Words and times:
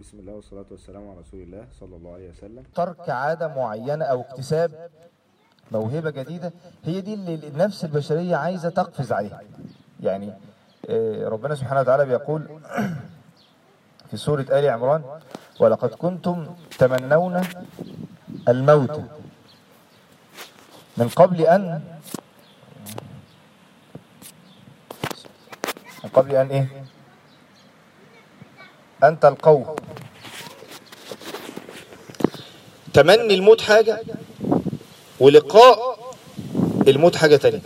بسم 0.00 0.18
الله 0.18 0.32
والصلاة 0.32 0.64
والسلام 0.70 1.10
على 1.10 1.20
رسول 1.20 1.40
الله 1.42 1.64
صلى 1.80 1.96
الله 1.96 2.12
عليه 2.14 2.30
وسلم. 2.30 2.62
ترك 2.74 3.10
عادة 3.10 3.48
معينة 3.48 4.04
أو 4.04 4.20
اكتساب 4.20 4.90
موهبة 5.72 6.10
جديدة 6.10 6.52
هي 6.84 7.00
دي 7.00 7.14
اللي 7.14 7.34
النفس 7.34 7.84
البشرية 7.84 8.36
عايزة 8.36 8.68
تقفز 8.68 9.12
عليها. 9.12 9.40
يعني 10.00 10.32
آه، 10.88 11.28
ربنا 11.28 11.54
سبحانه 11.54 11.80
وتعالى 11.80 12.06
بيقول 12.06 12.60
في 14.10 14.16
سورة 14.16 14.46
آل 14.50 14.68
عمران 14.68 15.02
ولقد 15.60 15.88
كنتم 15.88 16.46
تمنون 16.78 17.42
الموت 18.48 19.02
من 20.96 21.08
قبل 21.08 21.40
أن 21.42 21.82
من 26.04 26.10
قبل 26.10 26.34
أن 26.36 26.46
إيه؟ 26.46 26.84
أن 29.04 29.20
تلقوه. 29.20 29.76
تمني 32.98 33.34
الموت 33.34 33.60
حاجة 33.60 34.02
ولقاء 35.20 35.98
الموت 36.88 37.16
حاجة 37.16 37.36
تانية. 37.36 37.62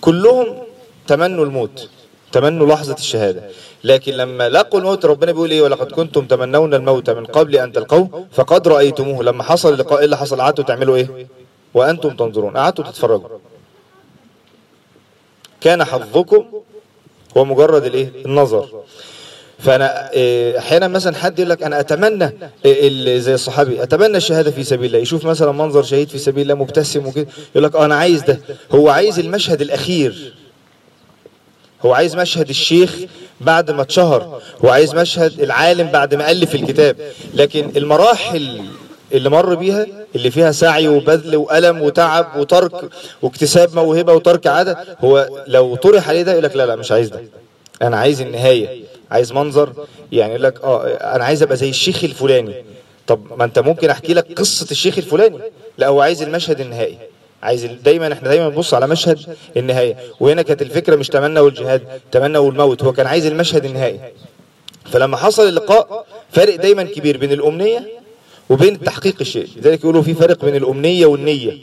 كلهم 0.00 0.46
تمنوا 1.06 1.44
الموت 1.44 1.88
تمنوا 2.32 2.66
لحظة 2.66 2.94
الشهادة. 2.94 3.42
لكن 3.84 4.12
لما 4.12 4.48
لقوا 4.48 4.80
الموت 4.80 5.04
ربنا 5.04 5.32
بيقول 5.32 5.50
إيه؟ 5.50 5.62
ولقد 5.62 5.92
كنتم 5.92 6.26
تمنون 6.26 6.74
الموت 6.74 7.10
من 7.10 7.26
قبل 7.26 7.56
أن 7.56 7.72
تلقوه 7.72 8.26
فقد 8.32 8.68
رأيتموه. 8.68 9.22
لما 9.22 9.42
حصل 9.42 9.72
اللقاء 9.72 9.98
إيه 9.98 10.04
اللي 10.04 10.16
حصل؟ 10.16 10.40
قعدتوا 10.40 10.64
تعملوا 10.64 10.96
إيه؟ 10.96 11.26
وأنتم 11.74 12.16
تنظرون. 12.16 12.56
قعدتوا 12.56 12.84
تتفرجوا. 12.84 13.28
كان 15.60 15.84
حظكم 15.84 16.44
هو 17.36 17.44
مجرد 17.44 17.84
الإيه؟ 17.84 18.12
النظر. 18.26 18.82
فأنا 19.58 20.12
إيه، 20.12 20.58
أحيانا 20.58 20.88
مثلا 20.88 21.16
حد 21.16 21.38
يقول 21.38 21.50
لك 21.50 21.62
أنا 21.62 21.80
أتمنى 21.80 22.30
ال- 22.66 23.22
زي 23.22 23.34
الصحابي 23.34 23.82
أتمنى 23.82 24.16
الشهادة 24.16 24.50
في 24.50 24.64
سبيل 24.64 24.86
الله. 24.86 24.98
يشوف 24.98 25.24
مثلا 25.24 25.52
منظر 25.52 25.82
شهيد 25.82 26.08
في 26.08 26.18
سبيل 26.18 26.42
الله 26.42 26.54
مبتسم 26.54 27.06
وكده. 27.06 27.26
يقول 27.54 27.64
لك 27.64 27.76
آه 27.76 27.84
أنا 27.84 27.94
عايز 27.96 28.22
ده. 28.22 28.40
هو 28.72 28.88
عايز 28.88 29.18
المشهد 29.18 29.60
الأخير. 29.60 30.32
هو 31.82 31.92
عايز 31.94 32.16
مشهد 32.16 32.48
الشيخ 32.48 32.96
بعد 33.40 33.70
ما 33.70 33.82
اتشهر. 33.82 34.40
هو 34.64 34.68
عايز 34.68 34.94
مشهد 34.94 35.40
العالم 35.40 35.86
بعد 35.88 36.14
ما 36.14 36.30
ألف 36.30 36.54
الكتاب. 36.54 36.96
لكن 37.34 37.70
المراحل 37.76 38.62
اللي 39.12 39.28
مر 39.30 39.54
بيها 39.54 39.86
اللي 40.16 40.30
فيها 40.30 40.52
سعي 40.52 40.88
وبذل 40.88 41.36
وألم 41.36 41.82
وتعب 41.82 42.26
وترك 42.36 42.72
واكتساب 43.22 43.74
موهبة 43.74 44.12
وترك 44.12 44.46
عادة 44.46 44.78
هو 45.00 45.28
لو 45.46 45.76
طرح 45.76 46.08
عليه 46.08 46.22
ده 46.22 46.32
يقول 46.32 46.44
لك 46.44 46.56
لا 46.56 46.66
لا 46.66 46.76
مش 46.76 46.92
عايز 46.92 47.08
ده. 47.08 47.22
أنا 47.82 47.96
عايز 47.96 48.20
النهاية. 48.20 48.87
عايز 49.10 49.32
منظر 49.32 49.72
يعني 50.12 50.32
يقول 50.32 50.42
لك 50.42 50.64
آه 50.64 50.86
أنا 50.86 51.24
عايز 51.24 51.42
أبقى 51.42 51.56
زي 51.56 51.68
الشيخ 51.68 52.04
الفلاني. 52.04 52.54
طب 53.06 53.20
ما 53.38 53.44
أنت 53.44 53.58
ممكن 53.58 53.90
أحكي 53.90 54.14
لك 54.14 54.32
قصة 54.38 54.66
الشيخ 54.70 54.98
الفلاني. 54.98 55.38
لا 55.78 55.88
هو 55.88 56.00
عايز 56.00 56.22
المشهد 56.22 56.60
النهائي. 56.60 56.98
عايز 57.42 57.64
دايما 57.64 58.12
إحنا 58.12 58.28
دايما 58.28 58.48
بنبص 58.48 58.74
على 58.74 58.86
مشهد 58.86 59.36
النهاية 59.56 59.96
وهنا 60.20 60.42
كانت 60.42 60.62
الفكرة 60.62 60.96
مش 60.96 61.08
تمنى 61.08 61.40
والجهاد 61.40 61.82
تمنى 62.12 62.38
والموت. 62.38 62.82
هو 62.82 62.92
كان 62.92 63.06
عايز 63.06 63.26
المشهد 63.26 63.64
النهائي. 63.64 64.00
فلما 64.84 65.16
حصل 65.16 65.48
اللقاء 65.48 66.06
فرق 66.32 66.54
دايما 66.56 66.82
كبير 66.82 67.16
بين 67.16 67.32
الأمنية 67.32 67.86
وبين 68.50 68.80
تحقيق 68.80 69.16
الشيء. 69.20 69.48
لذلك 69.56 69.80
يقولوا 69.80 70.02
في 70.02 70.14
فرق 70.14 70.44
بين 70.44 70.56
الأمنية 70.56 71.06
والنية. 71.06 71.58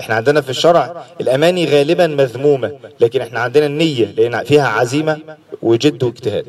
إحنا 0.00 0.14
عندنا 0.14 0.40
في 0.40 0.50
الشرع 0.50 1.04
الأماني 1.20 1.66
غالبا 1.66 2.06
مذمومة 2.06 2.72
لكن 3.00 3.20
إحنا 3.20 3.40
عندنا 3.40 3.66
النية 3.66 4.14
لأن 4.16 4.44
فيها 4.44 4.68
عزيمة 4.68 5.18
وجد 5.62 6.02
واجتهاد. 6.02 6.46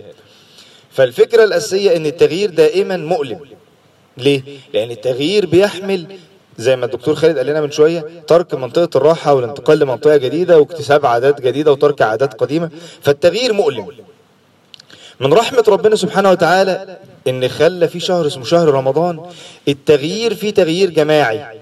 فالفكرة 0.95 1.43
الأساسية 1.43 1.95
إن 1.97 2.05
التغيير 2.05 2.49
دائما 2.49 2.97
مؤلم. 2.97 3.39
ليه؟ 4.17 4.41
لأن 4.73 4.91
التغيير 4.91 5.45
بيحمل 5.45 6.07
زي 6.57 6.75
ما 6.75 6.85
الدكتور 6.85 7.15
خالد 7.15 7.37
قال 7.37 7.47
لنا 7.47 7.61
من 7.61 7.71
شوية 7.71 8.23
ترك 8.27 8.53
منطقة 8.53 8.97
الراحة 8.97 9.33
والانتقال 9.33 9.79
لمنطقة 9.79 10.17
جديدة 10.17 10.59
واكتساب 10.59 11.05
عادات 11.05 11.41
جديدة 11.41 11.71
وترك 11.71 12.01
عادات 12.01 12.33
قديمة. 12.33 12.69
فالتغيير 13.01 13.53
مؤلم. 13.53 13.87
من 15.19 15.33
رحمة 15.33 15.63
ربنا 15.67 15.95
سبحانه 15.95 16.31
وتعالى 16.31 16.97
إن 17.27 17.47
خلى 17.47 17.87
في 17.87 17.99
شهر 17.99 18.27
اسمه 18.27 18.43
شهر 18.43 18.67
رمضان 18.67 19.25
التغيير 19.67 20.35
فيه 20.35 20.53
تغيير 20.53 20.89
جماعي. 20.89 21.61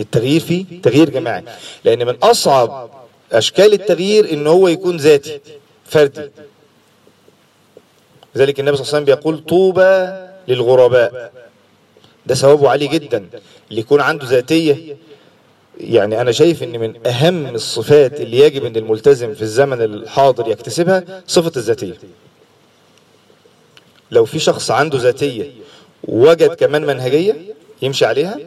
التغيير 0.00 0.40
فيه 0.40 0.64
تغيير 0.82 1.10
جماعي. 1.10 1.42
لأن 1.84 2.06
من 2.06 2.14
أصعب 2.22 2.90
أشكال 3.32 3.72
التغيير 3.72 4.32
إن 4.32 4.46
هو 4.46 4.68
يكون 4.68 4.96
ذاتي 4.96 5.40
فردي. 5.84 6.30
لذلك 8.36 8.60
النبي 8.60 8.76
صلى 8.76 8.84
الله 8.84 8.94
عليه 8.96 9.04
وسلم 9.04 9.16
بيقول 9.16 9.44
طوبى 9.44 10.08
للغرباء. 10.48 11.32
ده 12.26 12.34
ثوابه 12.34 12.68
عالي 12.70 12.86
جدا. 12.88 13.24
اللي 13.70 13.80
يكون 13.80 14.00
عنده 14.00 14.26
ذاتية. 14.26 14.96
يعني 15.80 16.20
أنا 16.20 16.32
شايف 16.32 16.62
إن 16.62 16.80
من 16.80 17.06
أهم 17.06 17.54
الصفات 17.54 18.20
اللي 18.20 18.38
يجب 18.38 18.64
إن 18.64 18.76
الملتزم 18.76 19.34
في 19.34 19.42
الزمن 19.42 19.82
الحاضر 19.82 20.48
يكتسبها 20.48 21.04
صفة 21.26 21.52
الذاتية. 21.56 21.94
لو 24.10 24.24
في 24.24 24.38
شخص 24.38 24.70
عنده 24.70 24.98
ذاتية 24.98 25.50
ووجد 26.04 26.54
كمان 26.54 26.84
منهجية 26.86 27.36
يمشي 27.82 28.04
عليها 28.04 28.38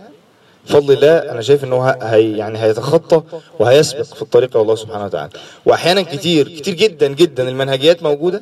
بفضل 0.67 0.93
الله 0.93 1.17
أنا 1.17 1.41
شايف 1.41 1.63
إنه 1.63 1.89
ه- 1.89 1.97
هي 2.03 2.37
يعني 2.37 2.59
هيتخطى 2.59 3.21
وهيسبق 3.59 4.01
في 4.01 4.21
الطريق 4.21 4.57
الله 4.57 4.75
سبحانه 4.75 5.05
وتعالى. 5.05 5.29
وأحيانا 5.65 6.01
كتير 6.01 6.47
كتير 6.47 6.73
جدا 6.73 7.07
جدا 7.07 7.49
المنهجيات 7.49 8.03
موجودة 8.03 8.41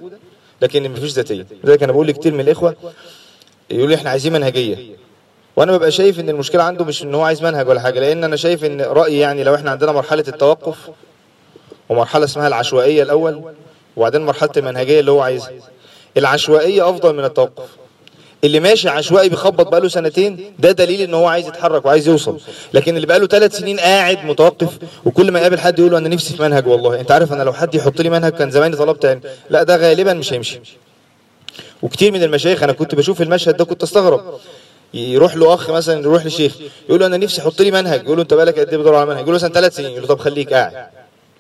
لكن 0.62 0.92
مفيش 0.92 1.12
ذاتية. 1.12 1.46
لذلك 1.64 1.84
أنا 1.84 1.92
بقول 1.92 2.08
لكتير 2.08 2.34
من 2.34 2.40
الإخوة 2.40 2.76
يقول 3.70 3.90
لي 3.90 3.96
إحنا 3.96 4.10
عايزين 4.10 4.34
منهجية. 4.34 4.78
وأنا 5.56 5.78
ببقى 5.78 5.92
شايف 5.92 6.20
إن 6.20 6.30
المشكلة 6.30 6.64
عنده 6.64 6.86
مش 6.86 7.04
إن 7.04 7.16
هو 7.16 7.22
عايز 7.22 7.44
منهج 7.44 7.68
ولا 7.68 7.80
حاجة 7.80 8.00
لأن 8.00 8.24
أنا 8.24 8.36
شايف 8.36 8.66
إن 8.66 8.82
رأيي 8.82 9.20
يعني 9.20 9.44
لو 9.44 9.56
إحنا 9.56 9.72
عندنا 9.72 9.92
مرحلة 9.92 10.24
التوقف 10.28 10.78
ومرحلة 11.90 12.24
اسمها 12.26 12.48
العشوائية 12.48 13.04
الأول 13.04 13.42
وبعدين 13.98 14.22
مرحلة 14.26 14.50
المنهجية 14.58 15.00
اللي 15.00 15.12
هو 15.12 15.22
عايزها. 15.22 15.52
العشوائية 16.18 16.90
أفضل 16.90 17.16
من 17.16 17.24
التوقف. 17.26 17.70
اللي 18.44 18.60
ماشي 18.60 18.90
عشوائي 18.90 19.30
بيخبط 19.30 19.68
بقاله 19.68 19.88
سنتين 19.88 20.54
ده 20.60 20.72
دليل 20.72 21.02
إن 21.02 21.14
هو 21.14 21.28
عايز 21.28 21.48
يتحرك 21.48 21.86
وعايز 21.86 22.08
يوصل. 22.08 22.40
لكن 22.74 22.96
اللي 22.96 23.08
بقاله 23.08 23.28
ثلاث 23.28 23.58
سنين 23.58 23.80
قاعد 23.80 24.26
متوقف 24.26 24.78
وكل 25.06 25.32
ما 25.32 25.40
يقابل 25.40 25.60
حد 25.60 25.80
يقول 25.80 25.92
له 25.92 25.98
أنا 25.98 26.10
نفسي 26.10 26.34
في 26.34 26.42
منهج 26.42 26.68
والله. 26.68 27.00
أنت 27.00 27.12
عارف 27.12 27.34
أنا 27.34 27.44
لو 27.44 27.54
حد 27.54 27.76
يحط 27.76 28.02
لي 28.02 28.10
منهج 28.10 28.32
كان 28.32 28.52
زماني 28.52 28.76
طلبت 28.76 29.04
يعني 29.04 29.22
لا 29.50 29.64
ده 29.64 29.76
غالبا 29.76 30.14
مش 30.14 30.34
هيمشي. 30.34 30.60
وكتير 31.82 32.12
من 32.12 32.24
المشايخ 32.24 32.64
أنا 32.64 32.74
كنت 32.74 32.96
بشوف 32.96 33.22
المشهد 33.22 33.58
ده 33.58 33.66
كنت 33.66 33.84
أستغرب. 33.84 34.22
يروح 34.94 35.36
له 35.36 35.54
أخ 35.54 35.70
مثلا 35.70 36.00
يروح 36.02 36.26
لشيخ 36.26 36.56
يقول 36.90 37.00
له 37.00 37.06
أنا 37.06 37.18
نفسي 37.18 37.42
حط 37.42 37.62
لي 37.62 37.72
منهج. 37.72 38.04
يقول 38.04 38.18
له 38.18 38.24
أنت 38.24 38.34
بالك 38.34 38.60
قد 38.60 38.70
إيه 38.70 38.78
بتدور 38.78 38.96
على 38.96 39.06
منهج؟ 39.06 39.18
يقول 39.20 39.30
له 39.30 39.36
مثلا 39.36 39.54
ثلاث 39.54 39.76
سنين. 39.76 39.90
يقول 39.90 40.02
له 40.02 40.08
طب 40.08 40.20
خليك 40.20 40.54
قاعد. 40.54 40.88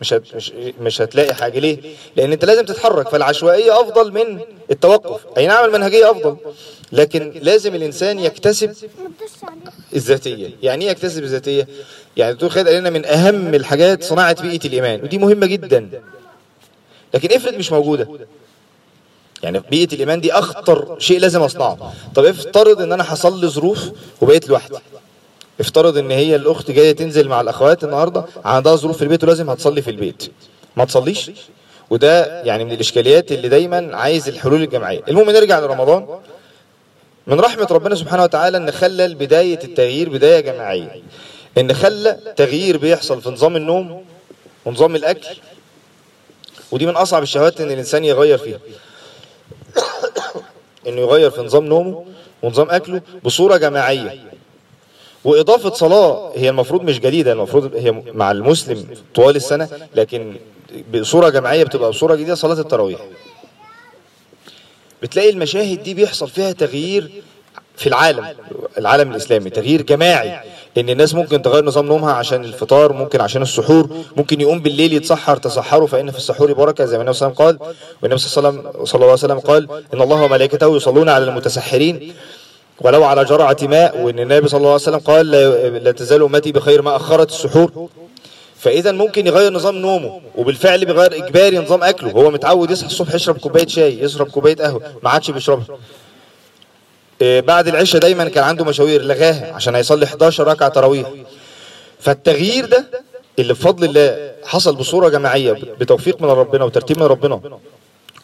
مش 0.02 0.14
مش 0.14 0.52
مش 0.82 1.02
هتلاقي 1.02 1.34
حاجة. 1.34 1.60
ليه؟ 1.60 1.78
لأن 2.16 2.32
أنت 2.32 2.46
لازم 2.46 2.66
تتحرك 2.66 3.10
فالعشوائية 3.10 3.82
أفضل 3.82 4.12
من 4.14 4.40
التوقف. 4.72 5.22
أي 5.38 5.48
نعم 5.48 5.66
المنهجية 5.66 6.12
أفضل 6.12 6.38
لكن 6.92 7.34
لازم 7.42 7.76
الإنسان 7.76 8.20
يكتسب 8.20 8.74
الذاتية. 9.96 10.50
يعني 10.64 10.86
إيه 10.86 10.92
يكتسب 10.92 11.24
الذاتية؟ 11.24 11.68
يعني 12.18 12.32
الدكتور 12.32 12.50
خالد 12.50 12.68
قال 12.68 12.78
لنا 12.78 12.90
من 12.90 13.06
أهم 13.06 13.56
الحاجات 13.56 14.04
صناعة 14.04 14.42
بيئة 14.42 14.68
الإيمان 14.68 15.04
ودي 15.04 15.18
مهمة 15.18 15.46
جدا. 15.46 15.90
لكن 17.14 17.36
افرض 17.36 17.54
مش 17.54 17.72
موجودة. 17.72 18.08
يعني 19.44 19.62
بيئة 19.72 19.94
الإيمان 19.94 20.22
دي 20.22 20.34
أخطر 20.34 21.00
شيء 21.00 21.20
لازم 21.20 21.42
أصنعه. 21.42 21.94
طب 22.16 22.26
افترض 22.26 22.82
إن 22.82 22.92
أنا 22.92 23.04
حصل 23.04 23.42
لي 23.42 23.48
ظروف 23.48 23.90
وبقيت 24.22 24.50
لوحدي. 24.50 24.76
افترض 25.60 25.98
إن 25.98 26.12
هي 26.12 26.36
الأخت 26.36 26.72
جاية 26.72 26.92
تنزل 26.92 27.28
مع 27.28 27.42
الأخوات 27.42 27.84
النهاردة 27.84 28.26
عندها 28.46 28.76
ظروف 28.76 28.98
في 28.98 29.04
البيت 29.04 29.24
ولازم 29.24 29.50
هتصلي 29.50 29.82
في 29.82 29.92
البيت. 29.92 30.32
ما 30.76 30.86
تصليش؟ 30.86 31.32
وده 31.90 32.42
يعني 32.44 32.66
من 32.66 32.72
الإشكاليات 32.72 33.32
اللي 33.32 33.50
دايما 33.50 33.98
عايز 33.98 34.28
الحلول 34.28 34.64
الجماعية. 34.64 35.02
المهم 35.08 35.30
نرجع 35.30 35.60
لرمضان. 35.60 36.08
من 37.28 37.40
رحمة 37.40 37.68
ربنا 37.72 37.96
سبحانه 37.96 38.24
وتعالى 38.24 38.58
إن 38.58 38.72
خلى 38.72 39.14
بداية 39.14 39.60
التغيير 39.64 40.10
بداية 40.10 40.40
جماعية. 40.40 41.02
إن 41.58 41.74
خلى 41.74 42.18
تغيير 42.36 42.78
بيحصل 42.78 43.22
في 43.22 43.30
نظام 43.30 43.56
النوم 43.56 44.06
ونظام 44.66 44.96
الأكل. 44.96 45.28
ودي 46.72 46.86
من 46.86 46.96
أصعب 46.96 47.24
الشهوات 47.24 47.62
إن 47.62 47.72
الإنسان 47.72 48.06
يغير 48.06 48.38
فيها. 48.38 48.60
إنه 50.88 51.02
يغير 51.02 51.30
في 51.30 51.42
نظام 51.42 51.66
نومه 51.66 52.06
ونظام 52.44 52.70
أكله 52.70 53.02
بصورة 53.24 53.58
جماعية. 53.58 54.37
وإضافة 55.28 55.74
صلاة 55.74 56.32
هي 56.36 56.50
المفروض 56.50 56.82
مش 56.84 57.00
جديدة 57.00 57.32
المفروض 57.32 57.76
هي 57.76 57.92
مع 58.14 58.32
المسلم 58.32 58.86
طوال 59.16 59.36
السنة 59.36 59.70
لكن 59.96 60.36
بصورة 60.94 61.30
جماعية 61.30 61.64
بتبقى 61.64 61.90
بصوره 61.90 62.16
جديدة 62.16 62.36
صلاة 62.36 62.60
التراويح. 62.60 63.00
بتلاقي 65.02 65.30
المشاهد 65.30 65.84
دي 65.84 65.94
بيحصل 65.94 66.30
فيها 66.30 66.52
تغيير 66.52 67.12
في 67.78 67.88
العالم 67.88 68.26
العالم 68.78 69.12
الإسلامي 69.12 69.50
تغيير 69.50 69.82
جماعي 69.82 70.40
ان 70.78 70.90
الناس 70.90 71.16
ممكن 71.16 71.42
تغير 71.42 71.66
نظام 71.66 71.86
نومها 71.86 72.14
عشان 72.14 72.46
الفطار 72.46 72.94
ممكن 72.94 73.22
عشان 73.22 73.42
السحور 73.42 73.90
ممكن 74.18 74.42
يقوم 74.42 74.60
بالليل 74.60 74.94
يتسحر 74.94 75.38
تسحروا 75.38 75.88
فإن 75.88 76.12
في 76.12 76.18
السحور 76.18 76.54
بركة 76.54 76.86
زي 76.86 76.98
ما 76.98 77.02
النبي 77.04 77.14
صلى 77.18 77.28
الله 77.30 77.44
عليه 77.46 77.56
وسلم 77.58 77.66
قال 77.66 77.76
والنبي 78.02 78.20
صلى 78.20 78.50
الله 78.50 79.06
عليه 79.06 79.14
وسلم- 79.14 79.40
قال 79.40 79.84
إن 79.94 80.02
الله 80.02 80.22
وملائكته 80.24 80.76
يصلون 80.76 81.10
على 81.10 81.24
المتسحرين. 81.24 82.14
ولو 82.82 83.04
على 83.04 83.26
جرعة 83.26 83.58
ماء 83.62 83.98
وإن 84.02 84.20
النبي 84.20 84.48
صلى 84.48 84.58
الله 84.58 84.68
عليه 84.72 84.82
وسلم 84.82 85.00
قال 85.00 85.32
لا, 85.84 85.92
تزال 85.92 86.24
أمتي 86.24 86.52
بخير 86.52 86.82
ما 86.82 86.96
أخرت 86.96 87.30
السحور. 87.30 87.90
فإذا 88.60 88.92
ممكن 88.92 89.28
يغير 89.28 89.54
نظام 89.54 89.76
نومه 89.76 90.22
وبالفعل 90.36 90.86
بيغير 90.86 91.16
إجباري 91.26 91.58
نظام 91.58 91.84
أكله. 91.84 92.12
هو 92.12 92.32
متعود 92.32 92.72
يصحى 92.72 92.88
الصبح 92.88 93.16
يشرب 93.16 93.38
كوباية 93.38 93.68
شاي 93.68 94.00
يشرب 94.02 94.28
كوباية 94.28 94.56
قهوة 94.56 94.82
ما 95.04 95.10
عادش 95.10 95.32
بيشربها. 95.32 95.66
إيه، 97.22 97.40
بعد 97.40 97.68
العشاء 97.68 98.02
دايما 98.02 98.30
كان 98.30 98.44
عنده 98.44 98.66
مشاوير 98.66 99.02
لغاها 99.02 99.54
عشان 99.54 99.76
هيصلي 99.76 100.06
11 100.06 100.48
ركعة 100.48 100.70
تراويح. 100.70 101.08
فالتغيير 102.00 102.66
ده 102.66 102.86
اللي 103.40 103.54
بفضل 103.54 103.84
الله 103.86 104.32
حصل 104.46 104.76
بصورة 104.76 105.10
جماعية 105.10 105.52
بتوفيق 105.52 106.22
من 106.22 106.30
ربنا 106.30 106.64
وترتيب 106.66 106.98
من 107.00 107.06
ربنا 107.06 107.42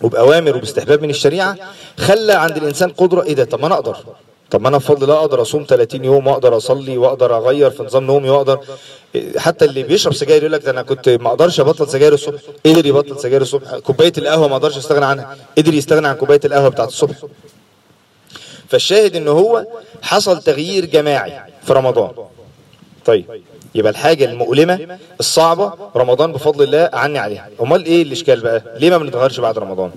وبأوامر 0.01 0.55
وباستحباب 0.57 1.01
من 1.01 1.09
الشريعة 1.09 1.55
خلى 1.97 2.33
عند 2.33 2.57
الإنسان 2.57 2.89
قدرة 2.89 3.23
إيه 3.23 3.33
ده؟ 3.33 3.43
طب 3.45 3.59
ما 3.61 3.67
أنا 3.67 3.75
أقدر. 3.75 3.97
طب 4.53 4.61
ما 4.61 4.69
أنا 4.69 4.77
بفضل 4.77 5.03
الله 5.03 5.19
أقدر 5.19 5.41
أصوم 5.41 5.65
30 5.69 6.05
يوم 6.05 6.27
وأقدر 6.27 6.57
أصلي 6.57 6.97
وأقدر 6.97 7.37
أغير 7.37 7.69
في 7.71 7.83
نظام 7.83 8.03
نومي 8.03 8.29
وأقدر 8.29 8.59
إيه، 9.15 9.39
حتى 9.39 9.65
اللي 9.65 9.83
بيشرب 9.83 10.13
سجاير 10.13 10.41
يقول 10.41 10.51
لك 10.53 10.63
ده 10.65 10.71
أنا 10.71 10.81
كنت 10.81 11.09
ما 11.09 11.29
أقدرش 11.29 11.59
أبطل 11.59 11.89
سجاير 11.89 12.13
الصبح 12.13 12.39
قدر 12.65 12.85
يبطل 12.85 13.19
سجاير 13.19 13.41
الصبح 13.41 13.77
كوباية 13.77 14.13
القهوة 14.17 14.47
ما 14.47 14.55
أقدرش 14.55 14.77
أستغنى 14.77 15.05
عنها 15.05 15.37
قدر 15.57 15.73
يستغنى 15.73 16.07
عن 16.07 16.15
كوباية 16.15 16.39
القهوة 16.45 16.69
بتاعت 16.69 16.87
الصبح. 16.87 17.15
فالشاهد 18.67 19.15
إن 19.15 19.27
هو 19.27 19.65
حصل 20.01 20.41
تغيير 20.41 20.85
جماعي 20.85 21.39
في 21.63 21.73
رمضان. 21.73 22.11
طيب 23.05 23.25
يبقى 23.75 23.91
الحاجة 23.91 24.25
المؤلمة 24.25 24.97
الصعبة 25.19 25.73
رمضان 25.95 26.31
بفضل 26.33 26.63
الله 26.63 26.83
أعني 26.83 27.19
عليها. 27.19 27.49
أمال 27.61 27.85
إيه 27.85 28.03
الإشكال 28.03 28.39
بقى؟ 28.41 28.63
ليه 28.79 28.89
ما 28.89 28.97
بنتغيرش 28.97 29.39
بعد 29.39 29.57
رمضان؟ 29.57 29.91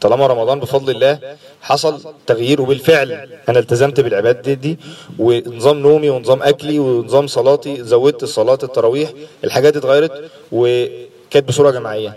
طالما 0.00 0.26
رمضان 0.26 0.60
بفضل 0.60 0.90
الله 0.90 1.36
حصل 1.62 2.14
تغيير 2.26 2.60
وبالفعل 2.62 3.28
أنا 3.48 3.58
التزمت 3.58 4.00
بالعبادات 4.00 4.58
دي, 4.58 4.78
ونظام 5.18 5.78
نومي 5.78 6.10
ونظام 6.10 6.42
أكلي 6.42 6.78
ونظام 6.78 7.26
صلاتي 7.26 7.84
زودت 7.84 8.22
الصلاة 8.22 8.58
التراويح 8.62 9.10
الحاجات 9.44 9.76
اتغيرت 9.76 10.30
وكانت 10.52 11.48
بصورة 11.48 11.70
جماعية. 11.70 12.16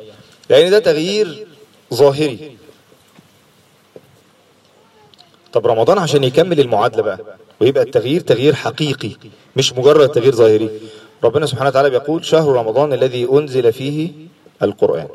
لأن 0.50 0.71
ده 0.71 0.80
تغيير 0.80 1.47
ظاهري. 1.94 2.57
طب 5.53 5.68
رمضان 5.68 5.97
عشان 5.97 6.24
يكمل 6.24 6.59
المعادلة 6.59 7.01
بقى 7.01 7.19
ويبقى 7.62 7.83
التغيير 7.83 8.21
تغيير 8.21 8.56
حقيقي 8.56 9.12
مش 9.56 9.74
مجرد 9.74 10.09
تغيير 10.09 10.35
ظاهري. 10.35 10.69
ربنا 11.24 11.45
سبحانه 11.45 11.69
وتعالى 11.69 11.89
بيقول 11.89 12.25
شهر 12.25 12.50
رمضان 12.56 12.94
الذي 12.94 13.27
أنزل 13.31 13.74
فيه 13.74 14.12
القرآن. 14.63 15.07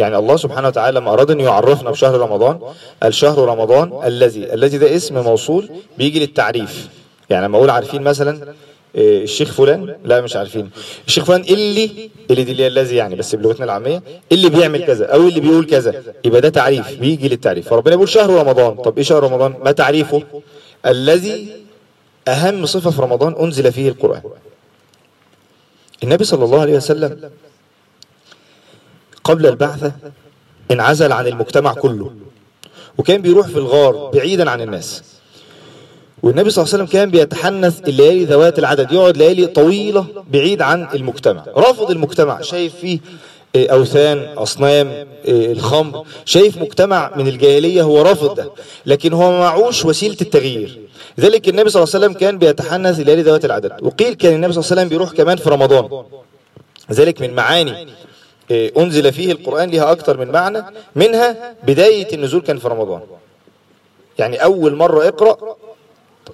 يعني 0.00 0.18
الله 0.18 0.36
سبحانه 0.36 0.68
وتعالى 0.68 1.00
لما 1.00 1.12
أراد 1.12 1.30
أن 1.30 1.40
يعرفنا 1.40 1.90
بشهر 1.90 2.20
رمضان 2.20 2.58
الشهر 3.04 3.38
رمضان 3.38 4.00
الذي 4.04 4.54
الذي 4.54 4.78
ده 4.78 4.96
اسم 4.96 5.14
موصول 5.18 5.70
بيجي 5.98 6.18
للتعريف. 6.20 6.88
يعني 7.30 7.46
لما 7.46 7.56
أقول 7.58 7.70
عارفين 7.70 8.02
مثلا 8.02 8.54
إيه، 8.94 9.24
الشيخ 9.24 9.52
فلان 9.52 9.96
لا 10.04 10.20
مش 10.20 10.36
عارفين. 10.36 10.70
الشيخ 11.06 11.24
فلان 11.24 11.40
اللي 11.40 12.10
اللي 12.30 12.44
دي 12.44 12.52
اللي 12.52 12.66
الذي 12.66 12.96
يعني 12.96 13.14
بس 13.14 13.34
بلغتنا 13.34 13.64
العامية 13.64 14.02
اللي 14.32 14.48
بيعمل 14.48 14.84
كذا 14.86 15.06
أو 15.06 15.28
اللي 15.28 15.40
بيقول 15.40 15.66
كذا. 15.66 16.02
يبقى 16.24 16.40
ده 16.40 16.48
تعريف 16.48 17.00
بيجي 17.00 17.28
للتعريف. 17.28 17.68
فربنا 17.68 17.94
يقول 17.94 18.08
شهر 18.08 18.30
رمضان. 18.30 18.74
طب 18.74 18.96
إيه 18.96 19.04
شهر 19.04 19.22
رمضان؟ 19.22 19.54
ما 19.64 19.72
تعريفه؟ 19.72 20.22
الذي 20.86 21.48
أهم 22.28 22.66
صفة 22.66 22.90
في 22.90 23.02
رمضان 23.02 23.34
أنزل 23.40 23.72
فيه 23.72 23.88
القرآن. 23.88 24.22
النبي 26.02 26.24
صلى 26.24 26.44
الله 26.44 26.60
عليه 26.60 26.76
وسلم 26.76 27.30
قبل 29.30 29.46
البعثة 29.46 29.92
انعزل 30.70 31.12
عن 31.12 31.26
المجتمع 31.26 31.72
كله 31.74 32.10
وكان 32.98 33.22
بيروح 33.22 33.46
في 33.46 33.56
الغار 33.56 34.10
بعيدا 34.14 34.50
عن 34.50 34.60
الناس. 34.60 35.02
والنبي 36.22 36.50
صلى 36.50 36.62
الله 36.62 36.74
عليه 36.74 36.84
وسلم 36.84 36.98
كان 36.98 37.10
بيتحنث 37.10 37.88
الليالي 37.88 38.24
ذوات 38.24 38.58
العدد 38.58 38.92
يقعد 38.92 39.16
ليالي 39.16 39.46
طويلة 39.46 40.06
بعيد 40.30 40.62
عن 40.62 40.88
المجتمع. 40.94 41.44
رافض 41.56 41.90
المجتمع 41.90 42.40
شايف 42.40 42.74
فيه 42.76 42.98
إيه، 43.54 43.70
أوثان 43.72 44.18
أصنام 44.36 45.06
إيه، 45.24 45.52
الخمر 45.52 46.04
شايف 46.24 46.58
مجتمع 46.58 47.12
من 47.16 47.28
الجاهلية 47.28 47.82
هو 47.82 48.02
رافض 48.02 48.34
ده 48.34 48.50
لكن 48.86 49.12
هو 49.12 49.40
معوش 49.40 49.84
وسيلة 49.84 50.16
التغيير. 50.20 50.78
ذلك 51.20 51.48
النبي 51.48 51.70
صلى 51.70 51.82
الله 51.82 51.94
عليه 51.94 52.06
وسلم 52.06 52.18
كان 52.18 52.38
بيتحنث 52.38 53.00
الليالي 53.00 53.22
ذوات 53.22 53.44
العدد. 53.44 53.72
وقيل 53.82 54.14
كان 54.14 54.34
النبي 54.34 54.52
صلى 54.52 54.60
الله 54.60 54.70
عليه 54.70 54.80
وسلم 54.82 54.88
بيروح 54.88 55.12
كمان 55.12 55.36
في 55.36 55.50
رمضان. 55.50 56.04
ذلك 56.92 57.20
من 57.20 57.34
معاني 57.34 57.86
أنزل 58.52 59.12
فيه 59.12 59.32
القرآن 59.32 59.70
لها 59.70 59.92
أكتر 59.92 60.16
من 60.16 60.30
معنى 60.30 60.64
منها 60.96 61.54
بداية 61.62 62.14
النزول 62.14 62.40
كان 62.40 62.58
في 62.58 62.68
رمضان. 62.68 63.00
يعني 64.18 64.44
أول 64.44 64.74
مرة 64.74 65.08
اقرأ 65.08 65.56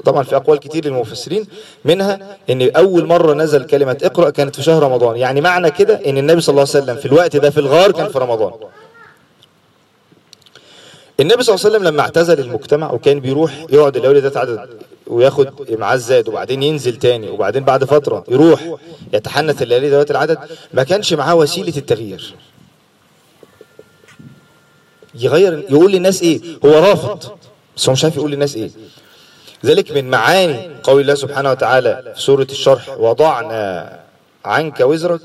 طبعا 0.05 0.23
في 0.23 0.37
أقوال 0.37 0.59
كتير 0.59 0.85
للمفسرين 0.85 1.47
منها 1.85 2.37
أن 2.51 2.71
أول 2.77 3.07
مرة 3.07 3.35
نزل 3.35 3.67
كلمة 3.67 3.99
اقرأ 4.03 4.31
كانت 4.31 4.57
في 4.57 4.63
شهر 4.63 4.83
رمضان. 4.83 5.17
يعني 5.17 5.41
معنى 5.41 5.71
كده 5.71 6.01
أن 6.07 6.19
النبي 6.19 6.41
صلى 6.41 6.53
الله 6.53 6.67
عليه 6.75 6.85
وسلم 6.85 6.97
في 6.97 7.07
الوقت 7.07 7.37
ده 7.37 7.51
في 7.51 7.61
الغار 7.61 7.93
كان 7.93 8.09
في 8.09 8.19
رمضان. 8.19 8.53
النبي 11.21 11.43
صلى 11.43 11.55
الله 11.55 11.67
عليه 11.67 11.77
وسلم 11.77 11.89
لما 11.89 12.03
اعتزل 12.03 12.41
المجتمع 12.41 12.93
وكان 12.93 13.21
بيروح 13.21 13.67
يقعد 13.71 13.97
الليالي 13.97 14.21
ذات 14.21 14.37
عدد 14.37 14.69
وياخد 15.07 15.71
معاه 15.71 15.95
الزاد 15.95 16.29
وبعدين 16.29 16.63
ينزل 16.63 16.97
تاني 16.97 17.29
وبعدين 17.29 17.65
بعد 17.65 17.85
فترة 17.85 18.25
يروح 18.29 18.77
يتحنث 19.13 19.63
الليالي 19.63 19.91
ذوات 19.91 20.11
العدد 20.11 20.39
ما 20.75 20.83
كانش 20.83 21.13
معاه 21.13 21.35
وسيلة 21.35 21.77
التغيير. 21.77 22.35
يغير 25.15 25.59
يقول 25.71 25.93
للناس 25.93 26.23
إيه؟ 26.23 26.41
هو 26.65 26.71
رافض 26.71 27.33
بس 27.77 27.89
هو 27.89 27.93
مش 27.93 28.05
عارف 28.05 28.17
يقول 28.17 28.31
للناس 28.31 28.57
إيه. 28.57 28.71
ذلك 29.65 29.91
من 29.91 30.11
معاني 30.11 30.71
قول 30.83 31.01
الله 31.01 31.15
سبحانه 31.15 31.51
وتعالى 31.51 32.13
في 32.17 32.23
سورة 32.23 32.47
الشرح 32.51 32.89
وضعنا 32.99 34.01
عنك 34.45 34.81
وزرك. 34.81 35.21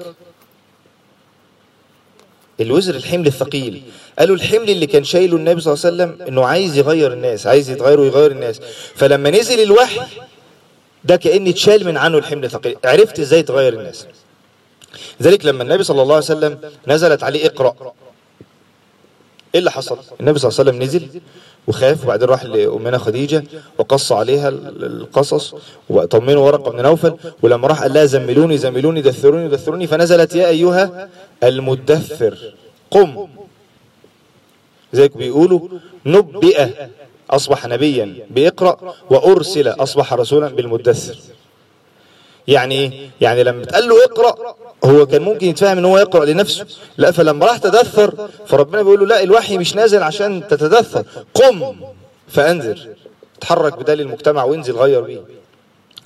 الوزر 2.60 2.96
الحمل 2.96 3.28
الثقيل. 3.28 3.84
قالوا 4.20 4.36
الحمل 4.36 4.70
اللي 4.70 4.86
كان 4.86 5.04
شايله 5.04 5.38
النبي 5.38 5.62
صلى 5.62 5.74
الله 5.74 5.86
عليه 5.86 5.96
وسلم 5.96 6.28
إنه 6.28 6.46
عايز 6.46 6.78
يغير 6.78 7.14
الناس 7.14 7.48
عايز 7.48 7.70
يتغير 7.70 8.00
ويغير 8.00 8.32
الناس. 8.32 8.60
فلما 8.96 9.30
نزل 9.30 9.64
الوحي 9.64 10.02
ده 11.04 11.16
كأن 11.16 11.48
اتشال 11.48 11.86
من 11.86 11.98
عنه 11.98 12.18
الحمل 12.18 12.46
الثقيل. 12.46 12.76
عرفت 12.86 13.20
إزاي 13.20 13.44
تغير 13.44 13.74
الناس. 13.74 14.06
ذلك 15.22 15.46
لما 15.46 15.64
النبي 15.64 15.84
صلى 15.84 16.02
الله 16.02 16.16
عليه 16.16 16.26
وسلم 16.26 16.58
نزلت 16.88 17.24
عليه 17.24 17.46
اقرأ. 17.46 17.76
إيه 19.56 19.60
اللي 19.60 19.72
حصل؟ 19.72 19.98
النبي 20.20 20.40
صلى 20.40 20.50
الله 20.50 20.60
عليه 20.60 20.70
وسلم 20.72 20.84
نزل 20.84 21.22
وخاف 21.68 22.04
وبعدين 22.04 22.28
راح 22.28 22.44
لأمنا 22.44 22.98
خديجة 22.98 23.44
وقص 23.78 24.12
عليها 24.12 24.50
القصص 24.50 25.56
وطمنه 25.90 26.46
ورقة 26.46 26.72
بن 26.72 26.82
نوفل 26.82 27.16
ولما 27.42 27.68
راح 27.68 27.82
قال 27.82 27.94
لها 27.94 28.06
زملوني 28.06 28.58
زملوني 28.58 29.02
دثروني 29.02 29.48
دثروني 29.50 29.88
فنزلت 29.88 30.36
يا 30.36 30.48
أيها 30.48 31.10
المدثر 31.44 32.54
قم. 32.92 33.28
زيك 34.94 35.18
بيقولوا 35.18 35.60
نبئ 36.06 36.68
أصبح 37.30 37.66
نبيا 37.66 38.16
بيقرأ 38.30 38.96
وأرسل 39.10 39.68
أصبح 39.68 40.14
رسولا 40.14 40.48
بالمدثر. 40.48 41.18
يعني 42.48 42.76
إيه؟ 42.76 43.10
يعني 43.22 43.44
لما 43.44 43.64
اتقال 43.64 43.90
له 43.90 44.04
اقرأ 44.04 44.56
هو 44.86 45.06
كان 45.06 45.22
ممكن 45.22 45.48
يتفهم 45.48 45.78
إن 45.78 45.86
هو 45.86 45.98
يقرأ 45.98 46.26
لنفسه. 46.26 46.66
لا 46.98 47.12
فلما 47.12 47.46
راح 47.46 47.58
تدثر 47.58 48.30
فربنا 48.48 48.82
بيقول 48.82 49.00
له 49.00 49.06
لا 49.06 49.24
الوحي 49.24 49.58
مش 49.58 49.76
نازل 49.76 50.04
عشان 50.04 50.48
تتدثر. 50.48 51.06
قم 51.34 51.76
فأنذر 52.28 52.88
اتحرك 53.38 53.78
بدال 53.78 54.02
المجتمع 54.02 54.44
وانزل 54.44 54.76
غير 54.76 55.02
بيه. 55.02 55.22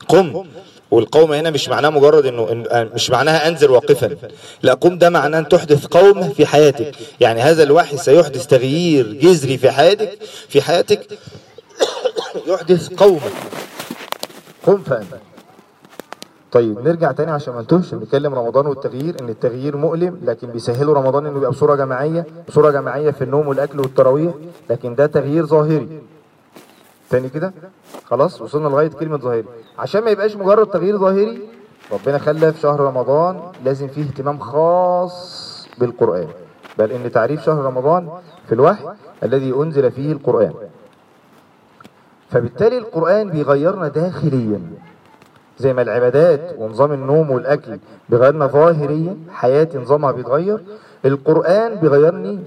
قم 0.08 0.46
والقوم 0.92 1.32
هنا 1.34 1.50
مش 1.50 1.70
معناه 1.70 1.89
مجرد 1.89 2.25
إنه 2.25 2.51
إن 2.51 2.89
مش 2.96 3.10
معناها 3.10 3.48
انذر 3.48 3.72
واقفا. 3.72 4.15
لا 4.63 4.74
قم 4.74 4.98
ده 4.98 5.10
معناه 5.10 5.39
أن 5.39 5.48
تحدث 5.48 5.86
قوم 5.86 6.30
في 6.30 6.46
حياتك. 6.46 6.96
يعني 7.20 7.42
هذا 7.42 7.63
الوحي 7.63 7.98
سيحدث 7.98 8.48
تغيير 8.48 9.13
جذري 9.13 9.58
في 9.58 9.72
حياتك 9.72 10.18
في 10.50 10.62
حياتك 10.62 11.08
يحدث 12.48 12.94
قوما 12.94 13.30
قم 14.65 14.77
فانذر 14.77 15.18
طيب 16.51 16.80
نرجع 16.88 17.12
تاني 17.12 17.32
عشان 17.32 17.54
ما 17.54 17.62
نتوهش. 17.62 17.94
نتكلم 17.94 18.36
رمضان 18.36 18.65
والتغيير 18.65 19.15
إن 19.22 19.30
التغيير 19.30 19.77
مؤلم 19.77 20.20
لكن 20.24 20.48
بيسهلوا 20.48 20.94
رمضان 20.94 21.25
إنه 21.25 21.38
يبقى 21.38 21.51
بصورة 21.51 21.75
جماعية 21.75 22.25
بصورة 22.48 22.72
جماعية 22.72 23.12
في 23.12 23.24
النوم 23.24 23.48
والأكل 23.48 23.80
والتراويح 23.80 24.34
لكن 24.70 24.96
ده 24.96 25.06
تغيير 25.06 25.46
ظاهري. 25.46 26.01
تاني 27.09 27.29
كده؟ 27.29 27.53
خلاص 28.05 28.41
وصلنا 28.41 28.67
لغاية 28.67 28.88
كلمة 28.88 29.17
ظاهري 29.17 29.45
عشان 29.79 30.03
ما 30.03 30.09
يبقاش 30.09 30.35
مجرد 30.35 30.67
تغيير 30.67 30.97
ظاهري 30.97 31.50
ربنا 31.91 32.17
خلى 32.17 32.53
في 32.53 32.59
شهر 32.59 32.79
رمضان 32.79 33.41
لازم 33.65 33.88
فيه 33.88 34.03
اهتمام 34.03 34.39
خاص 34.39 35.67
بالقرآن. 35.77 36.27
بل 36.77 36.91
إن 36.91 37.12
تعريف 37.12 37.43
شهر 37.43 37.65
رمضان 37.65 38.09
في 38.47 38.55
الوحي 38.55 38.85
الذي 39.24 39.53
أنزل 39.53 39.91
فيه 39.91 40.12
القرآن. 40.12 40.53
فبالتالي 42.29 42.77
القرآن 42.77 43.29
بيغيرنا 43.29 43.88
داخليا. 43.88 44.62
زي 45.57 45.74
ما 45.74 45.81
العبادات 45.81 46.55
ونظام 46.57 46.91
النوم 46.91 47.31
والأكل 47.31 47.79
بيغيرنا 48.09 48.47
ظاهريا 48.47 49.17
حياتي 49.29 49.77
نظامها 49.77 50.12
بيتغير 50.12 50.63
القرآن 51.05 51.75
بيغيرني 51.75 52.39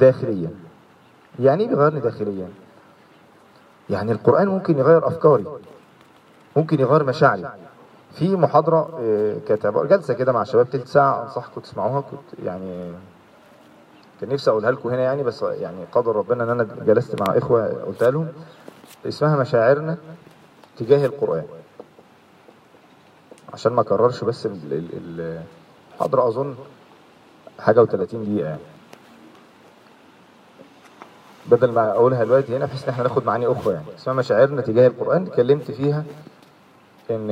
داخليا. 0.00 0.50
يعني 1.40 1.62
إيه 1.62 1.68
بيغيرني 1.68 2.00
داخليا؟ 2.00 2.48
يعني 3.90 4.12
القرآن 4.12 4.48
ممكن 4.48 4.78
يغير 4.78 5.06
أفكاري 5.06 5.44
ممكن 6.56 6.80
يغير 6.80 7.04
مشاعري. 7.04 7.42
في 8.12 8.36
محاضرة 8.36 8.98
آه، 9.00 9.36
عبارة- 9.64 9.86
جلسة 9.86 10.14
كده 10.14 10.32
مع 10.32 10.44
شباب 10.44 10.70
تلت 10.70 10.86
ساعة 10.88 11.22
أنصحكم 11.22 11.60
تسمعوها. 11.60 12.00
كنت 12.00 12.40
يعني 12.44 12.92
كان 14.20 14.28
نفسي 14.30 14.50
أقولها 14.50 14.70
لكم 14.70 14.88
هنا 14.88 15.00
يعني 15.02 15.22
بس 15.22 15.42
يعني 15.42 15.84
قدر 15.92 16.16
ربنا 16.16 16.44
إن 16.44 16.48
أنا 16.50 16.66
جلست 16.86 17.20
مع 17.20 17.36
إخوة 17.38 17.82
قلتها 17.84 18.10
لهم. 18.10 18.28
اسمها 19.06 19.36
مشاعرنا 19.36 19.96
تجاه 20.76 21.06
القرآن. 21.06 21.44
عشان 23.52 23.72
ما 23.72 23.80
أكررش 23.80 24.24
بس 24.24 24.46
ال- 24.46 24.72
ال- 24.72 24.88
ال- 24.96 25.42
المحاضرة 25.92 26.28
أظن 26.28 26.54
حاجة 27.60 27.84
و30 27.84 27.92
دقيقة 28.16 28.44
يعني. 28.48 28.60
بدل 31.50 31.70
ما 31.72 31.90
أقولها 31.90 32.24
دلوقتي 32.24 32.56
هنا 32.56 32.64
بحيث 32.64 32.84
إن 32.84 32.88
إحنا 32.88 33.02
ناخد 33.02 33.26
معاني 33.26 33.46
أخرى 33.46 33.74
يعني. 33.74 33.86
اسمها 33.98 34.16
مشاعرنا 34.16 34.62
تجاه 34.62 34.86
القرآن 34.86 35.22
اتكلمت 35.22 35.70
فيها 35.70 36.04
إن 37.10 37.28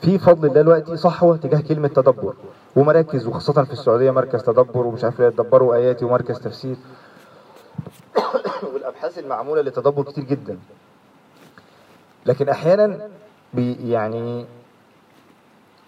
في 0.00 0.18
فضل 0.18 0.48
الله 0.48 0.62
دلوقتي 0.62 0.96
صحوة 0.96 1.36
تجاه 1.36 1.60
كلمة 1.60 1.88
تدبر. 1.88 2.34
ومراكز 2.76 3.26
وخاصة 3.26 3.64
في 3.64 3.72
السعودية 3.72 4.10
مركز 4.10 4.42
تدبر 4.42 4.86
ومش 4.86 5.04
عارف 5.04 5.20
إيه 5.20 5.26
يتدبروا 5.26 5.74
آياتي 5.74 6.04
ومركز 6.04 6.40
تفسير. 6.40 6.76
والأبحاث 8.74 9.18
المعمولة 9.18 9.62
للتدبر 9.62 10.02
كتير 10.02 10.24
جدا. 10.24 10.58
لكن 12.26 12.48
أحيانا 12.48 13.08
بي 13.54 13.90
يعني 13.90 14.46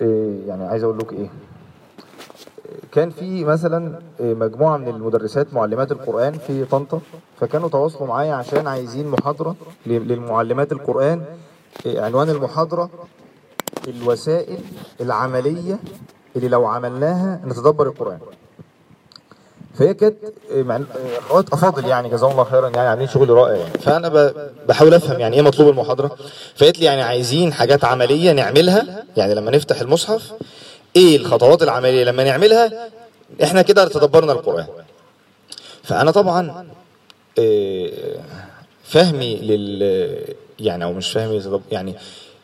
إيه 0.01 0.49
يعني 0.49 0.65
عايز 0.65 0.85
أقول 0.85 0.99
لك 0.99 1.13
إيه؟ 1.13 1.29
كان 2.97 3.11
في 3.11 3.45
مثلا 3.45 3.99
إيه، 4.21 4.35
مجموعة 4.35 4.77
من 4.77 4.89
المدرسات 4.89 5.55
معلمات 5.55 5.93
القرآن 5.93 6.33
في 6.33 6.65
طنطا 6.65 7.01
فكانوا 7.41 7.69
تواصلوا 7.69 8.07
معايا 8.07 8.35
عشان 8.35 8.67
عايزين 8.67 9.09
محاضرة 9.09 9.57
ل- 9.87 9.93
للمعلمات 9.93 10.73
القرآن. 10.73 11.23
إيه، 11.87 12.01
عنوان 12.01 12.31
المحاضرة 12.31 12.91
الوسائل 13.89 14.59
العملية 15.01 15.79
اللي 16.37 16.49
لو 16.49 16.67
عملناها 16.67 17.41
نتدبر 17.47 17.87
القرآن. 17.87 18.19
فهي 19.75 19.95
كانت 19.95 20.17
إيه، 20.51 20.81
أخوات 21.19 21.53
أفاضل 21.53 21.85
يعني 21.87 22.09
جزاهم 22.09 22.31
الله 22.33 22.45
خيرا 22.45 22.69
يعني 22.69 22.89
عاملين 22.89 23.09
شغل 23.09 23.31
رائع 23.31 23.57
يعني. 23.57 23.79
فأنا 23.79 24.33
بحاول 24.69 24.95
أفهم 24.95 25.21
يعني 25.21 25.37
إيه 25.37 25.43
مطلوب 25.43 25.69
المحاضرة. 25.69 26.17
فقالت 26.57 26.79
لي 26.79 26.85
يعني 26.85 27.03
عايزين 27.03 27.53
حاجات 27.53 27.85
عملية 27.85 28.33
نعملها 28.33 29.05
يعني 29.17 29.35
لما 29.35 29.51
نفتح 29.51 29.81
المصحف 29.81 30.33
إيه 30.97 31.17
الخطوات 31.17 31.63
العملية 31.63 32.05
لما 32.05 32.25
نعملها؟ 32.25 32.91
إحنا 33.43 33.63
كده 33.63 33.89
تدبرنا 33.89 34.33
القرآن. 34.33 34.67
فأنا 35.83 36.11
طبعا 36.11 36.67
إيه، 37.39 37.93
فهمي 38.85 39.37
لل 39.37 40.35
يعني 40.59 40.85
أو 40.85 40.93
مش 40.93 41.11
فهمي 41.11 41.61
يعني 41.73 41.95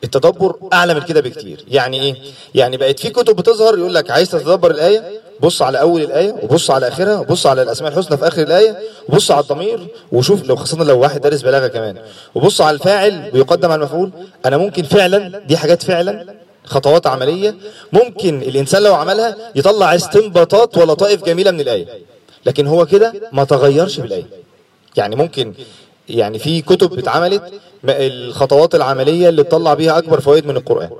التدبر 0.04 0.56
أعلى 0.72 0.94
من 0.94 1.00
كده 1.00 1.20
بكتير. 1.20 1.64
يعني 1.68 2.00
إيه؟ 2.02 2.14
يعني 2.54 2.76
بقت 2.76 3.00
في 3.00 3.10
كتب 3.10 3.36
بتظهر 3.36 3.78
يقول 3.78 3.94
لك 3.94 4.10
عايز 4.10 4.30
تتدبر 4.30 4.70
الآية؟ 4.70 5.20
بص 5.40 5.62
على 5.62 5.80
أول 5.80 6.02
الآية 6.02 6.34
وبص 6.42 6.70
على 6.70 6.88
آخرها 6.88 7.18
وبص 7.18 7.46
على 7.46 7.62
الأسماء 7.62 7.92
الحسنى 7.92 8.16
في 8.16 8.28
آخر 8.28 8.42
الآية 8.42 8.78
وبص 9.08 9.30
على 9.30 9.40
الضمير 9.40 9.86
وشوف 10.12 10.44
لو 10.44 10.56
خاصة 10.56 10.84
لو 10.84 10.98
واحد 11.00 11.20
دارس 11.20 11.42
بلاغة 11.42 11.66
كمان. 11.66 11.96
وبص 12.34 12.60
على 12.60 12.74
الفاعل 12.74 13.30
ويقدم 13.34 13.70
على 13.72 13.78
المفعول. 13.78 14.10
أنا 14.46 14.56
ممكن 14.56 14.82
فعلا 14.82 15.38
دي 15.38 15.56
حاجات 15.56 15.82
فعلا 15.82 16.41
خطوات 16.72 17.06
عملية 17.06 17.54
ممكن 17.92 18.42
الإنسان 18.42 18.82
لو 18.82 18.94
عملها 18.94 19.36
يطلع 19.54 19.94
استنباطات 19.94 20.78
ولطائف 20.78 21.24
جميلة 21.24 21.50
من 21.50 21.60
الايه 21.60 21.86
لكن 22.46 22.66
هو 22.66 22.86
كده 22.86 23.12
ما 23.32 23.44
تغيرش 23.44 24.00
بالايه 24.00 24.26
يعني 24.96 25.16
ممكن 25.16 25.54
يعني 26.08 26.38
في 26.38 26.62
كتب 26.62 26.98
اتعملت 26.98 27.42
الخطوات 27.84 28.74
العملية 28.74 29.28
اللي 29.28 29.42
تطلع 29.42 29.74
بيها 29.74 29.98
أكبر 29.98 30.20
فوائد 30.20 30.46
من 30.46 30.56
القرآن. 30.56 30.90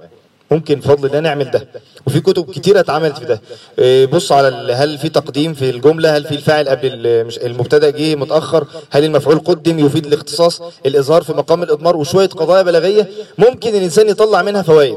ممكن 0.50 0.75
بفضل 0.75 1.07
الله 1.07 1.21
نعمل 1.21 1.50
ده. 1.50 1.69
وفي 2.07 2.21
كتب 2.21 2.50
كتيرة 2.50 2.81
اتعملت 2.81 3.19
في 3.19 3.25
ده. 3.25 3.41
إيه، 3.79 4.07
بص 4.07 4.33
على 4.33 4.73
هل 4.73 4.99
في 4.99 5.09
تقديم 5.09 5.55
في 5.55 5.71
الجملة؟ 5.71 6.17
هل 6.17 6.25
في 6.25 6.33
الفاعل 6.35 6.69
قبل 6.69 7.25
مش 7.25 7.38
المبتدأ 7.38 7.91
جه 7.91 8.14
متأخر؟ 8.14 8.67
هل 8.91 9.05
المفعول 9.05 9.38
قدم 9.38 9.87
يفيد 9.87 10.07
الاختصاص؟ 10.07 10.62
الإظهار 10.87 11.23
في 11.23 11.33
مقام 11.33 11.62
الإضمار 11.62 11.97
وشوية 11.97 12.26
قضايا 12.29 12.62
بلاغية. 12.62 13.11
ممكن 13.38 13.71
الإنسان 13.75 14.09
يطلع 14.09 14.43
منها 14.43 14.62
فوائد. 14.62 14.97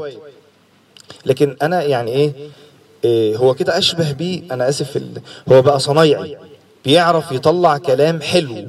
لكن 1.26 1.56
أنا 1.62 1.82
يعني 1.82 2.10
إيه, 2.10 2.32
إيه 3.04 3.36
هو 3.36 3.54
كده 3.54 3.78
أشبه 3.78 4.12
بيه. 4.12 4.42
في 4.72 4.96
ال- 4.96 5.20
هو 5.52 5.62
بقى 5.62 5.80
صنايعي 5.80 6.36
بيعرف 6.84 7.32
يطلع 7.32 7.78
كلام 7.78 8.20
حلو 8.20 8.66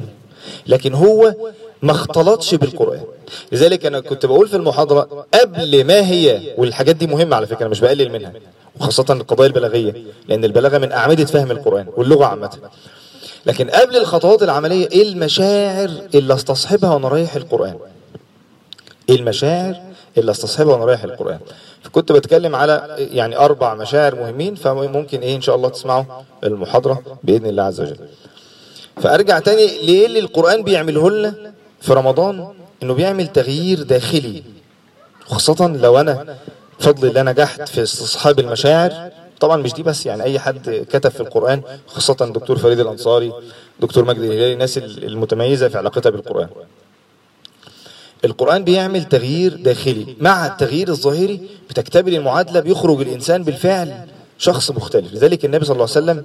لكن 0.68 0.94
هو 0.94 1.34
ما 1.82 1.92
اختلطش 1.92 2.56
بالقرآن. 2.56 3.04
لذلك 3.52 3.86
أنا 3.86 4.00
كنت 4.00 4.26
بقول 4.26 4.48
في 4.48 4.56
المحاضرة 4.56 5.26
قبل 5.34 5.84
ما 5.84 6.08
هي 6.10 6.42
والحاجات 6.58 6.96
دي 6.96 7.08
مهمة 7.08 7.36
على 7.36 7.48
فكرة 7.48 7.62
أنا 7.62 7.70
مش 7.70 7.80
بقلل 7.80 8.12
منها 8.12 8.34
وخاصة 8.80 9.06
القضايا 9.10 9.48
البلاغية 9.50 9.94
لأن 10.28 10.46
البلاغة 10.46 10.78
من 10.78 10.92
أعمدة 10.92 11.26
فهم 11.26 11.52
القرآن 11.52 11.86
واللغة 11.98 12.26
عامة. 12.26 12.50
لكن 13.46 13.70
قبل 13.70 13.98
الخطوات 13.98 14.44
العملية 14.44 14.88
إيه 14.92 15.04
المشاعر 15.04 15.92
اللي 16.16 16.34
أستصحبها 16.34 16.94
وأنا 16.94 17.08
رايح 17.08 17.36
القرآن؟ 17.36 17.76
إيه 19.10 19.16
المشاعر 19.16 19.76
اللي 20.18 20.32
استصحبها 20.32 20.74
وأنا 20.74 20.86
رايح 20.86 21.04
القرآن. 21.04 21.40
فكنت 21.84 22.12
بتكلم 22.12 22.56
على 22.56 22.96
يعني 23.12 23.38
أربع 23.38 23.74
مشاعر 23.74 24.16
مهمين 24.16 24.56
فممكن 24.56 25.20
إيه 25.20 25.36
إن 25.36 25.42
شاء 25.42 25.56
الله 25.56 25.70
تسمعوا 25.70 26.04
المحاضرة 26.44 27.02
بإذن 27.24 27.46
الله 27.46 27.64
عز 27.64 27.82
وجل. 27.82 27.98
فأرجع 29.02 29.40
تاني 29.40 29.66
ليه 29.82 30.06
اللي 30.06 30.20
القرآن 30.20 30.64
بيعمله 30.64 31.10
لنا 31.12 31.54
في 31.82 31.94
رمضان؟ 31.94 32.48
إنه 32.84 32.94
بيعمل 32.94 33.28
تغيير 33.28 33.84
داخلي. 33.84 34.44
خاصة 35.26 35.68
لو 35.68 36.00
أنا 36.00 36.36
بفضل 36.80 37.08
الله 37.08 37.22
نجحت 37.22 37.70
في 37.70 37.84
استصحاب 37.84 38.40
المشاعر 38.40 39.12
طبعا 39.40 39.58
مش 39.58 39.74
دي 39.74 39.84
بس 39.84 40.06
يعني 40.06 40.24
أي 40.24 40.40
حد 40.40 40.86
كتب 40.90 41.10
في 41.10 41.20
القرآن 41.20 41.62
خاصة 41.88 42.18
الدكتور 42.22 42.58
فريد 42.58 42.80
الأنصاري 42.80 43.34
دكتور 43.80 44.06
مجدي 44.06 44.28
الهلالي 44.28 44.54
الناس 44.54 44.78
المتميزة 44.78 45.68
في 45.68 45.78
علاقتها 45.78 46.10
بالقرآن. 46.10 46.48
القرآن 48.26 48.64
بيعمل 48.64 49.04
تغيير 49.04 49.56
داخلي. 49.56 50.16
مع 50.20 50.48
التغيير 50.48 50.90
الظاهري 50.90 51.42
بتكتمل 51.70 52.16
المعادلة 52.16 52.60
بيخرج 52.60 53.02
الإنسان 53.02 53.44
بالفعل 53.44 54.08
شخص 54.38 54.72
مختلف. 54.72 55.14
لذلك 55.14 55.46
النبي 55.46 55.66
صلى 55.66 55.74
الله 55.74 55.88
عليه 55.96 56.04
وسلم 56.06 56.24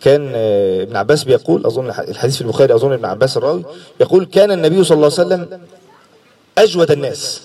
كان 0.00 0.32
آه، 0.34 0.82
ابن 0.82 0.96
عباس 0.96 1.24
بيقول 1.24 1.66
أظن 1.66 1.88
الحديث 1.88 2.36
في 2.36 2.42
البخاري 2.42 2.74
أظن 2.74 2.92
ابن 2.92 3.04
عباس 3.04 3.36
الراوي 3.36 3.64
يقول 4.00 4.24
كان 4.26 4.50
النبي 4.50 4.84
صلى 4.84 4.96
الله 4.96 5.12
عليه 5.18 5.26
وسلم 5.26 5.60
أجود 6.58 6.90
الناس 6.90 7.40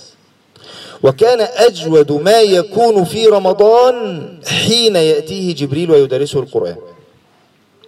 وكان 1.04 1.42
أجود 1.42 2.12
ما 2.12 2.42
يكون 2.42 3.04
في 3.04 3.28
رمضان 3.28 4.28
حين 4.48 4.96
يأتيه 4.96 5.56
جبريل 5.56 5.92
ويدرسه 5.92 6.40
القرآن. 6.40 6.76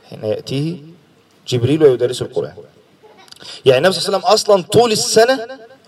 حين 0.10 0.20
يأتيه 0.24 0.76
جبريل 1.48 1.84
ويدرسه 1.84 2.26
القرآن. 2.26 2.54
يعني 3.66 3.78
النبي 3.78 3.94
صلى 3.94 4.08
الله 4.08 4.18
عليه 4.18 4.34
وسلم 4.34 4.34
أصلا 4.34 4.64
طول 4.64 4.92
السنة 4.92 5.40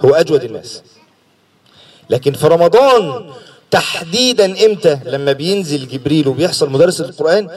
هو 0.05 0.09
أجود 0.15 0.43
الناس. 0.43 0.81
لكن 2.09 2.33
في 2.33 2.47
رمضان 2.47 3.25
تحديدا 3.71 4.65
إمتى؟ 4.65 4.99
لما 5.05 5.31
بينزل 5.31 5.87
جبريل 5.87 6.27
وبيحصل 6.27 6.69
مدرس 6.69 7.01
القرآن 7.01 7.49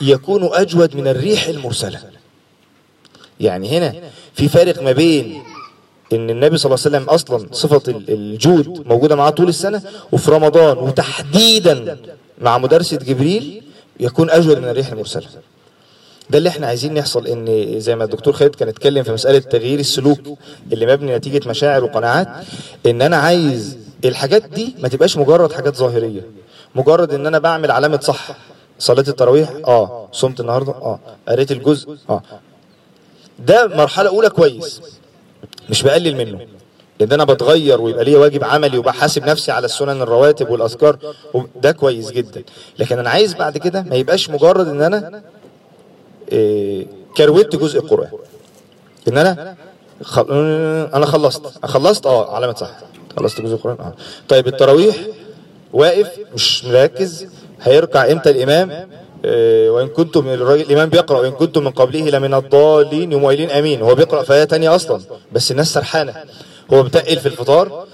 يكون 0.00 0.44
أجود 0.52 0.96
من 0.96 1.08
الريح 1.08 1.46
المرسلة. 1.46 2.00
يعني 3.40 3.68
هنا 3.78 3.94
في 4.34 4.48
فارق 4.48 4.82
ما 4.82 4.92
بين 4.92 5.42
إن 6.12 6.30
النبي 6.30 6.58
صلى 6.58 6.74
الله 6.74 6.84
عليه 6.86 6.96
وسلم 6.96 7.08
أصلا 7.14 7.48
صفة 7.52 7.82
ال- 7.92 8.04
الجود 8.10 8.86
موجودة 8.86 9.16
معاه 9.16 9.30
طول 9.30 9.48
السنة 9.48 9.82
وفي 10.12 10.30
رمضان 10.30 10.78
وتحديدا 10.78 11.98
مع 12.38 12.58
مدرسة 12.58 12.96
جبريل 12.96 13.62
يكون 14.00 14.30
أجود 14.30 14.58
من 14.58 14.68
الريح 14.68 14.92
المرسلة. 14.92 15.26
ده 16.30 16.38
اللي 16.38 16.48
إحنا 16.48 16.66
عايزين 16.66 16.96
يحصل 16.96 17.26
إن 17.26 17.74
زي 17.80 17.96
ما 17.96 18.04
الدكتور 18.04 18.34
خالد 18.34 18.54
كان 18.54 18.68
اتكلم 18.68 19.02
في 19.02 19.12
مسألة 19.12 19.38
تغيير 19.38 19.78
السلوك 19.78 20.18
اللي 20.72 20.86
مبني 20.86 21.16
نتيجة 21.16 21.48
مشاعر 21.48 21.84
وقناعات 21.84 22.28
إن 22.86 23.02
أنا 23.02 23.16
عايز 23.16 23.78
الحاجات 24.04 24.42
دي 24.44 24.74
ما 24.82 24.88
تبقاش 24.88 25.16
مجرد 25.16 25.52
حاجات 25.52 25.76
ظاهرية. 25.76 26.26
مجرد 26.74 27.14
إن 27.14 27.26
أنا 27.26 27.38
بعمل 27.38 27.70
علامة 27.70 28.00
صح. 28.00 28.28
صليت 28.78 29.08
التراويح؟ 29.08 29.48
آه. 29.66 30.08
صمت 30.12 30.40
النهارده؟ 30.40 30.72
آه. 30.72 30.98
قريت 31.28 31.52
الجزء؟ 31.52 31.96
آه. 32.10 32.22
ده 33.38 33.66
مرحلة 33.66 34.08
أولى 34.08 34.30
كويس. 34.30 34.80
مش 35.70 35.82
بقلل 35.82 36.16
منه. 36.16 36.40
لأن 37.00 37.12
أنا 37.12 37.24
بتغير 37.24 37.80
ويبقى 37.80 38.04
ليا 38.04 38.18
واجب 38.18 38.44
عملي 38.44 38.78
وبحاسب 38.78 39.24
نفسي 39.24 39.52
على 39.52 39.64
السنن 39.64 40.02
الرواتب 40.02 40.50
والأذكار 40.50 40.98
ده 41.62 41.72
كويس 41.72 42.10
جدا. 42.10 42.42
لكن 42.78 42.98
أنا 42.98 43.10
عايز 43.10 43.34
بعد 43.34 43.58
كده 43.58 43.82
ما 43.82 43.96
يبقاش 43.96 44.30
مجرد 44.30 44.68
إن 44.68 44.82
أنا 44.82 45.22
كروت 47.16 47.56
جزء 47.56 47.78
القرآن 47.80 48.10
إن 49.08 49.18
أنا 49.18 49.56
خل... 50.02 50.26
أنا 50.94 51.06
خلصت. 51.06 51.42
خلصت؟ 51.64 52.06
آه 52.06 52.34
علامه 52.34 52.54
صح 52.54 52.70
خلصت 53.18 53.40
جزء 53.40 53.54
القران 53.54 53.76
آه. 53.80 53.94
طيب 54.28 54.46
التراويح؟ 54.48 54.96
واقف 55.72 56.18
مش 56.34 56.64
مركز. 56.64 57.26
هيركع 57.62 58.12
إمتى 58.12 58.30
الإمام؟ 58.30 58.88
آه، 59.24 59.70
وإن 59.70 59.88
كنتم 59.88 60.28
الإمام 60.28 60.88
بيقرأ. 60.88 61.20
وإن 61.20 61.30
كنتم 61.30 61.64
من 61.64 61.70
قبله 61.70 62.10
لمن 62.10 62.34
الضالين 62.34 63.12
يقوموا 63.12 63.28
قايلين 63.28 63.50
آمين. 63.50 63.82
هو 63.82 63.94
بيقرأ 63.94 64.22
في 64.22 64.32
آية 64.32 64.44
تانية 64.44 64.74
أصلا. 64.74 65.00
بس 65.32 65.50
الناس 65.50 65.74
سرحانة. 65.74 66.14
هو 66.72 66.82
متقل 66.82 67.16
في 67.16 67.26
الفطار. 67.26 67.86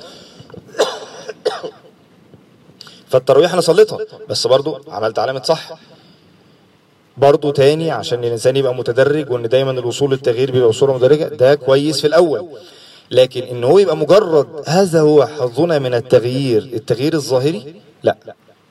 فالتراويح 3.10 3.52
أنا 3.52 3.60
صليتها. 3.60 3.98
بس 4.28 4.46
برضو 4.46 4.78
عملت 4.88 5.18
علامة 5.18 5.42
صح. 5.42 5.78
برضو 7.16 7.50
تاني 7.50 7.90
عشان 7.90 8.24
الإنسان 8.24 8.56
يبقى 8.56 8.74
متدرج 8.74 9.30
وإن 9.30 9.48
دايما 9.48 9.70
الوصول 9.70 10.10
للتغيير 10.10 10.50
بيبقى 10.50 10.68
بصورة 10.68 10.92
مدرجة 10.92 11.24
ده 11.24 11.54
كويس 11.54 12.00
في 12.00 12.06
الأول. 12.06 12.48
لكن 13.10 13.42
إن 13.42 13.64
هو 13.64 13.78
يبقى 13.78 13.96
مجرد 13.96 14.46
هذا 14.66 15.00
هو 15.00 15.26
حظنا 15.26 15.78
من 15.78 15.94
التغيير 15.94 16.62
التغيير 16.62 17.14
الظاهري 17.14 17.74
لا. 18.02 18.16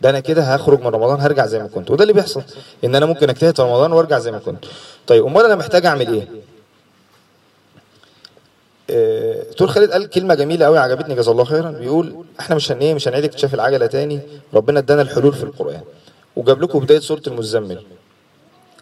ده 0.02 0.10
أنا 0.10 0.20
كده 0.20 0.42
هخرج 0.44 0.80
من 0.80 0.88
رمضان 0.88 1.20
هرجع 1.20 1.46
زي 1.46 1.60
ما 1.60 1.68
كنت. 1.68 1.92
وده 1.92 2.04
اللي 2.04 2.14
بيحصل 2.14 2.44
إن 2.84 2.96
أنا 2.96 3.06
ممكن 3.06 3.30
أجتهد 3.30 3.56
في 3.56 3.62
رمضان 3.62 3.92
وأرجع 3.94 4.20
زي 4.20 4.32
ما 4.32 4.40
كنت. 4.40 4.66
طيب 5.08 5.26
أمال 5.26 5.46
أنا 5.46 5.56
محتاج 5.56 5.86
أعمل 5.86 6.14
إيه؟ 6.14 6.28
آه، 8.90 9.44
دكتور 9.44 9.68
خالد 9.68 9.92
قال 9.92 10.10
كلمة 10.10 10.36
جميلة 10.36 10.66
قوي 10.66 10.78
عجبتني 10.80 11.16
جزاه 11.16 11.32
الله 11.32 11.44
خيرا. 11.44 11.72
بيقول 11.72 12.26
إحنا 12.40 12.56
مش 12.56 12.72
هن 12.72 12.78
إيه 12.78 12.94
مش 12.94 13.08
هنعيد 13.08 13.24
اكتشاف 13.24 13.54
العجلة 13.54 13.86
تاني 13.86 14.20
ربنا 14.54 14.80
ادانا 14.80 15.02
الحلول 15.02 15.34
في 15.34 15.44
القرآن. 15.44 15.82
وجاب 16.36 16.62
لكم 16.62 16.80
بداية 16.80 17.00
سورة 17.00 17.22
المزمل. 17.28 17.84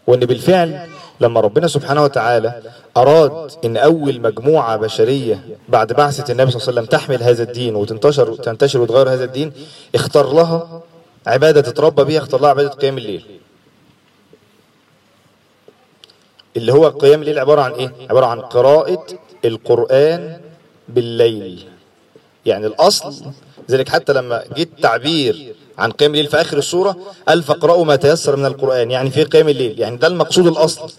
وإن 0.07 0.19
بالفعل 0.19 0.89
لما 1.21 1.39
ربنا 1.41 1.67
سبحانه 1.67 2.03
وتعالى 2.03 2.61
أراد 2.97 3.51
إن 3.65 3.77
أول 3.77 4.21
مجموعة 4.21 4.77
بشرية 4.77 5.57
بعد 5.69 5.93
بعثة 5.93 6.31
النبي 6.31 6.51
صلى 6.51 6.61
الله 6.61 6.71
عليه 6.71 6.81
وسلم 6.81 6.99
تحمل 6.99 7.23
هذا 7.23 7.43
الدين 7.43 7.75
وتنتشر 7.75 8.35
تنتشر 8.35 8.81
وتغير 8.81 9.09
هذا 9.09 9.23
الدين 9.23 9.51
اختار 9.95 10.33
لها 10.33 10.81
عبادة 11.27 11.61
تتربى 11.61 12.03
بيها 12.03 12.19
اختار 12.19 12.41
لها 12.41 12.49
عبادة 12.49 12.69
قيام 12.69 12.97
الليل. 12.97 13.25
اللي 16.57 16.73
هو 16.73 16.87
قيام 16.87 17.21
الليل 17.21 17.39
عبارة 17.39 17.61
عن 17.61 17.71
إيه؟ 17.71 17.91
عبارة 18.09 18.25
عن 18.25 18.39
قراءة 18.41 19.05
القرآن 19.45 20.41
بالليل. 20.89 21.65
يعني 22.45 22.67
الأصل 22.67 23.25
ذلك 23.71 23.89
حتى 23.89 24.13
لما 24.13 24.43
جه 24.57 24.63
التعبير 24.63 25.55
عن 25.77 25.91
قيام 25.91 26.11
الليل 26.11 26.27
في 26.27 26.41
آخر 26.41 26.57
السورة 26.57 26.97
قال 27.27 27.43
فاقرأوا 27.43 27.85
ما 27.85 27.95
تيسر 27.95 28.35
من 28.35 28.45
القرآن 28.45 28.91
يعني 28.91 29.11
في 29.11 29.23
قيام 29.23 29.49
الليل 29.49 29.79
يعني 29.79 29.97
ده 29.97 30.07
المقصود 30.07 30.47
الأصل. 30.47 30.91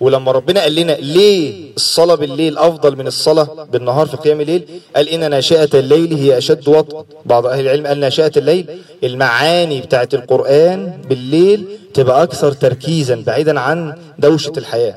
ولما 0.00 0.32
ربنا 0.32 0.60
قال 0.60 0.74
لنا 0.74 0.92
ليه 0.92 1.72
الصلاة 1.76 2.14
بالليل 2.14 2.58
أفضل 2.58 2.96
من 2.96 3.06
الصلاة 3.06 3.66
بالنهار 3.72 4.06
في 4.06 4.16
قيام 4.16 4.40
الليل 4.40 4.64
قال 4.96 5.08
إن 5.08 5.30
ناشئة 5.30 5.68
الليل 5.74 6.14
هي 6.14 6.38
أشد 6.38 6.68
وطئ 6.68 6.96
بعض 7.26 7.46
أهل 7.46 7.60
العلم 7.60 7.86
قال 7.86 8.00
ناشئة 8.00 8.32
الليل 8.36 8.66
المعاني 9.04 9.80
بتاعت 9.80 10.14
القرآن 10.14 11.00
بالليل 11.08 11.78
تبقى 11.94 12.22
أكثر 12.22 12.52
تركيزا 12.52 13.22
بعيدا 13.26 13.60
عن 13.60 13.98
دوشة 14.18 14.52
الحياة. 14.56 14.94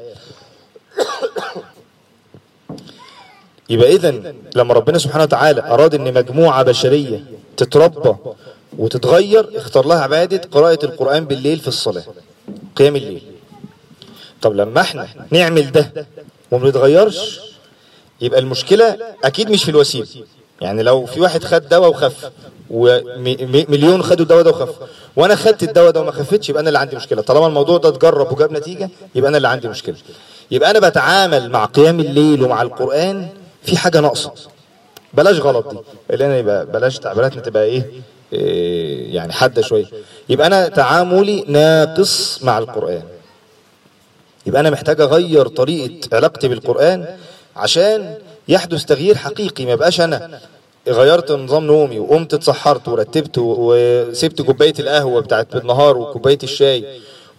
يبقى 3.69 3.95
إذا 3.95 4.33
لما 4.55 4.73
ربنا 4.73 4.97
سبحانه 4.97 5.23
وتعالى 5.23 5.61
أراد 5.61 5.95
إن 5.95 6.13
مجموعة 6.13 6.63
بشرية 6.63 7.23
تتربى 7.57 8.15
وتتغير 8.77 9.49
اختار 9.57 9.85
لها 9.85 10.01
عبادة 10.01 10.41
قراءة 10.51 10.85
القرآن 10.85 11.25
بالليل 11.25 11.59
في 11.59 11.67
الصلاة 11.67 12.03
قيام 12.75 12.95
الليل. 12.95 13.21
طب 14.41 14.55
لما 14.55 14.81
إحنا 14.81 15.07
نعمل 15.31 15.71
ده 15.71 15.91
وما 16.51 16.69
نتغيرش 16.69 17.39
يبقى 18.21 18.39
المشكلة 18.39 18.97
أكيد 19.23 19.51
مش 19.51 19.63
في 19.63 19.71
الوسيلة. 19.71 20.07
يعني 20.61 20.83
لو 20.83 21.05
في 21.05 21.21
واحد 21.21 21.43
خد 21.43 21.69
دواء 21.69 21.89
وخف 21.89 22.31
ومليون 22.69 24.03
خدوا 24.03 24.23
الدواء 24.23 24.41
ده 24.43 24.49
وخف 24.49 24.69
وأنا 25.15 25.35
خدت 25.35 25.63
الدواء 25.63 25.91
ده 25.91 26.01
وما 26.01 26.11
خفتش 26.11 26.49
يبقى 26.49 26.61
أنا 26.61 26.69
اللي 26.69 26.79
عندي 26.79 26.95
مشكلة. 26.95 27.21
طالما 27.21 27.47
الموضوع 27.47 27.77
ده 27.77 27.89
اتجرب 27.89 28.31
وجاب 28.31 28.51
نتيجة 28.51 28.89
يبقى 29.15 29.29
أنا 29.29 29.37
اللي 29.37 29.47
عندي 29.47 29.67
مشكلة. 29.67 29.95
يبقى 30.51 30.71
أنا 30.71 30.89
بتعامل 30.89 31.51
مع 31.51 31.65
قيام 31.65 31.99
الليل 31.99 32.43
ومع 32.43 32.61
القرآن 32.61 33.27
في 33.63 33.77
حاجة 33.77 33.99
ناقصة. 33.99 34.31
بلاش 35.13 35.39
غلط 35.39 35.67
دي. 35.69 35.77
اللي 36.11 36.25
أنا 36.25 36.37
يبقى 36.37 36.65
بلاش 36.65 36.99
تعبيراتنا 36.99 37.41
تبقى 37.41 37.63
إيه, 37.63 37.91
يعني 38.31 39.33
حادة 39.33 39.61
شوية 39.61 39.85
يبقى 40.29 40.47
أنا 40.47 40.67
تعاملي 40.67 41.43
ناقص 41.47 42.43
مع 42.43 42.57
القرآن. 42.57 43.03
يبقى 44.45 44.61
أنا 44.61 44.69
محتاج 44.69 45.01
أغير 45.01 45.47
طريقة 45.47 46.15
علاقتي 46.15 46.47
بالقرآن 46.47 47.05
عشان 47.55 48.15
يحدث 48.47 48.85
تغيير 48.85 49.15
حقيقي 49.17 49.65
ما 49.65 49.71
يبقاش 49.71 50.01
أنا 50.01 50.39
غيرت 50.87 51.31
نظام 51.31 51.63
نومي 51.65 51.99
وقمت 51.99 52.33
اتسحرت 52.33 52.87
ورتبت 52.87 53.35
وسبت 53.37 54.41
كوباية 54.41 54.73
القهوة 54.79 55.21
بتاعت 55.21 55.55
بالنهار 55.55 55.97
وكوباية 55.97 56.37
الشاي 56.43 56.85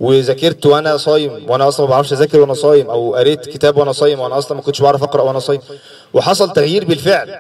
وذاكرت 0.01 0.66
وأنا 0.66 0.96
صايم 0.96 1.51
وأنا 1.51 1.68
أصلا 1.68 1.87
ما 1.87 1.90
بعرفش 1.90 2.12
أذاكر 2.12 2.40
وأنا 2.40 2.55
صايم 2.55 2.90
أو 2.90 3.14
قريت 3.14 3.46
كتاب 3.48 3.77
وأنا 3.77 3.92
صايم 3.92 4.20
وأنا 4.20 4.38
أصلا 4.38 4.57
ما 4.57 4.62
كنتش 4.62 4.81
بعرف 4.83 5.03
أقرأ 5.03 5.22
وأنا 5.22 5.38
صايم. 5.38 5.61
وحصل 6.14 6.53
تغيير 6.53 6.85
بالفعل. 6.85 7.38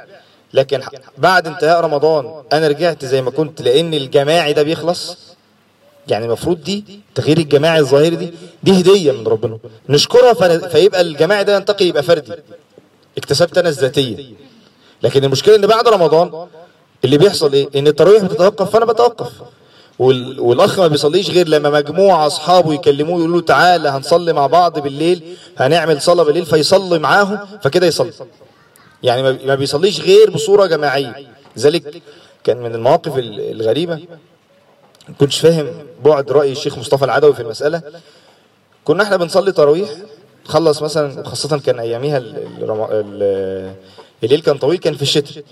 لكن 0.54 0.80
بعد 1.18 1.46
انتهاء 1.46 1.80
رمضان 1.80 2.42
أنا 2.52 2.68
رجعت 2.68 3.04
زي 3.04 3.22
ما 3.22 3.30
كنت 3.30 3.62
لأن 3.62 3.94
الجماعي 3.94 4.52
ده 4.52 4.62
بيخلص. 4.62 5.18
يعني 6.08 6.24
المفروض 6.24 6.62
دي 6.62 6.84
تغيير 7.14 7.38
الجماعي 7.38 7.78
الظاهري 7.78 8.16
دي 8.16 8.32
دي 8.62 8.80
هدية 8.80 9.12
من 9.12 9.26
ربنا. 9.26 9.58
نشكرها 9.88 10.58
فيبقى 10.68 11.00
الجماعي 11.00 11.44
ده 11.44 11.56
ينتقي 11.56 11.84
يبقى 11.84 12.02
فردي. 12.02 12.32
اكتسبت 13.18 13.58
أنا 13.58 13.68
الذاتية. 13.68 14.16
لكن 15.02 15.24
المشكلة 15.24 15.56
إن 15.56 15.66
بعد 15.66 15.88
رمضان 15.88 16.46
اللي 17.04 17.18
بيحصل 17.18 17.52
إيه؟ 17.52 17.68
إن 17.76 17.86
التراويح 17.86 18.22
بتتوقف 18.22 18.70
فأنا 18.70 18.84
بتوقف. 18.84 19.32
وال... 19.98 20.40
والأخ 20.40 20.78
ما 20.78 20.86
بيصليش 20.86 21.30
غير 21.30 21.48
لما 21.48 21.70
مجموعة 21.70 22.26
أصحابه 22.26 22.74
يكلموه 22.74 23.18
يقولوا 23.18 23.36
له 23.40 23.42
تعالى 23.46 23.88
هنصلي 23.88 24.32
مع 24.32 24.46
بعض 24.46 24.78
بالليل 24.78 25.22
هنعمل 25.58 26.02
صلاة 26.02 26.22
بالليل 26.24 26.46
فيصلي 26.46 26.98
معاهم 26.98 27.38
فكده 27.62 27.86
يصلي. 27.86 28.12
يعني 29.02 29.22
ما 29.22 29.54
بيصليش 29.54 30.00
غير 30.00 30.30
بصورة 30.30 30.66
جماعية. 30.66 31.26
ذلك 31.58 32.02
كان 32.44 32.56
من 32.56 32.74
المواقف 32.74 33.12
الغريبة. 33.18 34.00
كنتش 35.20 35.40
فاهم 35.40 35.66
بعد 36.04 36.32
رأي 36.32 36.52
الشيخ 36.52 36.78
مصطفى 36.78 37.04
العدوي 37.04 37.34
في 37.34 37.40
المسألة. 37.40 37.82
كنا 38.84 39.02
إحنا 39.02 39.16
بنصلي 39.16 39.52
تراويح. 39.52 39.88
خلص 40.44 40.82
مثلا 40.82 41.20
وخاصة 41.20 41.58
كان 41.58 41.78
أياميها 41.78 42.18
الليل 44.22 44.40
كان 44.40 44.58
طويل 44.58 44.78
كان 44.78 44.94
في 44.94 45.02
الشتاء. 45.02 45.44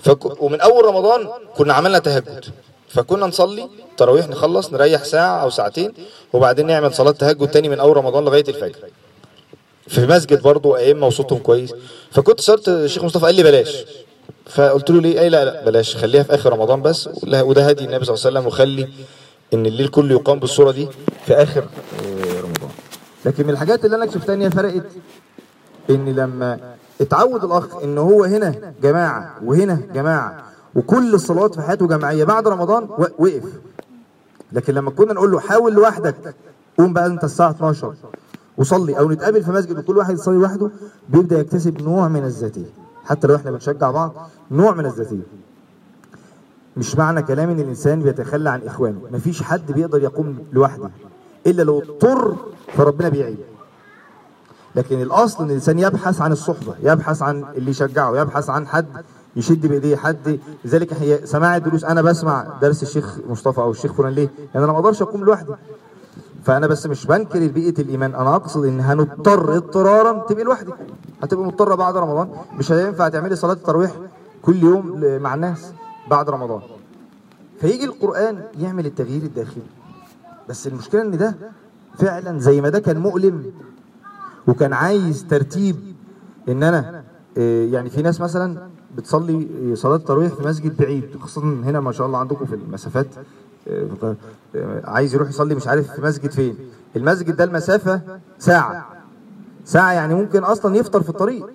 فك... 0.00 0.42
ومن 0.42 0.60
أول 0.60 0.84
رمضان 0.84 1.28
كنا 1.56 1.74
عملنا 1.74 1.98
تهجد. 1.98 2.44
فكنا 2.88 3.26
نصلي 3.26 3.68
تراويح 3.96 4.28
نخلص 4.28 4.72
نريح 4.72 5.04
ساعة 5.04 5.42
أو 5.42 5.50
ساعتين 5.50 5.92
وبعدين 6.32 6.66
نعمل 6.66 6.94
صلاة 6.94 7.10
تهجد 7.10 7.50
تاني 7.50 7.68
من 7.68 7.80
أول 7.80 7.96
رمضان 7.96 8.24
لغاية 8.24 8.44
الفجر. 8.48 8.78
في 9.92 10.06
مسجد 10.06 10.42
برضه 10.42 10.76
أئمة 10.76 11.06
وصوتهم 11.06 11.38
كويس. 11.38 11.74
فكنت 12.10 12.40
صرت 12.40 12.68
الشيخ 12.68 13.04
مصطفى 13.04 13.24
قال 13.26 13.34
لي 13.34 13.42
بلاش. 13.42 13.84
فقلت 14.50 14.90
له 14.90 15.00
ليه؟ 15.00 15.20
اي 15.20 15.28
لا 15.28 15.44
لا 15.44 15.64
بلاش 15.64 15.96
خليها 15.96 16.22
في 16.22 16.34
آخر 16.34 16.52
رمضان 16.52 16.82
بس. 16.82 17.08
وده 17.32 17.68
هدي 17.68 17.84
النبي 17.84 18.04
صلى 18.04 18.14
الله 18.14 18.26
عليه 18.26 18.38
وسلم 18.38 18.46
وخلي 18.46 18.88
إن 19.54 19.66
الليل 19.66 19.88
كله 19.88 20.12
يقام 20.14 20.38
بالصورة 20.38 20.70
دي 20.70 20.88
في 21.26 21.34
آخر 21.34 21.64
رمضان. 22.42 22.70
لكن 23.24 23.44
من 23.44 23.50
الحاجات 23.50 23.84
اللي 23.84 23.96
أنا 23.96 24.10
شفتها 24.10 24.34
إن 24.34 24.42
هي 24.42 24.50
فرقت 24.50 24.86
إن 25.90 26.14
لما 26.14 26.74
اتعود 27.00 27.44
الأخ 27.44 27.76
إن 27.84 27.98
هو 27.98 28.24
هنا 28.24 28.74
جماعة 28.82 29.34
وهنا 29.44 29.80
جماعة 29.94 30.44
وكل 30.74 31.14
الصلوات 31.14 31.54
في 31.54 31.62
حياته 31.62 31.86
جماعية 31.88 32.24
بعد 32.24 32.48
رمضان 32.48 32.88
وقف. 33.18 33.42
لكن 34.52 34.74
لما 34.74 34.90
كنا 34.90 35.12
نقول 35.12 35.30
له 35.32 35.40
حاول 35.40 35.72
لوحدك 35.72 36.34
قوم 36.78 36.92
بقى 36.92 37.06
أنت 37.06 37.24
الساعة 37.24 37.50
12 37.50 37.94
وصلي 38.56 38.98
أو 38.98 39.10
نتقابل 39.10 39.42
في 39.42 39.50
مسجد 39.50 39.78
وكل 39.78 39.98
واحد 39.98 40.14
يصلي 40.14 40.36
لوحده 40.36 40.70
بيبدأ 41.08 41.38
يكتسب 41.40 41.82
نوع 41.82 42.08
من 42.08 42.24
الذاتيه 42.24 42.70
حتى 43.04 43.26
لو 43.26 43.36
إحنا 43.36 43.50
بنشجع 43.50 43.90
بعض 43.90 44.12
نوع 44.50 44.74
من 44.74 44.86
الذاتيه 44.86 45.22
مش 46.76 46.96
معنى 46.96 47.22
كلام 47.22 47.50
إن 47.50 47.60
الإنسان 47.60 48.02
بيتخلى 48.02 48.50
عن 48.50 48.60
إخوانه. 48.66 49.00
مفيش 49.12 49.42
حد 49.42 49.72
بيقدر 49.72 50.02
يقوم 50.02 50.38
لوحده 50.52 50.90
إلا 51.46 51.62
لو 51.62 51.78
اضطر 51.78 52.36
فربنا 52.74 53.08
بيعين 53.08 53.38
لكن 54.76 55.02
الأصل 55.02 55.44
إن 55.44 55.50
الإنسان 55.50 55.78
يبحث 55.78 56.20
عن 56.20 56.32
الصحبة 56.32 56.74
يبحث 56.82 57.22
عن 57.22 57.44
اللي 57.56 57.70
يشجعه 57.70 58.20
يبحث 58.20 58.50
عن 58.50 58.66
حد 58.66 58.86
يشد 59.36 59.66
بإيديه 59.66 59.96
حد. 59.96 60.38
لذلك 60.64 61.20
سماع 61.24 61.56
الدروس. 61.56 61.84
أنا 61.84 62.02
بسمع 62.02 62.46
درس 62.62 62.82
الشيخ 62.82 63.18
مصطفى 63.28 63.58
أو 63.60 63.70
الشيخ 63.70 63.92
فلان 63.92 64.12
ليه؟ 64.12 64.28
لأن 64.54 64.62
أنا 64.62 64.72
ما 64.72 64.78
أقدرش 64.78 65.02
أقوم 65.02 65.24
لوحدي. 65.24 65.52
فأنا 66.44 66.66
بس 66.66 66.86
مش 66.86 67.06
بنكر 67.06 67.46
بيئة 67.48 67.80
الإيمان. 67.82 68.14
أنا 68.14 68.36
أقصد 68.36 68.64
إن 68.64 68.80
هنضطر 68.80 69.56
اضطرارا 69.56 70.26
تبقى 70.26 70.44
لوحدك. 70.44 70.74
هتبقى 71.22 71.44
مضطره 71.44 71.74
بعد 71.74 71.96
رمضان. 71.96 72.28
مش 72.58 72.72
هينفع 72.72 73.08
تعملي 73.08 73.36
صلاة 73.36 73.52
التراويح 73.52 73.92
كل 74.42 74.56
يوم 74.62 75.00
مع 75.22 75.34
الناس 75.34 75.72
بعد 76.10 76.30
رمضان. 76.30 76.60
فيجي 77.60 77.84
القرآن 77.84 78.42
يعمل 78.60 78.86
التغيير 78.86 79.22
الداخلي. 79.22 79.62
بس 80.48 80.66
المشكلة 80.66 81.02
إن 81.02 81.16
ده 81.18 81.34
فعلا 81.98 82.38
زي 82.38 82.60
ما 82.60 82.68
ده 82.68 82.78
كان 82.78 82.98
مؤلم 82.98 83.52
وكان 84.48 84.72
عايز 84.72 85.26
ترتيب 85.30 85.76
إن 86.48 86.62
أنا 86.62 87.04
آه، 87.38 87.64
يعني 87.64 87.90
في 87.90 88.02
ناس 88.02 88.20
مثلا 88.20 88.68
بتصلي 88.96 89.48
صلاة 89.76 89.96
التراويح 89.96 90.32
في 90.34 90.42
مسجد 90.46 90.76
بعيد 90.76 91.16
خاصة 91.20 91.42
هنا 91.42 91.80
ما 91.80 91.92
شاء 91.92 92.06
الله 92.06 92.18
عندكم 92.18 92.44
في 92.44 92.54
المسافات. 92.54 93.06
عايز 94.84 95.14
يروح 95.14 95.28
يصلي 95.28 95.54
مش 95.54 95.68
عارف 95.68 95.92
في 95.92 96.02
مسجد 96.02 96.30
فين. 96.30 96.56
المسجد 96.96 97.36
ده 97.36 97.44
المسافة 97.44 98.00
ساعة. 98.38 98.86
ساعة 99.64 99.92
يعني 99.92 100.14
ممكن 100.14 100.44
أصلا 100.44 100.76
يفطر 100.76 101.02
في 101.02 101.08
الطريق. 101.08 101.46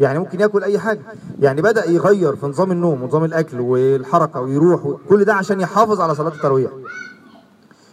يعني 0.00 0.18
ممكن 0.18 0.40
ياكل 0.40 0.64
أي 0.64 0.78
حاجة. 0.78 1.00
يعني 1.40 1.62
بدأ 1.62 1.90
يغير 1.90 2.36
في 2.36 2.46
نظام 2.46 2.72
النوم 2.72 3.02
ونظام 3.02 3.24
الأكل 3.24 3.60
والحركة 3.60 4.40
ويروح 4.40 4.96
كل 5.08 5.24
ده 5.24 5.34
عشان 5.34 5.60
يحافظ 5.60 6.00
على 6.00 6.14
صلاة 6.14 6.28
التراويح 6.34 6.70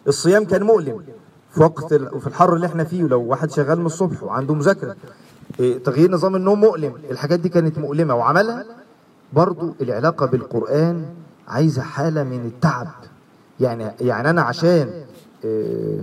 الصيام 0.07 0.45
كان 0.45 0.63
مؤلم 0.63 1.03
في 1.51 1.61
وقت 1.61 1.93
وفي 1.93 2.27
الحر 2.27 2.55
اللي 2.55 2.67
إحنا 2.67 2.83
فيه 2.83 3.03
ولو 3.03 3.21
واحد 3.21 3.51
شغال 3.51 3.79
من 3.79 3.85
الصبح 3.85 4.23
وعنده 4.23 4.53
مذاكرة. 4.53 4.95
إيه، 5.59 5.83
تغيير 5.83 6.11
نظام 6.11 6.35
النوم 6.35 6.59
مؤلم. 6.61 6.93
الحاجات 7.11 7.39
دي 7.39 7.49
كانت 7.49 7.77
مؤلمة. 7.77 8.15
وعملها 8.15 8.65
برضو 9.33 9.75
العلاقة 9.81 10.25
بالقرآن 10.25 11.05
عايزة 11.47 11.81
حالة 11.81 12.23
من 12.23 12.45
التعب. 12.45 12.87
يعني 13.59 13.91
يعني 14.01 14.29
أنا 14.29 14.41
عشان 14.41 14.91
إيه، 15.43 16.01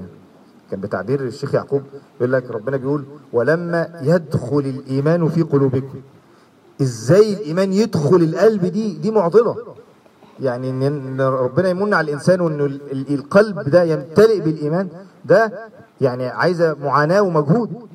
كان 0.71 0.81
بتعبير 0.81 1.21
الشيخ 1.21 1.55
يعقوب 1.55 1.83
يقول 2.21 2.33
لك 2.33 2.51
ربنا 2.51 2.77
بيقول 2.77 3.05
ولما 3.33 4.01
يدخل 4.03 4.59
الإيمان 4.59 5.29
في 5.29 5.43
قلوبكم. 5.43 6.01
إزاي 6.83 7.33
الإيمان 7.33 7.73
يدخل 7.73 8.17
القلب 8.17 8.65
دي 8.67 8.95
دي 8.99 9.11
معضلة. 9.11 9.57
يعني 10.41 10.71
إن 10.71 11.21
ربنا 11.21 11.69
يمن 11.69 11.95
على 11.95 12.05
الإنسان 12.05 12.41
وإن 12.41 12.61
ال- 12.61 12.91
ال- 12.93 13.15
القلب 13.15 13.61
ده 13.69 13.83
يمتلئ 13.83 14.41
بالإيمان 14.41 14.89
ده 15.25 15.69
يعني 16.01 16.27
عايزة 16.27 16.77
معاناة 16.83 17.21
ومجهود. 17.23 17.89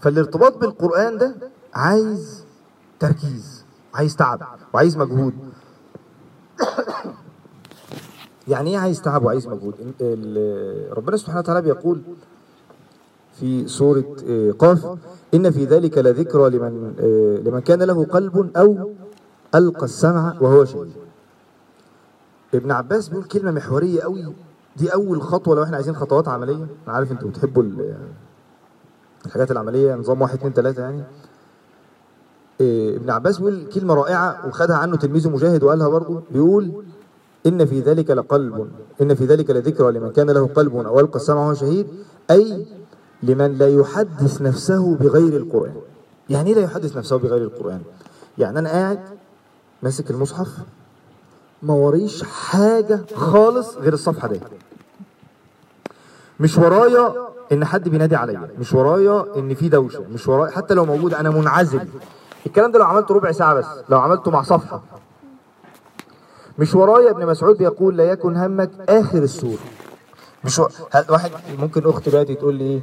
فالارتباط 0.00 0.56
بالقرآن 0.58 1.18
ده 1.18 1.34
عايز 1.74 2.44
تركيز 3.00 3.64
عايز 3.94 4.16
تعب 4.16 4.40
وعايز 4.74 4.96
مجهود. 4.96 5.34
يعني 8.48 8.70
إيه 8.70 8.78
عايز 8.78 9.02
تعب 9.02 9.24
وعايز 9.24 9.46
مجهود؟ 9.48 9.74
ربنا 10.92 11.16
سبحانه 11.16 11.38
وتعالى 11.38 11.62
بيقول 11.62 12.00
في 13.32 13.68
سورة 13.68 14.16
آه، 14.28 14.50
قاف 14.50 14.98
إن 15.34 15.50
في 15.50 15.64
ذلك 15.64 15.98
لذكرى 15.98 16.50
لمن 16.50 16.94
آه، 17.00 17.48
لمن 17.48 17.60
كان 17.60 17.82
له 17.82 18.04
قلب 18.04 18.50
أو 18.56 18.90
ألقى 19.54 19.84
السمع 19.84 20.36
وهو 20.40 20.64
شهيد. 20.64 20.92
ابن 22.54 22.70
عباس 22.70 23.08
بيقول 23.08 23.24
كلمة 23.24 23.50
محورية 23.50 24.00
قوي. 24.00 24.32
دي 24.76 24.94
أول 24.94 25.22
خطوة 25.22 25.56
لو 25.56 25.62
إحنا 25.62 25.76
عايزين 25.76 25.94
خطوات 25.96 26.28
عملية. 26.28 26.54
أنا 26.86 26.94
عارف 26.94 27.12
أنتوا 27.12 27.28
بتحبوا 27.28 27.62
ال- 27.62 27.96
الحاجات 29.26 29.50
العملية 29.50 29.94
نظام 29.94 30.22
واحد 30.22 30.34
اتنين 30.38 30.54
تلاتة 30.54 30.80
يعني. 30.82 31.02
آه، 32.60 32.96
ابن 32.96 33.10
عباس 33.10 33.38
بيقول 33.38 33.66
كلمة 33.74 33.94
رائعة 33.94 34.46
وخدها 34.48 34.76
عنه 34.76 34.96
تلميذه 34.96 35.28
مجاهد 35.30 35.62
وقالها 35.62 35.88
برضه. 35.88 36.22
بيقول 36.30 36.84
إن 37.46 37.66
في 37.66 37.80
ذلك 37.80 38.10
لقلب 38.10 38.70
إن 39.02 39.14
في 39.14 39.24
ذلك 39.24 39.50
لذكرى 39.50 39.92
لمن 39.92 40.12
كان 40.12 40.30
له 40.30 40.46
قلب 40.46 40.76
أو 40.76 41.00
ألقى 41.00 41.16
السمع 41.16 41.40
وهو 41.40 41.54
شهيد 41.54 41.86
أي 42.30 42.66
لمن 43.22 43.58
لا 43.58 43.68
يحدث 43.68 44.42
نفسه 44.42 44.94
بغير 44.94 45.36
القرآن. 45.36 45.74
يعني 46.30 46.50
إيه 46.50 46.54
لا 46.56 46.60
يحدث 46.62 46.96
نفسه 46.96 47.18
بغير 47.18 47.42
القرآن؟ 47.42 47.80
يعني 48.38 48.58
أنا 48.58 48.68
قاعد 48.68 49.00
ماسك 49.82 50.10
المصحف 50.10 50.48
ما 51.62 51.74
وريش 51.74 52.22
حاجة 52.22 53.00
خالص 53.14 53.76
غير 53.76 53.92
الصفحة 53.92 54.28
دي. 54.28 54.40
مش 56.40 56.58
ورايا 56.58 57.14
إن 57.52 57.64
حد 57.64 57.88
بينادي 57.88 58.16
عليا 58.16 58.48
مش 58.58 58.72
ورايا 58.72 59.24
إن 59.36 59.54
في 59.54 59.68
دوشة 59.68 60.04
مش 60.14 60.28
ورايا 60.28 60.50
حتى 60.50 60.74
لو 60.74 60.84
موجود 60.84 61.14
أنا 61.14 61.30
منعزل. 61.30 61.88
الكلام 62.46 62.72
ده 62.72 62.78
لو 62.78 62.84
عملته 62.84 63.14
ربع 63.14 63.32
ساعة 63.32 63.54
بس 63.54 63.66
لو 63.88 63.98
عملته 63.98 64.30
مع 64.30 64.42
صفحة. 64.42 64.82
مش 66.58 66.74
ورايا 66.74 67.10
ابن 67.10 67.26
مسعود 67.26 67.58
بيقول 67.58 67.96
لا 67.96 68.04
يكن 68.04 68.36
همك 68.36 68.70
آخر 68.88 69.18
السوره 69.18 69.58
مش 70.44 70.58
و... 70.58 70.68
واحد 71.10 71.30
ممكن 71.58 71.86
اخت 71.86 72.08
دلوقتي 72.08 72.34
تقول 72.34 72.54
لي 72.54 72.64
إيه؟ 72.64 72.80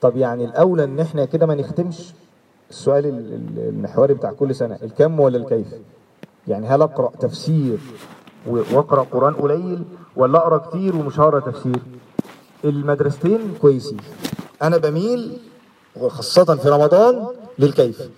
طب 0.00 0.16
يعني 0.16 0.44
الأولى 0.44 0.84
إن 0.84 1.00
إحنا 1.00 1.24
كده 1.24 1.46
ما 1.46 1.54
نختمش؟ 1.54 2.12
السؤال 2.70 3.06
ال- 3.06 3.34
ال- 3.34 3.68
المحوري 3.68 4.14
بتاع 4.14 4.32
كل 4.32 4.54
سنة 4.54 4.78
الكم 4.82 5.20
ولا 5.20 5.36
الكيف؟ 5.38 5.66
يعني 6.48 6.66
هل 6.66 6.82
أقرأ 6.82 7.12
تفسير 7.20 7.78
وأقرأ 8.46 9.02
قرآن 9.02 9.34
قليل 9.34 9.84
ولا 10.16 10.38
أقرأ 10.38 10.58
كتير 10.58 10.96
ومش 10.96 11.20
هقرأ 11.20 11.40
تفسير؟ 11.40 11.78
المدرستين 12.64 13.54
كويسين. 13.62 13.96
أنا 14.62 14.76
بميل 14.76 15.38
وخاصه 15.96 16.44
في 16.56 16.68
رمضان 16.68 17.26
للكيف. 17.58 18.08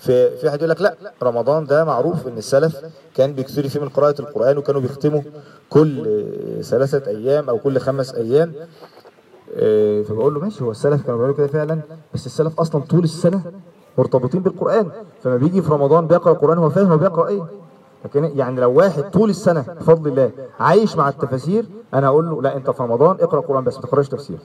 في 0.00 0.36
في 0.36 0.46
واحد 0.46 0.58
يقول 0.58 0.70
لك 0.70 0.80
لا 0.80 0.94
رمضان 1.22 1.66
ده 1.66 1.84
معروف 1.84 2.28
إن 2.28 2.38
السلف 2.38 2.80
كان 3.14 3.32
بيكثروا 3.32 3.68
فيه 3.68 3.80
من 3.80 3.88
قراءة 3.88 4.20
القرآن 4.20 4.58
وكانوا 4.58 4.80
بيختموا 4.80 5.20
كل 5.70 6.24
ثلاثة 6.62 7.10
أيام 7.10 7.48
أو 7.48 7.58
كل 7.58 7.78
خمس 7.78 8.14
أيام. 8.14 8.52
آه، 9.56 10.02
فبقول 10.02 10.34
له 10.34 10.40
ماشي 10.40 10.64
هو 10.64 10.70
السلف 10.70 11.02
كانوا 11.02 11.16
بيعملوا 11.16 11.36
كده 11.36 11.46
فعلا 11.46 11.80
بس 12.14 12.26
السلف 12.26 12.60
أصلا 12.60 12.82
طول 12.82 13.04
السنة 13.04 13.42
مرتبطين 13.98 14.40
بالقرآن. 14.40 14.90
فما 15.22 15.36
بيجي 15.36 15.62
في 15.62 15.72
رمضان 15.72 16.06
بيقرأ 16.06 16.32
القرآن 16.32 16.58
هو 16.58 16.70
فاهم 16.70 16.90
هو 16.92 16.96
بيقرأ 16.98 17.28
إيه؟ 17.28 17.42
لكن 18.04 18.24
يعني 18.24 18.60
لو 18.60 18.72
واحد 18.72 19.02
طول 19.10 19.30
السنة 19.30 19.60
بفضل 19.80 20.10
الله 20.10 20.30
عايش 20.60 20.96
مع 20.96 21.08
التفاسير 21.08 21.64
أنا 21.94 22.06
أقول 22.06 22.30
له 22.30 22.42
لا 22.42 22.56
أنت 22.56 22.70
في 22.70 22.82
رمضان 22.82 23.16
اقرأ 23.20 23.40
قرآن 23.40 23.64
بس 23.64 23.74
ما 23.76 23.82
تقرأش 23.82 24.08
تفسير. 24.08 24.38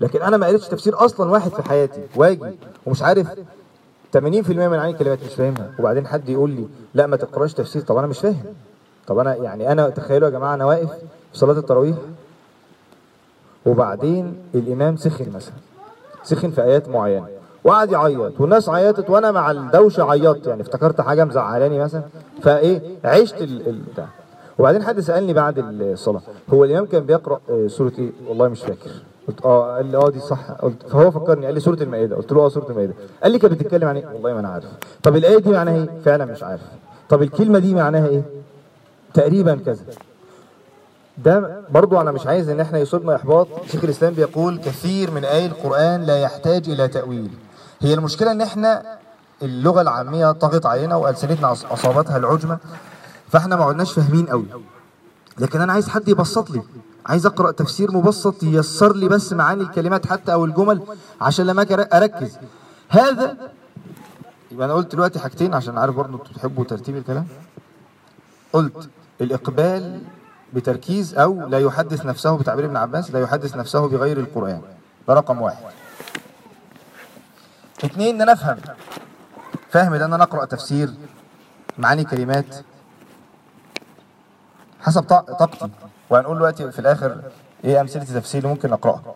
لكن 0.00 0.22
أنا 0.22 0.36
ما 0.36 0.46
قريتش 0.46 0.68
تفسير 0.68 1.04
أصلا 1.04 1.30
واحد 1.30 1.50
في 1.50 1.62
حياتي 1.62 2.02
واجي 2.16 2.58
ومش 2.86 3.02
عارف 3.02 3.28
80% 4.16 4.18
من 4.50 4.68
معاني 4.68 4.90
الكلمات 4.92 5.18
مش 5.24 5.34
فاهمها. 5.34 5.70
وبعدين 5.78 6.06
حد 6.06 6.28
يقول 6.28 6.50
لي 6.50 6.66
لا 6.94 7.06
ما 7.06 7.16
تقراش 7.16 7.54
تفسير. 7.54 7.82
طب 7.82 7.96
أنا 7.96 8.06
مش 8.06 8.18
فاهم. 8.18 8.42
طب 9.06 9.18
أنا 9.18 9.34
يعني 9.34 9.72
أنا 9.72 9.88
تخيلوا 9.88 10.28
يا 10.28 10.32
جماعة 10.32 10.54
أنا 10.54 10.64
واقف 10.64 10.90
في 11.32 11.38
صلاة 11.38 11.58
التراويح 11.58 11.96
وبعدين 13.66 14.36
الإمام 14.54 14.96
سخن 14.96 15.32
مثلا 15.34 15.54
سخن 16.22 16.50
في 16.50 16.62
آيات 16.62 16.88
معينة 16.88 17.26
وقعد 17.64 17.92
يعيط 17.92 18.40
والناس 18.40 18.68
عيطت 18.68 19.10
وأنا 19.10 19.30
مع 19.32 19.50
الدوشة 19.50 20.10
عيطت. 20.10 20.46
يعني 20.46 20.62
افتكرت 20.62 21.00
حاجة 21.00 21.24
مزعلاني 21.24 21.78
مثلا. 21.78 22.02
فإيه؟ 22.42 22.80
عشت 23.04 23.42
ال- 23.42 23.68
ال- 23.68 23.80
بتاع 23.92 24.06
وبعدين 24.58 24.82
حد 24.82 25.00
سألني 25.00 25.32
بعد 25.32 25.54
الصلاة 25.58 26.20
هو 26.54 26.64
الإمام 26.64 26.86
كان 26.86 27.04
بيقرأ 27.06 27.40
آه، 27.50 27.66
سورة 27.66 27.92
إيه؟ 27.98 28.10
والله 28.28 28.48
مش 28.48 28.60
فاكر. 28.60 28.90
قلت 29.28 29.44
آه 29.44 29.76
قال 29.76 29.86
لي 29.86 29.96
آه 29.96 30.10
دي 30.10 30.20
صح. 30.20 30.50
قلت 30.50 30.88
فهو 30.88 31.10
فكرني 31.10 31.46
قال 31.46 31.54
لي 31.54 31.60
سوره 31.60 31.82
المائدة. 31.82 32.16
قلت 32.16 32.32
له 32.32 32.46
آه 32.46 32.48
سوره 32.48 32.70
المائدة. 32.70 32.94
قال 33.22 33.32
لي 33.32 33.38
كانت 33.38 33.54
بتتكلم 33.54 33.88
عن 33.88 33.96
إيه؟ 33.96 34.06
والله 34.06 34.32
ما 34.34 34.40
أنا 34.40 34.48
عارف. 34.48 34.64
طب 35.02 35.16
الآية 35.16 35.38
دي 35.38 35.50
معناها 35.50 35.74
إيه؟ 35.76 35.88
فعلا 36.04 36.24
مش 36.24 36.42
عارف. 36.42 36.62
طب 37.08 37.22
الكلمة 37.22 37.58
دي 37.58 37.74
معناها 37.74 38.06
إيه؟ 38.08 38.22
تقريبا 39.14 39.60
كذا. 39.66 39.84
ده 41.18 41.60
برضو 41.70 42.00
أنا 42.00 42.12
مش 42.12 42.26
عايز 42.26 42.48
إن 42.48 42.60
إحنا 42.60 42.78
يصيبنا 42.78 43.16
إحباط. 43.16 43.48
شيخ 43.66 43.84
الإسلام 43.84 44.14
بيقول 44.14 44.58
كثير 44.58 45.10
من 45.10 45.24
اي 45.24 45.46
القرآن 45.46 46.02
لا 46.02 46.20
يحتاج 46.20 46.68
إلى 46.70 46.88
تأويل. 46.88 47.30
هي 47.80 47.94
المشكلة 47.94 48.32
إن 48.32 48.40
إحنا 48.40 48.98
اللغة 49.42 49.80
العامية 49.80 50.32
طغت 50.32 50.66
علينا 50.66 50.96
وألسنتنا 50.96 51.52
أصابتها 51.52 52.16
العجمة 52.16 52.58
فإحنا 53.28 53.56
ما 53.56 53.64
عدناش 53.64 53.92
فاهمين 53.92 54.26
قوي 54.26 54.44
لكن 55.38 55.60
أنا 55.60 55.72
عايز 55.72 55.88
حد 55.88 56.08
يبسط 56.08 56.50
لي. 56.50 56.62
عايز 57.10 57.26
أقرأ 57.26 57.50
تفسير 57.50 57.90
مبسط 57.92 58.42
ييسر 58.42 58.96
لي 58.96 59.08
بس 59.08 59.32
معاني 59.32 59.62
الكلمات 59.62 60.06
حتى 60.06 60.32
أو 60.32 60.44
الجمل 60.44 60.82
عشان 61.20 61.46
لما 61.46 61.62
أجي 61.62 61.74
أركز. 61.74 62.38
هذا 62.88 63.36
يبقى 64.50 64.66
أنا 64.66 64.74
قلت 64.74 64.92
دلوقتي 64.92 65.18
حاجتين 65.18 65.54
عشان 65.54 65.78
عارف 65.78 65.94
برضه 65.94 66.12
أنتوا 66.14 66.32
بتحبوا 66.32 66.64
ترتيب 66.64 66.96
الكلام. 66.96 67.26
قلت 68.52 68.88
الإقبال 69.20 70.02
بتركيز 70.52 71.14
أو 71.14 71.46
لا 71.48 71.58
يحدث 71.58 72.06
نفسه 72.06 72.36
بتعبير 72.38 72.64
ابن 72.64 72.76
عباس 72.76 73.10
لا 73.10 73.20
يحدث 73.20 73.56
نفسه 73.56 73.88
بغير 73.88 74.18
القرآن. 74.18 74.62
ده 75.08 75.14
رقم 75.14 75.42
واحد. 75.42 75.64
اتنين 77.84 78.14
إن 78.14 78.22
أنا 78.22 78.32
أفهم. 78.32 78.56
فاهم 79.70 79.94
إن 79.94 80.02
أنا 80.12 80.22
اقرا 80.22 80.44
تفسير 80.44 80.90
معاني 81.78 82.04
كلمات. 82.04 82.56
حسب 84.80 85.02
طا- 85.02 85.32
طاقتي. 85.38 85.70
وهنقول 86.10 86.36
دلوقتي 86.36 86.70
في 86.72 86.78
الآخر 86.78 87.16
إيه 87.64 87.80
أمثلة 87.80 88.02
التفسير 88.02 88.38
اللي 88.42 88.52
ممكن 88.54 88.72
اقراها 88.72 89.14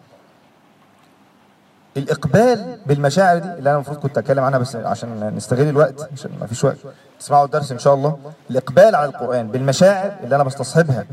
الإقبال 1.96 2.78
بالمشاعر 2.86 3.38
دي 3.38 3.48
اللي 3.48 3.70
أنا 3.70 3.74
المفروض 3.76 3.98
كنت 3.98 4.18
أتكلم 4.18 4.44
عنها 4.44 4.58
بس 4.58 4.76
عشان 4.76 5.32
نستغل 5.36 5.68
الوقت 5.68 6.08
عشان 6.12 6.30
ما 6.40 6.46
فيش 6.46 6.64
وقت 6.64 6.76
تسمعوا 7.20 7.44
الدرس 7.44 7.72
إن 7.72 7.78
شاء 7.78 7.94
الله. 7.94 8.18
الإقبال 8.50 8.94
على 8.94 9.04
القرآن 9.10 9.48
بالمشاعر 9.50 10.12
اللي 10.24 10.34
أنا 10.36 10.44
بستصحبها 10.44 11.06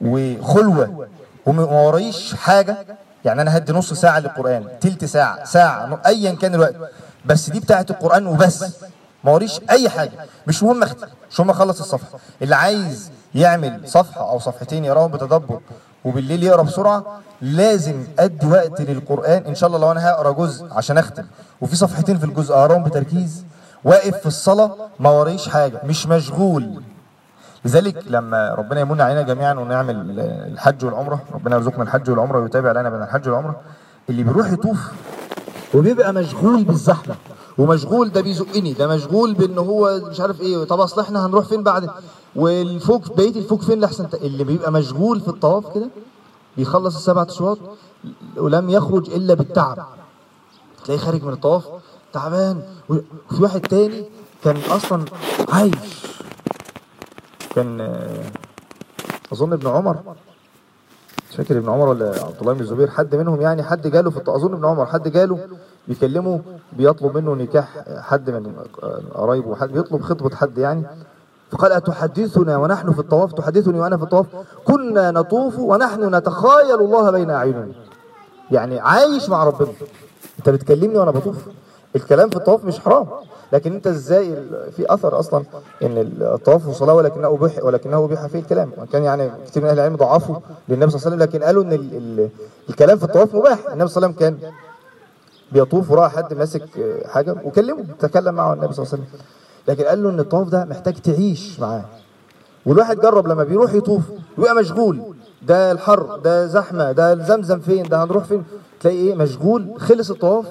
وخلوة 0.00 1.08
وما 1.46 1.62
ورايش 1.64 2.34
حاجة 2.34 2.76
يعني 3.24 3.42
أنا 3.42 3.56
هدي 3.56 3.72
نص 3.72 3.92
ساعة 3.92 4.18
للقرآن 4.20 4.66
تلت 4.80 5.04
ساعة 5.04 5.44
ساعة 5.44 6.00
ايا 6.06 6.34
كان 6.34 6.54
الوقت 6.54 6.74
بس 7.24 7.50
دي 7.50 7.60
بتاعة 7.60 7.86
القرآن 7.90 8.26
وبس. 8.26 8.64
ما 9.24 9.32
وريش 9.32 9.60
أي 9.70 9.88
حاجة. 9.88 10.12
مش 10.46 10.62
مهم 10.62 10.82
اختم 10.82 11.06
مش 11.30 11.40
مهم 11.40 11.50
أخلص 11.50 11.80
الصفحة. 11.80 12.18
اللي 12.42 12.56
عايز 12.56 13.10
يعمل 13.34 13.80
صفحة 13.88 14.30
أو 14.30 14.38
صفحتين 14.38 14.84
يقراهم 14.84 15.10
بتدبر 15.10 15.60
وبالليل 16.04 16.42
يقرأ 16.42 16.62
بسرعة 16.62 17.04
لازم 17.40 18.04
أدي 18.18 18.46
وقت 18.46 18.80
للقرآن. 18.80 19.42
إن 19.46 19.54
شاء 19.54 19.66
الله 19.66 19.78
لو 19.78 19.92
أنا 19.92 20.10
هقرأ 20.10 20.32
جزء 20.32 20.66
عشان 20.72 20.98
أختم. 20.98 21.24
وفي 21.60 21.76
صفحتين 21.76 22.18
في 22.18 22.24
الجزء 22.24 22.54
أقراهم 22.54 22.82
بتركيز. 22.82 23.44
واقف 23.84 24.16
في 24.16 24.26
الصلاة 24.26 24.76
ما 25.00 25.10
وريش 25.10 25.48
حاجة. 25.48 25.80
مش 25.84 26.06
مشغول. 26.06 26.82
لذلك 27.64 28.04
لما 28.06 28.54
ربنا 28.54 28.80
يمن 28.80 29.00
علينا 29.00 29.22
جميعا 29.22 29.54
ونعمل 29.54 30.20
الحج 30.20 30.84
والعمرة 30.84 31.20
ربنا 31.34 31.56
يرزقنا 31.56 31.82
الحج 31.82 32.10
والعمرة 32.10 32.38
ويتابع 32.38 32.72
لنا 32.72 32.90
بين 32.90 33.02
الحج 33.02 33.28
والعمرة 33.28 33.60
اللي 34.10 34.22
بيروح 34.22 34.52
يطوف 34.52 34.78
وبيبقى 35.74 36.12
مشغول 36.12 36.64
بالزحمة. 36.64 37.14
ومشغول 37.58 38.08
ده 38.12 38.20
بيزقني 38.20 38.72
ده 38.72 38.86
مشغول 38.86 39.34
بان 39.34 39.58
هو 39.58 40.00
مش 40.10 40.20
عارف 40.20 40.40
إيه 40.40 40.64
طب 40.64 40.80
أصل 40.80 41.00
إحنا 41.00 41.26
هنروح 41.26 41.44
فين 41.44 41.62
بعد؟ 41.62 41.90
والفوق 42.36 43.16
بقية 43.16 43.36
الفوق 43.38 43.62
فين 43.62 43.80
لحسن 43.80 44.08
اللي 44.14 44.44
بيبقى 44.44 44.72
مشغول 44.72 45.20
في 45.20 45.28
الطواف 45.28 45.74
كده 45.74 45.88
بيخلص 46.56 46.96
السبع 46.96 47.22
أشواط 47.22 47.58
ولم 48.36 48.70
يخرج 48.70 49.10
إلا 49.10 49.34
بالتعب. 49.34 49.86
تلاقيه 50.84 51.00
خارج 51.00 51.22
من 51.24 51.32
الطواف 51.32 51.64
تعبان 52.12 52.62
وفي 52.88 53.42
واحد 53.42 53.60
تاني 53.60 54.04
كان 54.44 54.56
أصلا 54.70 55.04
عايش. 55.48 55.74
كان 57.54 57.80
أظن 59.32 59.52
ابن 59.52 59.66
عمر 59.68 59.96
مش 61.30 61.36
فاكر 61.36 61.58
ابن 61.58 61.68
عمر 61.68 61.88
ولا 61.88 62.06
عبد 62.24 62.40
الله 62.40 62.52
بن 62.52 62.60
الزبير 62.60 62.90
حد 62.90 63.14
منهم 63.14 63.40
يعني 63.40 63.62
حد 63.62 63.86
جاله 63.88 64.10
في 64.10 64.20
أظن 64.28 64.52
ابن 64.54 64.64
عمر 64.64 64.86
حد 64.86 65.08
جاله 65.08 65.48
بيكلمه 65.88 66.40
بيطلب 66.72 67.16
منه 67.16 67.34
نكاح 67.34 67.68
حد 68.00 68.30
من 68.30 68.52
قرايبه 69.14 69.54
حد 69.54 69.68
بيطلب 69.72 70.02
خطبة 70.02 70.36
حد 70.36 70.58
يعني. 70.58 70.82
فقال 71.50 71.72
أتحدثنا 71.72 72.56
ونحن 72.56 72.92
في 72.92 72.98
الطواف؟ 72.98 73.32
تحدثني 73.32 73.80
وأنا 73.80 73.96
في 73.96 74.02
الطواف. 74.02 74.26
كنا 74.64 75.10
نطوف 75.10 75.58
ونحن 75.58 76.14
نتخايل 76.14 76.80
الله 76.80 77.10
بين 77.10 77.30
أعيننا. 77.30 77.68
يعني 78.50 78.80
عايش 78.80 79.28
مع 79.28 79.44
ربنا. 79.44 79.68
أنت 80.38 80.50
بتكلمني 80.50 80.98
وأنا 80.98 81.10
بطوف. 81.10 81.36
الكلام 81.96 82.30
في 82.30 82.36
الطواف 82.36 82.64
مش 82.64 82.80
حرام. 82.80 83.06
لكن 83.52 83.72
أنت 83.72 83.86
إزاي 83.86 84.36
في 84.76 84.94
أثر 84.94 85.18
أصلا 85.18 85.44
إن 85.82 86.12
الطواف 86.20 86.70
صلاه 86.70 86.94
ولكنه 86.94 87.28
ابيح 87.28 87.64
ولكنه 87.64 88.04
ابيح 88.04 88.26
فيه 88.26 88.38
الكلام. 88.38 88.70
وكان 88.78 89.02
يعني 89.02 89.30
كثير 89.46 89.62
من 89.62 89.68
أهل 89.68 89.78
العلم 89.78 89.96
ضعفوا 89.96 90.36
للنبي 90.68 90.90
صلى 90.90 90.98
الله 90.98 91.06
عليه 91.06 91.16
وسلم 91.16 91.22
لكن 91.22 91.44
قالوا 91.44 91.62
إن 91.62 91.72
ال 91.72 91.96
ال 91.96 92.28
الكلام 92.68 92.98
في 92.98 93.04
الطواف 93.04 93.34
مباح. 93.34 93.58
النبي 93.72 93.88
صلى 93.88 94.06
الله 94.06 94.16
عليه 94.18 94.26
وسلم 94.26 94.38
كان 94.40 94.52
بيطوف 95.52 95.90
وراى 95.90 96.08
حد 96.10 96.34
ماسك 96.34 96.78
آه، 96.78 97.08
حاجة 97.08 97.36
وكلمه 97.44 97.84
تكلم 97.98 98.34
معه 98.34 98.52
النبي 98.54 98.72
صلى 98.72 98.84
الله 98.86 98.92
عليه 98.94 99.02
وسلم. 99.04 99.20
لكن 99.68 99.84
قال 99.84 100.02
له 100.02 100.10
إن 100.10 100.20
الطواف 100.20 100.48
ده 100.48 100.64
محتاج 100.64 100.94
تعيش 100.94 101.60
معاه. 101.60 101.84
والواحد 102.66 103.00
جرب 103.00 103.26
لما 103.28 103.44
بيروح 103.44 103.74
يطوف 103.74 104.02
يبقى 104.38 104.54
مشغول. 104.54 105.14
ده 105.42 105.72
الحر 105.72 106.16
ده 106.24 106.46
زحمة 106.46 106.92
ده 106.92 107.14
زمزم 107.24 107.60
فين 107.60 107.88
ده 107.88 108.04
هنروح 108.04 108.24
فين؟ 108.24 108.44
تلاقي 108.80 108.96
إيه؟ 108.96 109.14
مشغول 109.14 109.74
خلص 109.80 110.10
الطواف 110.10 110.46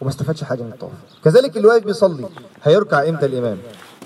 وما 0.00 0.10
استفادش 0.10 0.44
حاجة 0.44 0.62
من 0.62 0.72
الطواف. 0.72 0.92
كذلك 1.24 1.56
اللي 1.56 1.68
واقف 1.68 1.84
بيصلي 1.84 2.24
هيركع 2.62 3.08
إمتى 3.08 3.26
الإمام؟ 3.26 3.58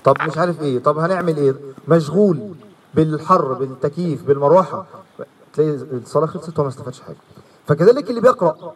طب 0.03 0.15
مش 0.27 0.37
عارف 0.37 0.61
إيه 0.61 0.79
طب 0.79 0.97
هنعمل 0.97 1.37
إيه؟ 1.37 1.55
مشغول 1.87 2.39
بالحر 2.93 3.53
بالتكييف 3.53 4.23
بالمروحة. 4.23 4.85
تلاقي 5.53 5.69
الصلاة 5.71 6.25
خلصت 6.25 6.59
وما 6.59 6.69
استفادش 6.69 7.01
حاجة. 7.01 7.17
فكذلك 7.67 8.09
اللي 8.09 8.21
بيقرأ 8.21 8.73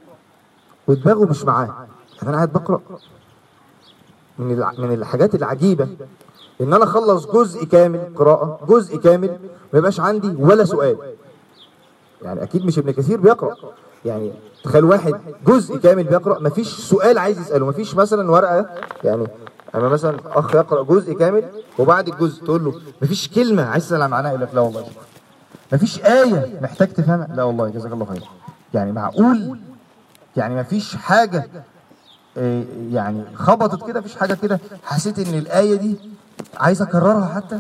ودماغه 0.88 1.26
مش 1.26 1.44
معاه. 1.46 1.88
أنا 2.24 2.32
قاعد 2.32 2.54
بقرأ. 2.54 2.82
من. 4.40 4.48
من 4.78 4.94
الحاجات 4.94 5.36
العجيبة 5.36 5.88
إن 6.62 6.74
أنا 6.74 6.84
أخلص 6.84 7.26
جزء 7.28 7.66
كامل 7.66 8.14
قراءة 8.16 8.60
جزء 8.68 8.98
كامل 8.98 9.40
ما 9.74 9.80
يبقاش 9.80 10.00
عندي 10.00 10.36
ولا 10.40 10.66
سؤال. 10.66 10.98
يعني 12.22 12.44
أكيد 12.44 12.66
مش 12.66 12.80
ابن 12.80 12.92
كثير 12.92 13.20
بيقرأ. 13.20 13.56
يعني 14.06 14.34
تخيل 14.64 14.84
واحد 14.84 15.16
جزء 15.48 15.78
كامل 15.78 16.04
بيقرأ 16.04 16.40
مفيش 16.40 16.68
سؤال 16.76 17.18
عايز 17.18 17.40
يسأله. 17.40 17.66
مفيش 17.66 17.96
مثلا 17.96 18.32
ورقة 18.32 18.66
يعني 19.04 19.28
أما 19.76 19.90
مثلا 19.90 20.18
أخ 20.26 20.56
يقرأ 20.56 20.84
جزء 20.84 21.14
كامل 21.14 21.44
وبعد 21.80 22.08
الجزء 22.08 22.46
تقول 22.46 22.66
له 22.66 22.74
مفيش 23.02 23.30
كلمة 23.30 23.64
عايز 23.64 23.86
تسأل 23.86 24.02
عن 24.02 24.10
معناها 24.10 24.32
يقول 24.32 24.42
لك 24.44 24.50
لا 24.56 24.62
والله. 24.62 24.86
مفيش 25.74 26.00
آية 26.06 26.60
محتاج 26.62 26.94
تفهمها. 26.94 27.28
لا 27.36 27.44
والله 27.44 27.70
جزاك 27.70 27.92
الله 27.92 28.06
خير 28.06 28.24
يعني 28.74 28.92
معقول 28.92 29.60
يعني 30.38 30.56
مفيش 30.56 30.96
حاجة 30.96 31.50
إيه، 32.38 32.66
يعني 32.92 33.24
خبطت 33.36 33.88
كده 33.88 34.00
مفيش 34.00 34.16
حاجة 34.16 34.34
كده. 34.34 34.60
حسيت 34.84 35.20
إن 35.20 35.34
الآية 35.34 35.76
دي 35.76 35.98
عايز 36.58 36.82
أكررها 36.82 37.26
حتى. 37.36 37.60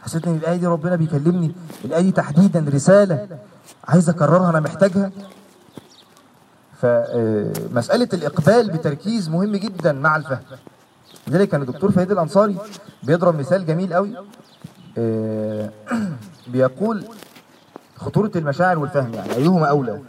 حسيت 0.00 0.26
إن 0.26 0.34
الآية 0.36 0.56
دي 0.56 0.66
ربنا 0.66 0.96
بيكلمني 0.96 1.54
الآية 1.84 2.02
دي 2.02 2.12
تحديدا 2.12 2.66
رسالة 2.74 3.28
عايز 3.88 4.08
أكررها 4.08 4.50
أنا 4.50 4.60
محتاجها. 4.60 5.10
فمساله 6.80 8.08
الإقبال 8.12 8.70
بتركيز 8.70 9.28
مهم 9.28 9.56
جدا 9.56 9.92
مع 9.92 10.16
الفهم. 10.16 10.40
لذلك 11.28 11.48
كان 11.48 11.62
الدكتور 11.62 11.92
فهيد 11.92 12.10
الأنصاري 12.10 12.56
بيضرب 13.02 13.38
مثال 13.38 13.66
جميل 13.66 13.94
قوي. 13.94 14.14
آه، 14.98 15.70
بيقول 16.52 17.04
خطورة 17.96 18.30
المشاعر 18.36 18.78
والفهم 18.78 19.14
يعني 19.14 19.34
أيهما 19.36 19.66
أولى؟ 19.66 20.00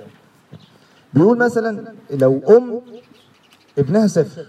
بيقول 1.14 1.38
مثلا 1.38 1.94
لو 2.12 2.42
أم 2.50 2.82
ابنها 3.78 4.08
سافر 4.08 4.46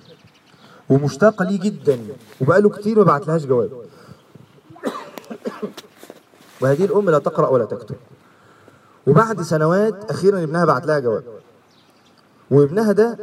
ومشتاقة 0.90 1.44
ليه 1.44 1.60
جدا 1.60 1.98
وبقاله 2.40 2.70
كتير 2.70 2.98
ما 2.98 3.04
بعتلهاش 3.04 3.46
جواب. 3.46 3.70
وهذه 6.60 6.84
الأم 6.84 7.10
لا 7.10 7.18
تقرأ 7.18 7.48
ولا 7.48 7.64
تكتب. 7.64 7.96
وبعد 9.06 9.42
سنوات 9.42 10.10
أخيرا 10.10 10.42
ابنها 10.42 10.64
بعت 10.64 10.86
لها 10.86 10.98
جواب. 10.98 11.24
وابنها 12.50 12.92
ده 12.92 13.18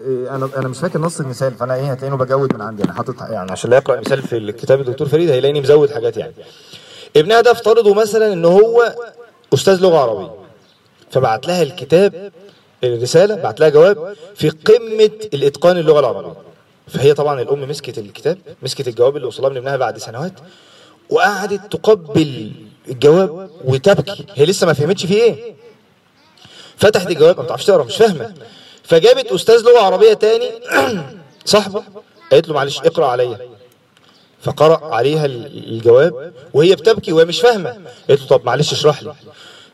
إيه، 0.00 0.34
أنا 0.34 0.48
أنا 0.56 0.68
مش 0.68 0.78
فاكر 0.78 1.00
نص 1.00 1.20
المثال 1.20 1.54
فأنا 1.54 1.74
إيه 1.74 1.92
هتلاقيني 1.92 2.16
بجود 2.16 2.54
من 2.54 2.60
عندي 2.60 2.84
أنا 2.84 2.92
حاطط 2.92 3.20
يعني 3.20 3.52
عشان 3.52 3.70
لا 3.70 3.76
يقرأ 3.76 4.00
مثال 4.00 4.22
في 4.22 4.36
الكتاب 4.36 4.80
الدكتور 4.80 5.08
فريد 5.08 5.30
هيلاقيني 5.30 5.60
مزود 5.60 5.90
حاجات 5.90 6.16
يعني. 6.16 6.34
ابنها 7.16 7.40
ده 7.40 7.50
افترضوا 7.50 7.94
مثلا 7.94 8.32
إن 8.32 8.44
هو 8.44 8.94
أستاذ 9.54 9.80
لغة 9.80 9.98
عربية 9.98 10.30
فبعت 11.10 11.46
لها 11.46 11.62
الكتاب 11.62 12.32
الرسالة 12.84 13.34
بعت 13.34 13.60
لها 13.60 13.68
جواب 13.68 14.16
في 14.34 14.48
قمة 14.48 15.10
الإتقان 15.34 15.78
اللغة 15.78 16.00
العربية. 16.00 16.34
فهي 16.88 17.14
طبعا 17.14 17.42
الأم 17.42 17.68
مسكت 17.68 17.98
الكتاب 17.98 18.38
مسكت 18.62 18.88
الجواب 18.88 19.16
اللي 19.16 19.26
وصلها 19.26 19.48
من 19.50 19.56
ابنها 19.56 19.76
بعد 19.76 19.98
سنوات 19.98 20.32
وقعدت 21.10 21.72
تقبل 21.72 22.52
الجواب 22.88 23.50
وتبكي. 23.64 24.26
هي 24.34 24.44
لسه 24.46 24.66
ما 24.66 24.72
فهمتش 24.72 25.06
فيه 25.06 25.22
إيه. 25.22 25.54
فتحت 26.76 27.10
الجواب 27.10 27.36
ما 27.36 27.42
بتعرفش 27.42 27.64
تقرا 27.64 27.84
مش 27.84 27.96
فاهمة. 27.96 28.34
فجابت 28.82 29.32
أستاذ 29.32 29.62
لغة 29.62 29.80
عربية 29.80 30.12
تاني 30.12 30.50
صاحبة 31.44 31.84
قالت 32.32 32.48
له 32.48 32.54
معلش 32.54 32.78
اقرأ 32.78 33.06
عليا. 33.06 33.38
فقرأ 34.40 34.94
عليها 34.94 35.26
الجواب 35.26 36.32
وهي 36.54 36.74
بتبكي 36.74 37.12
وهي 37.12 37.24
مش 37.24 37.40
فاهمة. 37.40 37.70
قالت 38.08 38.20
له 38.20 38.26
طب 38.26 38.44
معلش 38.44 38.72
اشرح 38.72 39.02
لي. 39.02 39.14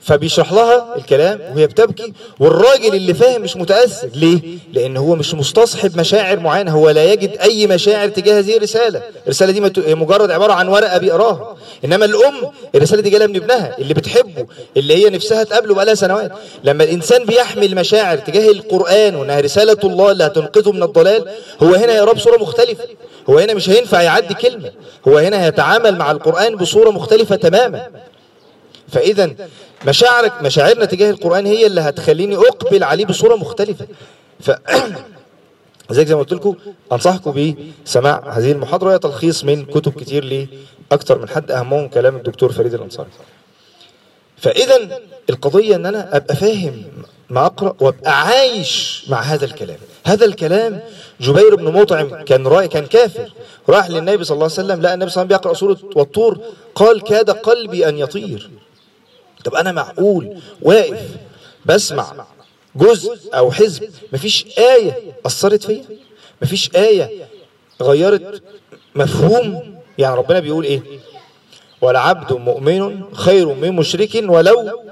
فبيشرح 0.02 0.52
لها 0.52 0.96
الكلام 0.96 1.40
وهي 1.54 1.66
بتبكي 1.66 2.12
والراجل 2.40 2.94
اللي 2.94 3.14
فاهم 3.14 3.42
مش 3.42 3.56
متأثر. 3.56 4.08
ليه؟ 4.14 4.40
لأن 4.72 4.96
هو 4.96 5.14
مش 5.14 5.34
مستصحب 5.34 5.98
مشاعر 5.98 6.40
معينة 6.40 6.70
هو 6.70 6.90
لا 6.90 7.12
يجد 7.12 7.36
أي 7.38 7.66
مشاعر 7.66 8.08
تجاه 8.08 8.38
هذه 8.38 8.56
الرسالة، 8.56 9.02
الرسالة 9.24 9.52
دي 9.52 9.60
مجرد 9.94 10.30
عبارة 10.30 10.52
عن 10.52 10.68
ورقة 10.68 10.98
بيقراها، 10.98 11.56
إنما 11.84 12.04
الأم 12.04 12.34
الرسالة 12.74 13.02
دي 13.02 13.10
جاية 13.10 13.26
من 13.26 13.36
ابنها 13.36 13.78
اللي 13.78 13.94
بتحبه 13.94 14.46
اللي 14.76 14.94
هي 14.94 15.10
نفسها 15.10 15.44
تقابله 15.44 15.74
بقالها 15.74 15.94
سنوات، 15.94 16.32
لما 16.64 16.84
الإنسان 16.84 17.24
بيحمل 17.24 17.74
مشاعر 17.74 18.18
تجاه 18.18 18.50
القرآن 18.50 19.14
وإنها 19.14 19.40
رسالة 19.40 19.78
الله 19.84 20.10
اللي 20.12 20.24
هتنقذه 20.24 20.72
من 20.72 20.82
الضلال 20.82 21.28
هو 21.62 21.74
هنا 21.74 21.92
يراه 21.96 22.12
بصوره 22.12 22.42
مختلفة، 22.42 22.84
هو 23.30 23.38
هنا 23.38 23.54
مش 23.54 23.70
هينفع 23.70 24.02
يعدي 24.02 24.34
كلمة، 24.34 24.70
هو 25.08 25.18
هنا 25.18 25.44
هيتعامل 25.44 25.96
مع 25.96 26.10
القرآن 26.10 26.56
بصورة 26.56 26.90
مختلفة 26.90 27.36
تماما. 27.36 27.86
فاذا 28.92 29.30
مشاعرك 29.86 30.42
مشاعرنا 30.42 30.84
تجاه 30.84 31.10
القرآن 31.10 31.46
هي 31.46 31.66
اللي 31.66 31.80
هتخليني 31.80 32.36
أقبل 32.36 32.84
عليه 32.84 33.04
بصورة 33.04 33.36
مختلفة. 33.36 33.86
ف 34.40 34.50
زي 35.90 36.06
زي 36.06 36.14
ما 36.14 36.20
قلت 36.20 36.32
لكم 36.32 36.54
أنصحكم 36.92 37.54
بسماع 37.86 38.22
هذه 38.32 38.52
المحاضرة. 38.52 38.96
تلخيص 38.96 39.44
من 39.44 39.64
كتب 39.64 39.92
كتير 39.92 40.48
لاكثر 40.90 41.18
من 41.18 41.28
حد. 41.28 41.50
اهمهم 41.50 41.88
كلام 41.88 42.16
الدكتور 42.16 42.52
فريد 42.52 42.74
الأنصاري. 42.74 43.08
فإذا 44.36 44.98
القضية 45.30 45.76
إن 45.76 45.86
أنا 45.86 46.16
أبقى 46.16 46.36
فاهم 46.36 46.84
ما 47.30 47.46
أقرأ 47.46 47.76
وأبقى 47.80 48.22
عايش 48.22 49.04
مع 49.08 49.20
هذا 49.20 49.44
الكلام. 49.44 49.78
هذا 50.06 50.24
الكلام 50.24 50.80
جبير 51.20 51.54
بن 51.54 51.64
مطعم 51.64 52.24
كان 52.24 52.46
راي 52.46 52.68
كان 52.68 52.86
كافر. 52.86 53.32
راح 53.68 53.90
للنبي 53.90 54.24
صلى 54.24 54.34
الله 54.34 54.44
عليه 54.44 54.54
وسلم 54.54 54.82
لقى 54.82 54.94
النبي 54.94 55.10
صلى 55.10 55.22
الله 55.22 55.36
عليه 55.36 55.48
وسلم 55.50 55.54
بيقرأ 55.54 55.54
سورة 55.54 55.96
والطور 55.96 56.38
قال 56.74 57.02
كاد 57.02 57.30
قلبي 57.30 57.88
أن 57.88 57.98
يطير. 57.98 58.50
طب 59.44 59.54
أنا 59.54 59.72
معقول؟ 59.72 60.40
واقف؟ 60.62 61.16
بسمع. 61.66 62.26
جزء 62.76 63.18
أو 63.34 63.52
حزب؟ 63.52 63.90
مفيش 64.12 64.46
آية 64.58 65.12
أثرت 65.26 65.62
فيا؟ 65.62 65.84
مفيش 66.42 66.76
آية 66.76 67.28
غيرت 67.82 68.42
مفهوم؟ 68.94 69.78
يعني 69.98 70.16
ربنا 70.16 70.40
بيقول 70.40 70.64
إيه؟ 70.64 70.82
ولعبد 71.80 72.32
مؤمن 72.32 73.14
خير 73.14 73.54
من 73.54 73.72
مشرك 73.72 74.10
ولو 74.14 74.82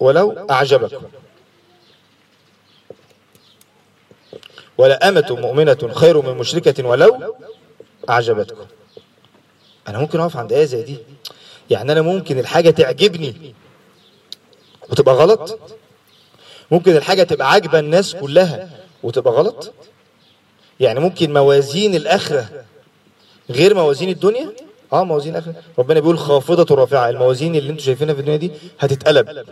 ولو 0.00 0.46
أعجبكم. 0.50 1.02
ولا 4.78 5.08
أمة 5.08 5.26
مؤمنة 5.30 5.90
خير 5.94 6.22
من 6.22 6.38
مشركة 6.38 6.86
ولو 6.86 7.34
أعجبتكم. 8.10 8.66
أنا 9.88 9.98
ممكن 9.98 10.20
أقف 10.20 10.36
عند 10.36 10.52
آية 10.52 10.64
زي 10.64 10.82
دي؟ 10.82 10.98
يعني 11.70 11.92
أنا 11.92 12.02
ممكن 12.02 12.38
الحاجة 12.38 12.70
تعجبني 12.70 13.54
وتبقى 14.90 15.14
غلط؟ 15.14 15.58
ممكن 16.70 16.96
الحاجة 16.96 17.22
تبقى 17.22 17.50
عاجبة 17.50 17.78
الناس 17.78 18.14
كلها 18.14 18.70
وتبقى 19.02 19.32
غلط؟ 19.32 19.72
يعني 20.80 21.00
ممكن 21.00 21.32
موازين 21.32 21.94
الآخرة 21.94 22.48
غير 23.50 23.74
موازين 23.74 24.08
الدنيا؟ 24.08 24.52
آه 24.92 25.04
موازين 25.04 25.32
الآخرة. 25.32 25.54
ربنا 25.78 26.00
بيقول 26.00 26.18
خافضة 26.18 26.74
رافعة. 26.74 27.08
الموازين 27.10 27.54
اللي 27.54 27.70
أنتوا 27.70 27.84
شايفينها 27.84 28.14
في 28.14 28.20
الدنيا 28.20 28.36
دي 28.36 28.50
هتتقلب. 28.78 29.44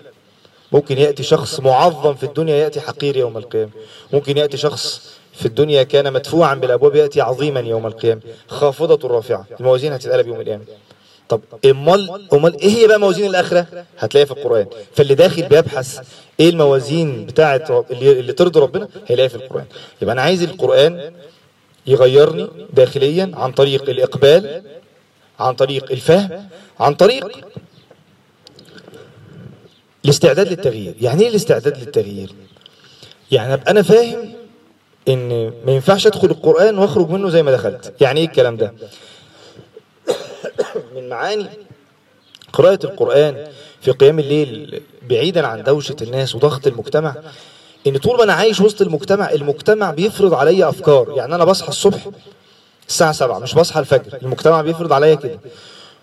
ممكن 0.73 0.99
يأتي 0.99 1.23
شخص 1.23 1.61
معظم 1.61 2.15
في 2.15 2.25
الدنيا 2.25 2.57
يأتي 2.57 2.81
حقير 2.81 3.17
يوم 3.17 3.37
القيامة. 3.37 3.71
ممكن 4.13 4.39
يأتي 4.39 4.57
شخص 4.57 5.11
في 5.33 5.47
الدنيا 5.47 5.83
كان 5.83 6.13
مدفوعا 6.13 6.55
بالأبواب 6.55 6.95
يأتي 6.97 7.21
عظيما 7.21 7.61
يوم 7.61 7.87
القيامة. 7.87 8.21
خافضة 8.49 9.09
رافعة. 9.09 9.47
الموازين 9.61 9.93
هتتقلب 9.93 10.27
يوم 10.29 10.41
القيامة. 10.41 10.65
طب 11.37 11.41
امال 11.71 12.29
امال 12.33 12.61
إيه 12.61 12.69
هي 12.71 12.87
بقى 12.87 13.01
موازين 13.01 13.27
الآخرة؟ 13.31 13.67
هتلاقيها 13.99 14.27
في 14.35 14.41
القرآن. 14.41 14.67
فاللي 14.95 15.15
داخل 15.15 15.43
بيبحث 15.43 16.01
إيه 16.41 16.51
الموازين 16.51 17.27
بتاعه 17.27 17.85
اللي, 17.91 18.11
اللي 18.21 18.33
ترضي 18.33 18.61
ربنا 18.61 18.89
هيلاقيها 19.07 19.29
في 19.29 19.35
القرآن. 19.35 19.65
يبقى 20.03 20.13
أنا 20.13 20.23
عايز 20.23 20.43
القرآن 20.43 21.13
يغيرني 21.87 22.49
داخليا 22.73 23.31
عن 23.35 23.53
طريق 23.53 23.89
الإقبال 23.91 24.63
عن 25.41 25.55
طريق 25.55 25.91
الفهم 25.93 26.49
عن 26.81 26.95
طريق 26.95 27.45
الاستعداد 30.05 30.49
للتغيير. 30.49 30.95
يعني 31.01 31.23
إيه 31.23 31.29
الاستعداد 31.29 31.79
للتغيير؟ 31.79 32.33
يعني 33.33 33.55
أبقى 33.55 33.71
أنا 33.71 33.83
فاهم 33.83 34.33
إن 35.09 35.29
ما 35.67 35.73
ينفعش 35.73 36.07
أدخل 36.07 36.29
القرآن 36.29 36.79
وأخرج 36.79 37.11
منه 37.11 37.29
زي 37.31 37.43
ما 37.43 37.53
دخلت. 37.53 37.93
يعني 38.01 38.21
إيه 38.21 38.27
الكلام 38.27 38.57
ده؟ 38.57 38.75
من 40.95 41.09
معاني 41.09 41.47
قراءة 42.53 42.79
القرآن 42.87 43.47
في 43.81 43.91
قيام 43.91 44.19
الليل 44.19 44.83
بعيدا 45.09 45.47
عن 45.47 45.63
دوشة 45.63 45.97
الناس 46.03 46.35
وضغط 46.35 46.67
المجتمع 46.67 47.15
إن 47.87 47.99
طول 47.99 48.17
ما 48.17 48.25
أنا 48.25 48.33
عايش 48.33 48.61
وسط 48.61 48.83
المجتمع 48.83 49.31
المجتمع 49.31 49.91
بيفرض 49.91 50.35
عليا 50.35 50.69
أفكار. 50.69 51.13
يعني 51.17 51.35
أنا 51.35 51.45
بصحى 51.45 51.69
الصبح 51.69 52.09
الساعة 52.89 53.13
سبعة 53.13 53.39
مش 53.39 53.55
بصحى 53.55 53.81
الفجر 53.81 54.19
المجتمع 54.23 54.63
بيفرض 54.63 54.93
عليا 54.93 55.15
كده. 55.15 55.41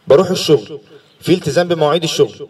بروح 0.07 0.29
الشغل 0.29 0.79
في 1.21 1.33
التزام 1.33 1.67
بمواعيد 1.67 2.03
الشغل 2.03 2.47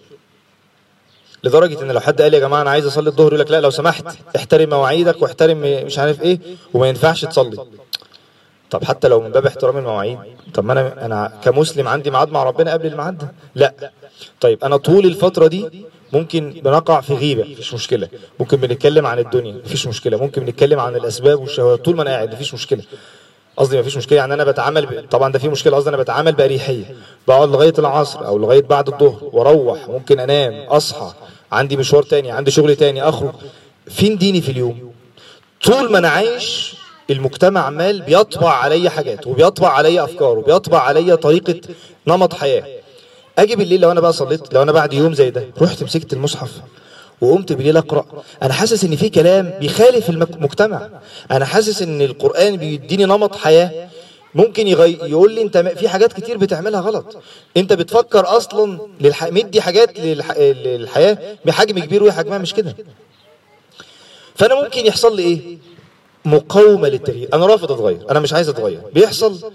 لدرجة 1.44 1.82
إن 1.82 1.92
لو 1.92 2.00
حد 2.00 2.22
قال 2.22 2.34
يا 2.34 2.40
جماعة 2.40 2.62
أنا 2.62 2.70
عايز 2.70 2.86
أصلي 2.86 3.10
الظهر 3.10 3.28
يقول 3.28 3.40
لك 3.40 3.52
لا 3.52 3.62
لو 3.62 3.70
سمحت 3.70 4.06
احترم 4.36 4.70
مواعيدك 4.70 5.22
واحترم 5.22 5.62
مش 5.86 6.00
عارف 6.00 6.22
إيه 6.22 6.40
وما 6.74 6.88
ينفعش 6.90 7.26
تصلي. 7.26 7.66
طب 8.72 8.84
حتى 8.84 9.08
لو 9.08 9.22
من 9.22 9.30
باب 9.32 9.46
احترام 9.46 9.78
المواعيد 9.78 10.18
طب 10.54 10.66
ما 10.66 10.74
أنا 10.74 11.06
أنا 11.06 11.32
كمسلم 11.44 11.88
عندي 11.88 12.12
ميعاد 12.12 12.30
مع 12.32 12.44
ربنا 12.44 12.74
قبل 12.74 12.88
الميعاد؟ 12.88 13.18
ده 13.18 13.32
لا. 13.56 13.92
طيب 14.42 14.64
أنا 14.64 14.78
طول 14.78 15.06
الفترة 15.06 15.48
دي 15.48 15.86
ممكن 16.14 16.62
بنقع 16.64 17.02
في 17.02 17.14
غيبة 17.14 17.44
مفيش 17.44 17.74
مشكلة. 17.74 18.08
ممكن 18.40 18.58
بنتكلم 18.58 19.06
عن 19.06 19.20
الدنيا 19.20 19.54
مفيش 19.66 19.88
مشكلة. 19.88 20.18
ممكن 20.18 20.46
بنتكلم 20.46 20.80
عن 20.80 20.96
الأسباب 20.96 21.40
والشهوات 21.40 21.86
طول 21.86 21.96
ما 21.96 22.02
أنا 22.02 22.12
قاعد 22.12 22.34
مفيش 22.34 22.54
مشكلة. 22.54 22.84
قصدي 23.58 23.80
مفيش 23.80 23.98
مشكلة 23.98 24.18
يعني 24.18 24.34
أنا 24.34 24.44
بتعامل 24.44 24.86
ب... 24.86 25.10
طبعا 25.10 25.32
ده 25.32 25.40
في 25.40 25.50
مشكلة 25.50 25.76
قصدي 25.76 25.90
أنا 25.90 25.98
بتعامل 25.98 26.32
بأريحية. 26.32 26.96
بقعد 27.28 27.50
لغاية 27.50 27.74
العصر 27.80 28.26
أو 28.28 28.38
لغاية 28.38 28.62
بعد 28.62 28.88
الظهر 28.88 29.20
وأروح 29.34 29.90
ممكن 29.90 30.20
أنام 30.20 30.54
أصحى 30.54 31.14
عندي 31.52 31.78
مشوار 31.78 32.04
تاني 32.04 32.32
عندي 32.32 32.52
شغل 32.52 32.76
تاني 32.76 33.04
أخرج. 33.04 33.34
فين 33.90 34.18
ديني 34.18 34.42
في 34.42 34.52
اليوم؟ 34.52 34.92
طول 35.64 35.92
ما 35.92 35.98
أنا 35.98 36.10
عايش 36.10 36.74
المجتمع 37.10 37.62
عمال 37.66 38.02
بيطبع 38.02 38.50
عليا 38.54 38.90
حاجات 38.90 39.28
وبيطبع 39.28 39.70
عليا 39.70 40.04
أفكار 40.04 40.38
وبيطبع 40.38 40.80
عليا 40.80 41.16
طريقة 41.16 41.62
نمط 42.08 42.34
حياة. 42.34 42.64
أجي 43.38 43.56
بالليل 43.56 43.82
لو 43.82 43.92
أنا 43.92 44.00
بقى 44.02 44.14
صليت 44.14 44.54
لو 44.54 44.62
أنا 44.62 44.72
بعد 44.72 44.94
يوم 44.94 45.14
زي 45.14 45.30
ده 45.30 45.46
رحت 45.62 45.84
مسكت 45.84 46.14
المصحف 46.14 46.52
وقمت 47.22 47.54
بالليل 47.54 47.78
أقرأ 47.78 48.06
أنا 48.44 48.54
حاسس 48.54 48.84
إن 48.84 48.96
في 48.96 49.10
كلام 49.10 49.54
بيخالف 49.60 50.10
المجتمع 50.10 50.90
أنا 51.32 51.46
حاسس 51.46 51.82
إن 51.82 52.02
القرآن 52.02 52.58
بيديني 52.58 53.06
نمط 53.06 53.36
حياة. 53.36 53.90
ممكن 54.36 54.68
يغي... 54.68 54.92
يقول 55.04 55.32
لي 55.32 55.42
أنت 55.42 55.58
في 55.58 55.90
حاجات 55.90 56.14
كتير 56.14 56.38
بتعملها 56.38 56.82
غلط. 56.82 57.18
أنت 57.58 57.74
بتفكر 57.74 58.38
أصلا 58.38 58.80
للح... 59.02 59.24
مدي 59.24 59.62
حاجات 59.62 60.00
للح... 60.00 60.32
للحياة 60.38 61.18
بحجم 61.46 61.80
كبير 61.80 62.04
وهي 62.04 62.12
حجمها 62.12 62.38
مش 62.38 62.54
كده. 62.54 62.76
فأنا 64.36 64.56
ممكن 64.64 64.86
يحصل 64.86 65.16
لي 65.16 65.24
إيه؟ 65.24 65.58
مقاومة 66.26 66.88
للتغيير. 66.90 67.30
أنا 67.34 67.46
رافض 67.46 67.72
اتغير 67.72 68.12
أنا 68.12 68.20
مش 68.20 68.34
عايز 68.34 68.50
اتغير 68.50 68.82
بيحصل. 68.94 69.52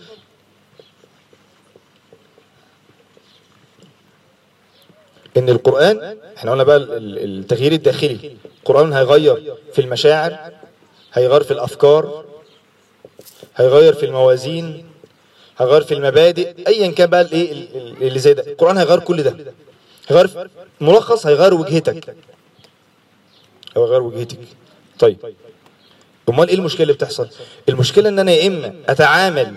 إن 5.36 5.48
القرآن 5.48 6.18
إحنا 6.36 6.50
قلنا 6.50 6.64
بقى 6.64 6.76
ال- 6.76 6.92
ال- 6.92 7.38
التغيير 7.38 7.72
الداخلي. 7.72 8.36
القرآن 8.58 8.92
هيغير 8.92 9.54
في 9.72 9.80
المشاعر 9.80 10.38
هيغير 11.12 11.42
في 11.42 11.50
الأفكار 11.50 12.24
هيغير 13.56 13.92
في 13.94 14.06
الموازين 14.06 14.86
هيغير 15.58 15.82
في 15.82 15.94
المبادئ 15.94 16.68
ايا 16.68 16.90
كان 16.90 17.10
بقى 17.10 17.20
الإيه 17.20 17.52
ال- 17.52 17.76
ال- 17.76 18.02
اللي 18.06 18.18
زي 18.18 18.34
ده. 18.34 18.42
القرآن 18.46 18.78
هيغير 18.78 18.98
كل 19.00 19.22
ده. 19.22 19.36
هيغير 20.08 20.50
ملخص 20.80 21.26
هيغير 21.26 21.54
وجهتك. 21.54 22.16
هيغير 23.76 24.02
وجهتك. 24.02 24.38
طيب. 24.98 25.16
أمال 26.28 26.48
إيه 26.48 26.54
المشكلة 26.56 26.82
اللي 26.82 26.92
بتحصل؟ 26.92 27.28
المشكلة 27.68 28.08
إن 28.08 28.18
أنا 28.18 28.32
يا 28.32 28.46
إما 28.48 28.74
أتعامل 28.88 29.54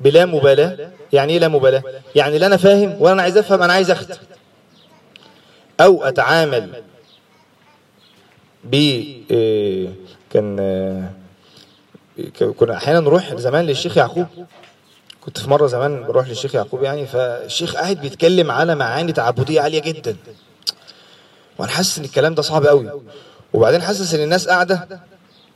بلا 0.00 0.26
مبالاة 0.26 0.90
يعني 1.12 1.32
إيه 1.32 1.38
لا 1.38 1.48
مبالاة؟ 1.48 1.82
يعني 2.14 2.38
لا 2.38 2.46
أنا 2.46 2.56
فاهم 2.56 2.96
ولا 3.00 3.12
أنا 3.12 3.22
عايز 3.22 3.36
أفهم 3.36 3.62
أنا 3.62 3.72
عايز 3.72 3.90
أخد. 3.90 4.06
أو 5.80 6.04
أتعامل 6.04 6.70
ب 8.64 8.74
إيه، 8.74 9.88
كان 10.30 10.56
آه، 10.60 11.10
كنا 12.56 12.76
أحيانا 12.76 13.00
نروح 13.00 13.34
زمان 13.34 13.66
للشيخ 13.66 13.96
يعقوب. 13.96 14.26
كنت 15.20 15.38
في 15.38 15.50
مرة 15.50 15.66
زمان 15.66 16.04
بروح 16.04 16.28
للشيخ 16.28 16.54
يعقوب 16.54 16.82
يعني 16.82 17.06
فالشيخ 17.06 17.74
قاعد 17.76 18.00
بيتكلم 18.00 18.50
على 18.50 18.74
معاني 18.74 19.12
تعبدية 19.12 19.60
عالية 19.60 19.80
جدا. 19.80 20.16
وأنا 21.58 21.70
حاسس 21.72 21.98
إن 21.98 22.04
الكلام 22.04 22.34
ده 22.34 22.42
صعب 22.42 22.66
قوي 22.66 22.90
وبعدين 23.52 23.82
حاسس 23.82 24.14
إن 24.14 24.22
الناس 24.22 24.48
قاعدة 24.48 25.00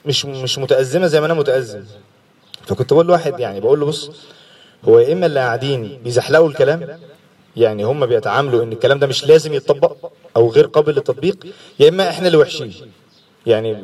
مش 0.07 0.27
مش 0.27 0.59
متأزمة 0.59 1.07
زي 1.07 1.21
ما 1.21 1.27
أنا 1.27 1.35
متأزم. 1.35 1.85
فكنت 2.67 2.93
بقول 2.93 3.07
لواحد 3.07 3.41
يعني 3.41 3.61
بقول 3.61 3.81
له 3.81 3.87
بص 3.87 4.11
هو 4.85 4.99
يا 4.99 5.13
إما 5.13 5.27
اللي 5.27 5.41
قاعدين 5.41 5.99
بيزحلقوا 6.05 6.49
الكلام 6.49 6.99
يعني 7.57 7.85
هم 7.85 8.07
بيتعاملوا 8.07 8.63
إن 8.63 8.73
الكلام 8.73 8.99
ده 8.99 9.07
مش 9.07 9.25
لازم 9.27 9.53
يتطبق 9.55 9.97
أو 10.37 10.51
غير 10.51 10.67
قابل 10.67 10.93
للتطبيق 10.95 11.47
يا 11.81 11.89
إما 11.89 12.09
إحنا 12.11 12.27
اللي 12.27 12.39
وحشين. 12.39 12.73
يعني 13.47 13.77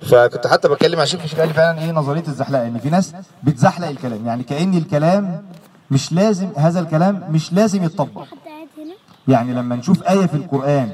فكنت 0.00 0.46
حتى 0.46 0.68
بتكلم 0.68 1.04
شيخ 1.04 1.22
الشيخ 1.22 1.38
قال 1.40 1.54
فعلا 1.54 1.80
إيه 1.84 1.90
نظرية 1.92 2.24
الزحلقة 2.28 2.66
إن 2.66 2.78
في 2.78 2.90
ناس 2.90 3.14
بتزحلق 3.42 3.88
الكلام. 3.88 4.26
يعني 4.26 4.42
كأن 4.42 4.74
الكلام 4.78 5.44
مش 5.90 6.12
لازم 6.12 6.48
هذا 6.56 6.80
الكلام 6.80 7.28
مش 7.32 7.52
لازم 7.52 7.84
يتطبق. 7.84 8.24
يعني 9.28 9.52
لما 9.54 9.76
نشوف 9.76 10.02
آية 10.02 10.26
في 10.26 10.34
القرآن 10.34 10.90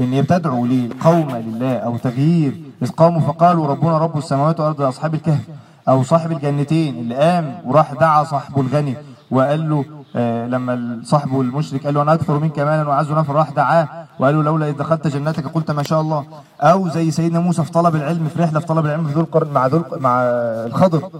إن 0.00 0.22
بتدعو 0.22 0.66
للقوم 0.66 1.30
لله 1.36 1.74
أو 1.76 1.96
تغيير 1.96 2.60
إذ 2.82 2.90
قاموا 2.90 3.20
فقالوا 3.20 3.66
ربنا 3.66 3.98
رب 3.98 4.18
السماوات 4.18 4.60
والأرض 4.60 4.82
أصحاب 4.82 5.14
الكهف 5.14 5.40
أو 5.88 6.02
صاحب 6.02 6.32
الجنتين 6.32 6.94
اللي 6.98 7.14
قام 7.14 7.54
وراح 7.64 7.92
دعا 7.92 8.24
صاحبه 8.24 8.60
الغني 8.60 8.96
وقال 9.30 9.70
له 9.70 9.84
آه 10.16 10.46
لما 10.46 11.00
صاحبه 11.04 11.40
المشرك 11.40 11.84
قال 11.84 11.94
له 11.94 12.02
أنا 12.02 12.14
أكثر 12.14 12.38
منك 12.38 12.58
مالا 12.58 12.88
وأعز 12.88 13.10
نفر 13.12 13.34
راح 13.34 13.50
دعاه 13.50 13.88
وقال 14.18 14.34
له 14.34 14.42
لولا 14.42 14.68
إذ 14.68 14.76
دخلت 14.76 15.06
جنتك 15.06 15.46
قلت 15.48 15.70
ما 15.70 15.82
شاء 15.82 16.00
الله 16.00 16.24
أو 16.60 16.88
زي 16.88 17.10
سيدنا 17.10 17.40
موسى 17.40 17.64
في 17.64 17.70
طلب 17.72 17.96
العلم 17.96 18.28
في 18.28 18.42
رحلة 18.42 18.60
في 18.60 18.66
طلب 18.66 18.86
العلم 18.86 19.06
في 19.06 19.12
ذو 19.14 19.20
القرن 19.20 19.48
مع 19.52 19.66
ذو 19.66 19.82
مع 19.96 20.22
الخضر. 20.66 21.10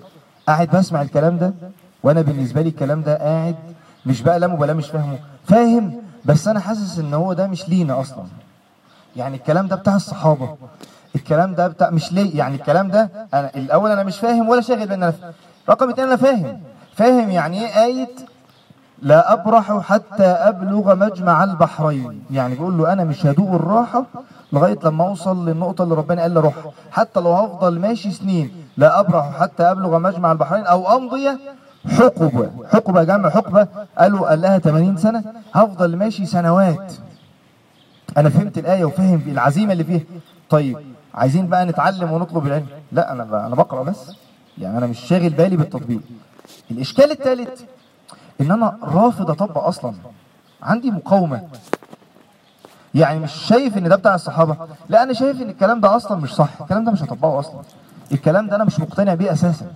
قاعد 0.49 0.69
بسمع 0.77 1.03
الكلام 1.03 1.38
ده 1.38 1.55
وأنا 2.03 2.21
بالنسبة 2.23 2.62
لي 2.62 2.68
الكلام 2.68 3.03
ده 3.03 3.18
قاعد 3.18 3.55
مش 4.07 4.22
بقى 4.22 4.41
لا 4.41 4.47
مبالاة 4.47 4.74
مش 4.74 4.87
فاهمه. 4.87 5.18
فاهم؟ 5.45 5.93
بس 6.25 6.49
أنا 6.49 6.61
حاسس 6.61 6.99
إن 6.99 7.14
هو 7.14 7.33
ده 7.33 7.47
مش 7.47 7.68
لينا 7.68 8.01
أصلا. 8.01 8.25
يعني 9.16 9.37
الكلام 9.37 9.66
ده 9.66 9.77
بتاع 9.77 9.95
الصحابة. 9.97 10.57
الكلام 11.16 11.55
ده 11.55 11.68
بتاع 11.68 11.91
مش 11.91 12.12
ليه 12.12 12.39
يعني 12.39 12.57
الكلام 12.57 12.89
ده 12.91 13.11
أنا 13.35 13.51
الأول 13.57 13.91
أنا 13.91 14.03
مش 14.03 14.18
فاهم 14.18 14.49
ولا 14.49 14.61
شاغل 14.61 14.87
بان 14.87 15.03
أنا 15.03 15.11
فاهم. 15.12 15.33
رقم 15.68 15.91
اتنين 15.91 16.07
أنا 16.07 16.16
فاهم. 16.16 16.61
فاهم 16.95 17.31
يعني 17.31 17.61
إيه 17.61 17.85
آية؟ 17.85 18.09
لا 19.03 19.33
أبرح 19.33 19.79
حتى 19.81 20.25
أبلغ 20.25 20.95
مجمع 20.95 21.45
البحرين. 21.45 22.25
يعني 22.31 22.55
بيقول 22.55 22.79
له 22.79 22.93
أنا 22.93 23.05
مش 23.05 23.27
هدوق 23.27 23.51
الراحة 23.55 24.05
لغاية 24.53 24.79
لما 24.85 25.05
أوصل 25.09 25.49
للنقطة 25.49 25.85
اللي 25.85 25.95
ربنا 25.95 26.22
قال 26.22 26.31
لي 26.35 26.41
روح 26.41 26.55
حتى 26.91 27.20
لو 27.20 27.33
هفضل 27.33 27.79
ماشي 27.81 28.11
سنين 28.11 28.51
لا 28.77 29.01
أبرح 29.01 29.41
حتى 29.41 29.62
أبلغ 29.62 29.99
مجمع 29.99 30.33
البحرين 30.33 30.66
أو 30.66 30.97
أمضي 30.97 31.29
حقبة. 31.89 32.51
حقبة 32.72 33.03
جمع 33.05 33.30
حقبة. 33.30 33.68
قالوا 33.99 34.28
قال 34.28 34.41
لها 34.41 34.59
80 34.59 34.97
سنة. 34.97 35.24
هفضل 35.55 35.97
ماشي 35.97 36.26
سنوات. 36.26 36.93
أنا 38.16 38.28
فهمت 38.28 38.59
الآية 38.59 38.85
وفهم 38.85 39.22
العزيمة 39.26 39.72
اللي 39.72 39.85
فيها. 39.85 40.01
طيب 40.51 40.78
عايزين 41.14 41.47
بقى 41.49 41.66
نتعلم 41.66 42.12
ونطلب 42.12 42.47
العلم. 42.47 42.66
لا 42.93 43.12
أنا 43.12 43.24
ب- 43.24 43.35
أنا 43.35 43.55
بقرأ 43.55 43.82
بس. 43.82 44.11
يعني 44.59 44.78
أنا 44.78 44.87
مش 44.87 45.01
شاغل 45.01 45.30
بالي 45.30 45.57
بالتطبيق. 45.57 46.01
الإشكال 46.70 47.11
الثالث 47.11 47.62
إن 48.41 48.51
أنا 48.51 48.76
رافض 48.82 49.30
أطبق 49.30 49.64
أصلا. 49.64 49.95
عندي 50.62 50.91
مقاومة. 50.91 51.43
يعني 52.95 53.18
مش 53.20 53.32
شايف 53.32 53.78
إن 53.78 53.89
ده 53.89 53.97
بتاع 53.97 54.14
الصحابة. 54.14 54.57
لا 54.89 55.03
أنا 55.03 55.12
شايف 55.12 55.43
إن 55.43 55.49
الكلام 55.51 55.80
ده 55.80 55.97
أصلا 55.97 56.20
مش 56.20 56.35
صح. 56.35 56.49
الكلام 56.61 56.85
ده 56.85 56.93
مش 56.93 57.03
هطبقه 57.03 57.39
أصلا. 57.39 57.61
الكلام 58.12 58.47
ده 58.49 58.57
أنا 58.57 58.64
مش 58.64 58.80
مقتنع 58.80 59.14
بيه 59.14 59.32
أساسا. 59.32 59.66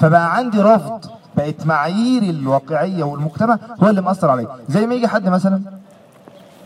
فبقى 0.00 0.36
عندي 0.36 0.60
رفض 0.62 1.04
بقت 1.36 1.66
معايير 1.66 2.22
الواقعية 2.22 3.04
والمجتمع 3.04 3.58
هو 3.82 3.88
اللي 3.88 4.00
مأثر 4.00 4.30
عليا 4.30 4.48
زي 4.68 4.86
ما 4.86 4.94
يجي 4.94 5.08
حد 5.08 5.28
مثلا 5.28 5.62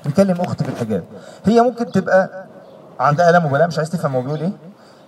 يكلم 0.07 0.41
أخت 0.41 0.63
في 0.63 0.69
الحجاب 0.69 1.05
هي 1.45 1.61
ممكن 1.61 1.93
تبقى 1.93 2.47
عندها 3.01 3.33
لا 3.33 3.39
مبالاة 3.39 3.67
مش 3.67 3.79
عايز 3.79 3.91
تفهم 3.91 4.17
هو 4.17 4.23
بيقول 4.23 4.41
إيه 4.41 4.53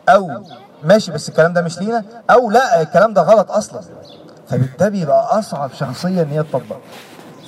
أو 0.08 0.44
ماشي 0.84 1.12
بس 1.12 1.28
الكلام 1.28 1.52
ده 1.52 1.62
مش 1.62 1.78
لينا 1.78 2.04
أو 2.30 2.50
لا 2.50 2.82
الكلام 2.82 3.12
ده 3.14 3.22
غلط 3.22 3.50
أصلا. 3.50 3.80
فبالتالي 4.48 4.90
بيبقى 4.90 5.38
أصعب 5.38 5.70
شخصية 5.72 6.22
إن 6.22 6.28
هي 6.28 6.42
تطبق. 6.42 6.76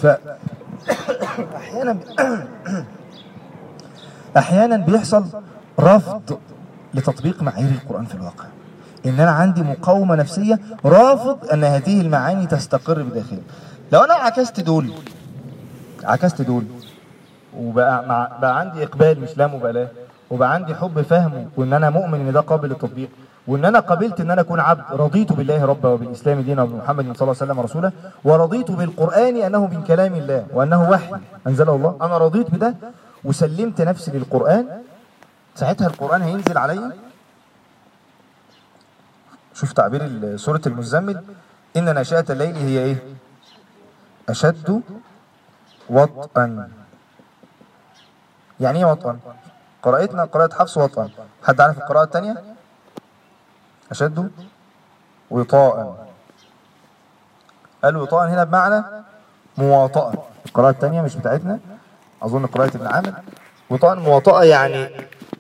ف 0.03 0.07
أحيانا 1.57 1.99
أحيانا 4.37 4.77
بيحصل 4.77 5.25
رفض 5.81 6.39
لتطبيق 6.95 7.43
معايير 7.43 7.71
القرآن 7.71 8.05
في 8.05 8.15
الواقع. 8.15 8.45
إن 9.07 9.21
أنا 9.21 9.31
عندي 9.31 9.63
مقاومة 9.63 10.15
نفسية 10.15 10.59
رافض 10.85 11.39
أن 11.53 11.65
هذه 11.65 12.01
المعاني 12.01 12.47
تستقر 12.47 13.03
بداخلي. 13.03 13.43
لو 13.93 14.01
أنا 14.01 14.15
عكست 14.15 14.61
دول 14.61 14.93
عكست 16.05 16.43
دول 16.43 16.65
وبقى 17.59 18.07
مع 18.07 18.29
بقى 18.41 18.59
عندي 18.61 18.83
إقبال 18.83 19.21
مش 19.21 19.39
لا 19.39 19.47
مبالاة 19.47 19.89
وبقى 20.31 20.55
عندي 20.55 20.75
حب 20.75 21.01
فهم 21.03 21.49
وإن 21.57 21.73
أنا 21.73 21.91
مؤمن 21.91 22.21
إن 22.21 22.33
ده 22.33 22.41
قابل 22.41 22.69
للتطبيق 22.69 23.09
وإن 23.47 23.65
أنا 23.65 23.81
قبلت 23.81 24.21
إن 24.21 24.31
أنا 24.31 24.41
أكون 24.41 24.61
عبد 24.61 24.83
رضيت 24.93 25.33
بالله 25.33 25.65
ربا 25.65 25.89
وبالإسلام 25.89 26.41
دينا 26.41 26.63
وبمحمد 26.63 27.05
صلى 27.05 27.07
الله 27.07 27.21
عليه 27.41 27.53
وسلم 27.53 27.61
رسولا 27.61 27.93
ورضيت 28.25 28.71
بالقرآن 28.71 29.37
أنه 29.37 29.67
من 29.67 29.83
كلام 29.83 30.15
الله 30.15 30.47
وأنه 30.55 30.91
وحي 30.91 31.13
أنزله 31.47 31.75
الله 31.75 31.97
أنا 32.03 32.19
رضيت 32.19 32.51
بده 32.51 32.75
وسلمت 33.25 33.81
نفسي 33.81 34.11
للقرآن 34.11 34.67
ساعتها 35.55 35.87
القرآن 35.87 36.23
هينزل 36.23 36.59
عليا 36.59 36.93
شوف 39.55 39.73
تعبير 39.73 40.37
سورة 40.37 40.61
المزمل. 40.67 41.25
إن 41.77 41.95
ناشئه 41.95 42.25
الليل 42.31 42.57
هي 42.57 42.79
إيه؟ 42.79 42.97
أشد 44.29 44.83
وطئا. 45.91 46.69
يعني 48.61 48.79
إيه 48.79 48.85
وطئا؟ 48.85 49.19
قراءتنا 49.83 50.25
قراءة 50.25 50.55
حفص 50.55 50.77
وطئا. 50.77 51.09
حد 51.45 51.61
عارف 51.61 51.79
القراءة 51.79 52.05
الثانية 52.05 52.43
أشد 53.91 54.31
وطاء. 55.31 56.07
قال 57.85 57.97
وطاء 57.97 58.29
هنا 58.29 58.45
بمعنى 58.45 58.85
مواطأة. 59.59 60.13
القراءة 60.47 60.71
الثانية 60.71 61.03
مش 61.03 61.17
بتاعتنا. 61.17 61.59
أظن 62.23 62.47
قراءة 62.47 62.77
ابن 62.77 62.87
عامر. 62.87 63.15
وطبعا 63.71 63.95
مواطأة 63.95 64.45
يعني 64.45 64.91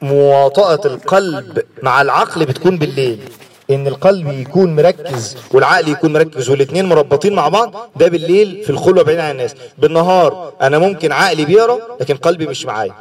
مواطأة 0.02 0.80
القلب 0.84 1.62
مع 1.82 2.02
العقل 2.02 2.46
بتكون 2.46 2.78
بالليل. 2.78 3.32
إن 3.70 3.86
القلب 3.86 4.32
يكون 4.32 4.76
مركز 4.76 5.36
والعقل 5.52 5.88
يكون 5.88 6.12
مركز 6.12 6.50
والاثنين 6.50 6.86
مربطين 6.86 7.32
مع 7.32 7.48
بعض 7.48 7.90
ده 7.96 8.08
بالليل 8.08 8.62
في 8.64 8.70
الخلوة 8.70 9.02
بعيد 9.02 9.18
عن 9.18 9.30
الناس. 9.30 9.54
بالنهار 9.78 10.52
أنا 10.60 10.78
ممكن 10.78 11.12
عقلي 11.12 11.44
بيقرأ 11.44 11.78
لكن 12.00 12.16
قلبي 12.16 12.46
مش 12.46 12.66
معايا. 12.66 12.94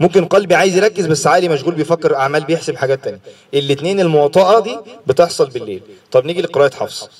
ممكن 0.00 0.24
قلبي 0.24 0.54
عايز 0.54 0.76
يركز 0.76 1.06
بس 1.06 1.26
عقلي 1.26 1.48
مشغول 1.48 1.74
بيفكر 1.74 2.16
أعمال 2.16 2.44
بيحسب 2.44 2.76
حاجات 2.76 3.04
تانية. 3.04 3.20
الاثنين 3.54 4.00
المواطأة 4.00 4.60
دي 4.60 4.78
بتحصل 5.06 5.50
بالليل. 5.50 5.82
طب 6.12 6.24
نيجي 6.26 6.42
لقراءة 6.42 6.74
حفص. 6.74 7.10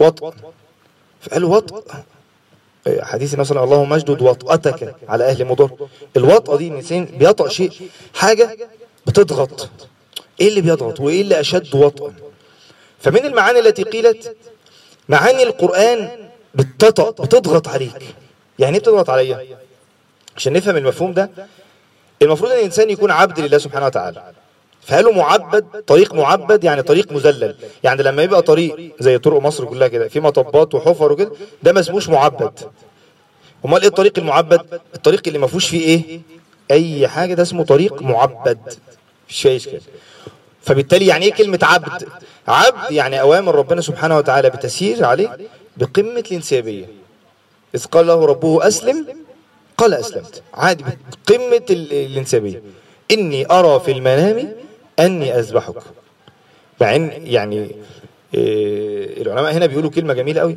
وطء 0.00 0.32
فقال 1.20 1.44
وطء 1.44 1.82
حديث 3.00 3.34
مثلا 3.34 3.64
اللهم 3.64 3.92
اجدد 3.92 4.22
وطأتك 4.22 4.94
على 5.08 5.24
أهل 5.24 5.44
مضر. 5.44 5.70
الوطأة 6.16 6.56
دي 6.56 6.68
الإنسان 6.68 7.04
بيطأ 7.04 7.48
شيء 7.48 7.72
حاجة 8.14 8.56
بتضغط. 9.06 9.70
إيه 10.40 10.48
اللي 10.48 10.60
بيضغط 10.60 11.00
وإيه 11.00 11.22
اللي 11.22 11.40
أشد 11.40 11.74
وطئا؟ 11.74 12.12
فمن 13.00 13.24
المعاني 13.26 13.58
التي 13.58 13.82
قيلت 13.82 14.36
معاني 15.08 15.42
القرآن 15.42 16.28
بتطأ 16.54 17.10
بتضغط 17.10 17.68
عليك. 17.68 18.14
يعني 18.58 18.74
إيه 18.76 18.80
بتضغط 18.82 19.10
عليا؟ 19.10 19.46
عشان 20.36 20.52
نفهم 20.52 20.76
المفهوم 20.76 21.12
ده 21.12 21.30
المفروض 22.22 22.50
إن 22.50 22.58
الإنسان 22.58 22.90
يكون 22.90 23.10
عبد 23.10 23.40
لله 23.40 23.58
سبحانه 23.58 23.86
وتعالى. 23.86 24.32
فقالوا 24.86 25.12
معبد؟ 25.14 25.64
طريق 25.86 26.14
معبد 26.14 26.64
يعني 26.64 26.82
طريق 26.82 27.12
مذلل. 27.12 27.54
يعني 27.84 28.02
لما 28.02 28.22
يبقى 28.22 28.42
طريق 28.42 28.92
زي 29.00 29.18
طرق 29.18 29.40
مصر 29.40 29.64
كلها 29.64 29.88
كده 29.88 30.08
في 30.08 30.20
مطبات 30.20 30.74
وحفر 30.74 31.12
وكده 31.12 31.32
ده 31.62 31.72
ما 31.72 31.80
اسموش 31.80 32.08
معبد. 32.08 32.58
أمال 33.64 33.80
إيه 33.80 33.88
الطريق 33.88 34.18
المعبد؟ 34.18 34.80
الطريق 34.94 35.22
اللي 35.26 35.38
ما 35.38 35.46
فيهوش 35.46 35.68
فيه 35.68 35.80
إيه؟ 35.80 36.20
أي 36.70 37.08
حاجة 37.08 37.34
ده 37.34 37.42
اسمه 37.42 37.64
طريق 37.64 38.02
معبد. 38.02 38.58
مفيش 39.26 39.42
فيه 39.42 39.56
اشكال 39.56 39.80
فبالتالي 40.68 41.06
يعني 41.06 41.24
إيه 41.24 41.32
كلمة 41.32 41.58
عبد؟ 41.62 42.08
عبد 42.48 42.90
يعني 42.92 43.20
أوامر 43.20 43.54
ربنا 43.54 43.80
سبحانه 43.80 44.16
وتعالى 44.18 44.50
بتسير 44.50 45.04
عليه 45.04 45.36
بقمة 45.76 46.24
الانسيابية. 46.30 46.86
إذ 47.74 47.84
قال 47.84 48.06
له 48.06 48.24
ربه 48.26 48.66
أسلم 48.68 49.06
قال 49.76 49.94
أسلمت. 49.94 50.42
عادي 50.54 50.84
بقمة 50.84 51.62
ال- 51.70 51.92
الانسيابية. 51.92 52.62
إني 53.10 53.50
أرى 53.52 53.80
في 53.80 53.92
المنام 53.92 54.52
أني 54.98 55.38
أذبحك. 55.38 55.74
مع 56.80 56.96
إن 56.96 57.10
يعني 57.24 57.70
إيه 58.34 59.22
العلماء 59.22 59.52
هنا 59.52 59.66
بيقولوا 59.66 59.90
كلمة 59.90 60.14
جميلة 60.14 60.40
قوي 60.40 60.56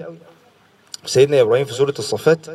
سيدنا 1.06 1.42
إبراهيم 1.42 1.66
في 1.66 1.74
سورة 1.74 1.94
الصفات 2.00 2.46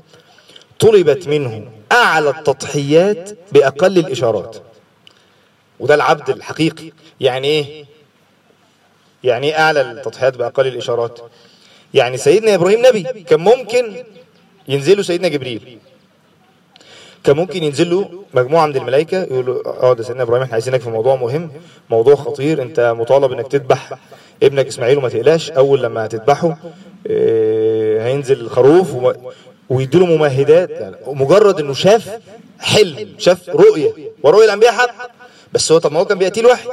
طلبت 0.80 1.28
منه 1.28 1.68
أعلى 1.92 2.30
التضحيات 2.30 3.38
بأقل 3.52 3.98
الإشارات. 3.98 4.56
وده 5.80 5.94
العبد 5.94 6.30
الحقيقي. 6.30 6.92
يعني 7.20 7.48
إيه؟ 7.48 7.84
يعني 9.24 9.46
إيه 9.46 9.58
أعلى 9.60 9.80
التضحيات 9.80 10.36
بأقل 10.36 10.66
الإشارات. 10.66 11.18
يعني 11.94 12.16
سيدنا 12.16 12.54
إبراهيم 12.54 12.86
نبي 12.86 13.02
كان 13.02 13.40
ممكن 13.40 14.04
ينزله 14.68 15.02
سيدنا 15.02 15.28
جبريل. 15.28 15.78
كان 17.24 17.36
ممكن 17.36 17.62
ينزل 17.62 17.90
له 17.90 18.22
مجموعة 18.34 18.66
من 18.66 18.76
الملائكة 18.76 19.22
يقولوا 19.22 19.82
آه 19.82 19.92
ده 19.94 20.02
سيدنا 20.02 20.22
إبراهيم 20.22 20.42
إحنا 20.42 20.52
عايزينك 20.54 20.80
في 20.80 20.90
موضوع 20.90 21.16
مهم 21.16 21.50
موضوع 21.90 22.14
خطير 22.14 22.62
أنت 22.62 22.94
مطالب 22.98 23.32
إنك 23.32 23.46
تذبح 23.48 23.98
ابنك 24.42 24.66
إسماعيل 24.66 24.98
وما 24.98 25.08
تقلقش 25.08 25.50
أول 25.50 25.82
لما 25.82 26.04
هتذبحه 26.06 26.58
آه، 27.10 28.06
هينزل 28.06 28.40
الخروف 28.40 28.94
وما- 28.94 29.16
ويديله 29.68 30.06
ممهدات. 30.06 30.70
يعني 30.70 30.96
مجرد 31.06 31.60
إنه 31.60 31.72
شاف 31.74 32.18
حلم 32.60 33.08
شاف 33.18 33.48
رؤية 33.48 33.92
ورؤية 34.22 34.44
الأنبياء 34.44 34.72
حق. 34.72 35.10
بس 35.52 35.72
هو 35.72 35.78
طب 35.78 35.92
ما 35.92 36.00
هو 36.00 36.04
كان 36.04 36.18
بياتي 36.18 36.40
له 36.40 36.48
وحي 36.52 36.68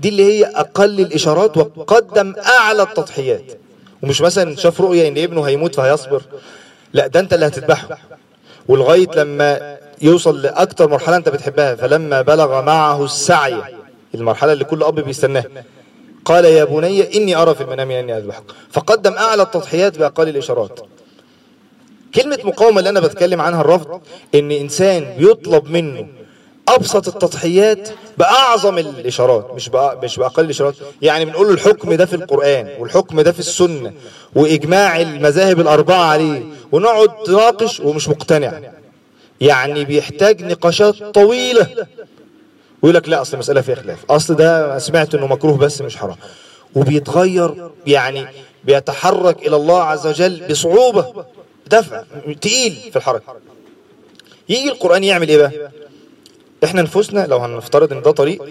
دي 0.00 0.08
اللي 0.08 0.24
هي 0.24 0.44
أقل 0.44 1.00
الإشارات 1.00 1.56
وقدم 1.56 2.34
أعلى 2.46 2.82
التضحيات. 2.82 3.44
ومش 4.02 4.20
مثلا 4.20 4.56
شاف 4.56 4.80
رؤيه 4.80 5.08
إن 5.08 5.18
ابنه 5.18 5.42
هيموت 5.42 5.74
فهيصبر. 5.74 6.22
لا 6.92 7.06
ده 7.06 7.20
أنت 7.20 7.32
اللي 7.32 7.46
هتذبحه. 7.46 7.98
ولغايه 8.68 9.08
لما 9.16 9.76
يوصل 10.02 10.42
لأكتر 10.42 10.88
مرحلة 10.88 11.16
أنت 11.16 11.28
بتحبها 11.28 11.74
فلما 11.74 12.22
بلغ 12.22 12.62
معه 12.62 13.04
السعي 13.04 13.62
المرحلة 14.14 14.52
اللي 14.52 14.64
كل 14.64 14.82
أب 14.82 15.00
بيستناها 15.00 15.44
قال 16.24 16.44
يا 16.44 16.64
بني 16.64 17.16
إني 17.16 17.36
أرى 17.36 17.54
في 17.54 17.60
المنام 17.60 17.90
أني 17.90 18.16
أذبحك. 18.16 18.42
فقدم 18.70 19.12
أعلى 19.12 19.42
التضحيات 19.42 19.98
بأقل 19.98 20.28
الإشارات. 20.28 20.80
كلمة 22.14 22.38
مقاومة 22.44 22.78
اللي 22.78 22.90
أنا 22.90 23.00
بتكلم 23.00 23.40
عنها 23.40 23.60
الرفض 23.60 24.00
إن 24.34 24.50
إنسان 24.50 25.14
بيطلب 25.18 25.70
منه 25.70 26.06
أبسط 26.68 27.08
التضحيات 27.08 27.88
بأعظم 28.20 28.78
الإشارات 28.78 29.50
مش 29.54 29.68
بأ... 29.68 29.98
مش 30.02 30.16
بأقل 30.16 30.44
الإشارات 30.44 30.74
يعني 31.02 31.24
بنقول 31.24 31.46
له 31.46 31.52
الحكم 31.54 31.94
ده 31.94 32.06
في 32.06 32.16
القرآن 32.16 32.68
والحكم 32.78 33.20
ده 33.20 33.32
في 33.32 33.38
السنة 33.38 33.92
وإجماع 34.34 35.00
المذاهب 35.00 35.60
الأربعة 35.60 36.04
عليه 36.04 36.42
ونقعد 36.72 37.10
نناقش 37.28 37.80
ومش 37.80 38.08
مقتنع. 38.08 38.60
يعني 39.40 39.84
بيحتاج 39.84 40.42
نقاشات 40.44 40.94
طويلة. 41.02 41.66
ويقول 42.82 42.94
لك 42.96 43.08
لا 43.08 43.20
أصل 43.22 43.34
المسألة 43.34 43.60
فيها 43.60 43.74
خلاف. 43.74 43.98
أصل 44.10 44.34
ده 44.34 44.78
سمعت 44.78 45.14
إنه 45.14 45.26
مكروه 45.26 45.56
بس 45.56 45.80
مش 45.82 45.96
حرام. 45.96 46.16
وبيتغير 46.74 47.70
يعني 47.86 48.26
بيتحرك 48.64 49.46
إلى 49.46 49.56
الله 49.56 49.82
عز 49.82 50.06
وجل 50.06 50.42
بصعوبة. 50.50 51.24
دفع 51.66 52.02
تقيل 52.40 52.72
في 52.90 52.96
الحركة. 52.96 53.36
يجي 54.48 54.68
القرآن 54.68 55.04
يعمل 55.04 55.28
إيه 55.28 55.36
بقى؟ 55.38 55.70
إحنا 56.64 56.82
نفوسنا 56.82 57.26
لو 57.26 57.38
هنفترض 57.38 57.92
ان 57.92 58.02
ده 58.02 58.10
طريق 58.10 58.42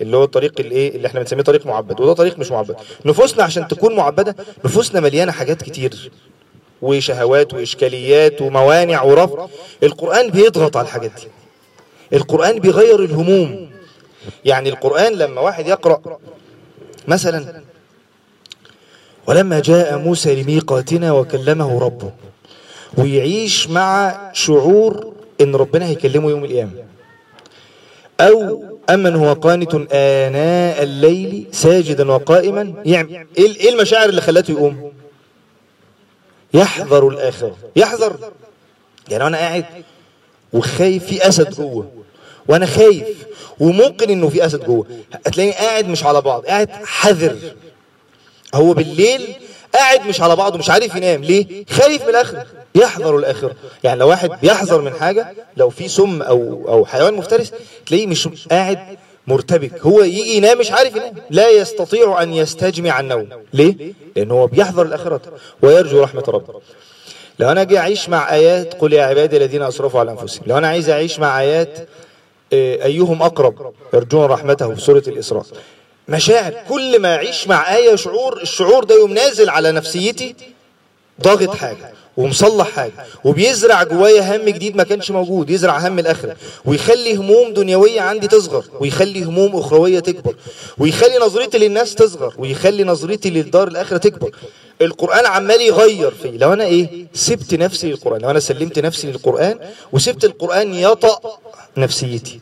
اللي 0.00 0.16
هو 0.16 0.24
الطريق 0.24 0.60
الايه 0.60 0.96
اللي 0.96 1.06
إحنا 1.08 1.20
بنسميه 1.20 1.42
طريق 1.42 1.66
معبد 1.66 2.00
وده 2.00 2.12
طريق 2.12 2.38
مش 2.38 2.50
معبد. 2.50 2.76
نفوسنا 3.04 3.44
عشان 3.44 3.68
تكون 3.68 3.96
معبدة 3.96 4.36
نفوسنا 4.64 5.00
مليانة 5.00 5.32
حاجات 5.32 5.62
كتير 5.62 6.10
وشهوات 6.82 7.54
وإشكاليات 7.54 8.42
وموانع 8.42 9.02
ورفض. 9.02 9.50
القرآن 9.82 10.30
بيضغط 10.30 10.76
على 10.76 10.84
الحاجات 10.86 11.10
دي. 11.10 11.28
القرآن 12.16 12.58
بيغير 12.58 13.04
الهموم. 13.04 13.70
يعني 14.44 14.68
القرآن 14.68 15.12
لما 15.12 15.40
واحد 15.40 15.66
يقرأ 15.66 16.18
مثلا 17.08 17.62
ولما 19.26 19.60
جاء 19.60 19.98
موسى 19.98 20.42
لميقاتنا 20.42 21.12
وكلمه 21.12 21.80
ربه 21.80 22.10
ويعيش 22.98 23.68
مع 23.68 24.18
شعور 24.32 25.12
إن 25.40 25.54
ربنا 25.54 25.86
هيكلمه 25.86 26.30
يوم 26.30 26.44
القيامة. 26.44 26.72
أو 28.20 28.64
أمن 28.90 29.16
هو 29.16 29.32
قانت 29.32 29.74
آناء 29.92 30.82
الليل 30.82 31.46
ساجدا 31.52 32.10
وقائما 32.10 32.74
يعني 32.84 33.26
إيه 33.38 33.68
المشاعر 33.70 34.08
اللي 34.08 34.20
خلته 34.20 34.52
يقوم؟ 34.52 34.92
يحذر 36.54 37.08
الآخرة. 37.08 37.56
يحذر. 37.76 38.32
يعني 39.08 39.26
أنا 39.26 39.36
قاعد 39.38 39.64
وخايف 40.52 41.04
في 41.04 41.28
أسد 41.28 41.50
جوه. 41.54 41.92
وأنا 42.48 42.66
خايف 42.66 43.26
وممكن 43.60 44.10
إنه 44.10 44.28
في 44.28 44.46
أسد 44.46 44.64
جوه. 44.64 44.86
هتلاقيني 45.26 45.52
قاعد 45.54 45.88
مش 45.88 46.04
على 46.04 46.20
بعض. 46.20 46.46
قاعد 46.46 46.70
حذر. 46.70 47.36
هو 48.54 48.72
بالليل 48.72 49.36
قاعد 49.74 50.06
مش 50.06 50.20
على 50.20 50.36
بعضه 50.36 50.58
مش 50.58 50.70
عارف 50.70 50.94
ينام. 50.96 51.24
ليه؟ 51.24 51.64
خايف 51.70 52.02
من 52.02 52.08
الآخرة. 52.08 52.46
يحذر 52.74 53.16
الآخرة. 53.16 53.54
يعني 53.84 54.00
لو 54.00 54.08
واحد 54.08 54.30
بيحذر 54.42 54.80
من 54.80 54.92
حاجة 54.92 55.34
لو 55.56 55.70
في 55.70 55.88
سم 55.88 56.22
أو 56.22 56.64
أو 56.68 56.84
حيوان 56.84 57.14
مفترس 57.14 57.52
تلاقيه 57.86 58.06
مش 58.06 58.28
قاعد 58.50 58.78
مرتبك. 59.26 59.80
هو 59.80 60.02
يجي 60.02 60.36
ينام 60.36 60.58
مش 60.58 60.72
عارف 60.72 60.96
ينام. 60.96 61.14
لا 61.30 61.48
يستطيع 61.50 62.22
أن 62.22 62.32
يستجمع 62.32 63.00
النوم. 63.00 63.28
ليه؟ 63.52 63.92
لأن 64.16 64.30
هو 64.30 64.46
بيحذر 64.46 64.82
الآخرة. 64.82 65.20
ويرجو 65.62 66.02
رحمة 66.02 66.24
ربه 66.28 66.60
لو 67.38 67.50
أنا 67.50 67.62
أجي 67.62 67.78
أعيش 67.78 68.08
مع 68.08 68.34
آيات 68.34 68.74
قل 68.74 68.92
يا 68.92 69.02
عبادي 69.02 69.36
الذين 69.36 69.62
أسرفوا 69.62 70.00
على 70.00 70.10
أنفسهم. 70.10 70.42
لو 70.46 70.58
أنا 70.58 70.68
عايز 70.68 70.90
أعيش 70.90 71.18
مع 71.18 71.40
آيات 71.40 71.88
آه، 72.52 72.84
أيهم 72.84 73.22
أقرب؟ 73.22 73.72
يرجون 73.94 74.24
رحمته 74.24 74.74
في 74.74 74.80
سورة 74.80 75.02
الإسراء. 75.08 75.44
مشاعر 76.08 76.54
كل 76.68 76.98
ما 76.98 77.14
أعيش 77.14 77.48
مع 77.48 77.76
آية 77.76 77.94
شعور 77.96 78.42
الشعور 78.42 78.84
ده 78.84 78.94
يوم 78.94 79.12
نازل 79.14 79.48
على 79.50 79.72
نفسيتي 79.72 80.34
ضاغط 81.22 81.56
حاجة 81.56 81.92
ومصلح 82.16 82.68
حاجة 82.70 82.92
وبيزرع 83.24 83.82
جوايا 83.82 84.36
هم 84.36 84.44
جديد 84.48 84.76
ما 84.76 84.82
كانش 84.82 85.10
موجود 85.10 85.50
يزرع 85.50 85.78
هم 85.78 85.98
الآخرة 85.98 86.36
ويخلي 86.64 87.14
هموم 87.16 87.52
دنيوية 87.52 88.00
عندي 88.00 88.28
تصغر 88.28 88.64
ويخلي 88.80 89.22
هموم 89.22 89.56
أخروية 89.56 90.00
تكبر 90.00 90.34
ويخلي 90.78 91.18
نظرتي 91.18 91.58
للناس 91.58 91.94
تصغر 91.94 92.34
ويخلي 92.38 92.84
نظرتي 92.84 93.30
للدار 93.30 93.68
الآخرة 93.68 93.96
تكبر. 93.96 94.30
القرآن 94.82 95.26
عمال 95.26 95.60
يغير 95.60 96.10
فيه 96.10 96.30
لو 96.30 96.52
أنا 96.52 96.64
إيه؟ 96.64 97.06
سبت 97.14 97.54
نفسي 97.54 97.88
للقرآن 97.90 98.20
لو 98.20 98.30
أنا 98.30 98.40
سلمت 98.40 98.78
نفسي 98.78 99.06
للقرآن 99.06 99.58
وسبت 99.92 100.24
القرآن 100.24 100.74
يطأ 100.74 101.38
نفسيتي. 101.76 102.40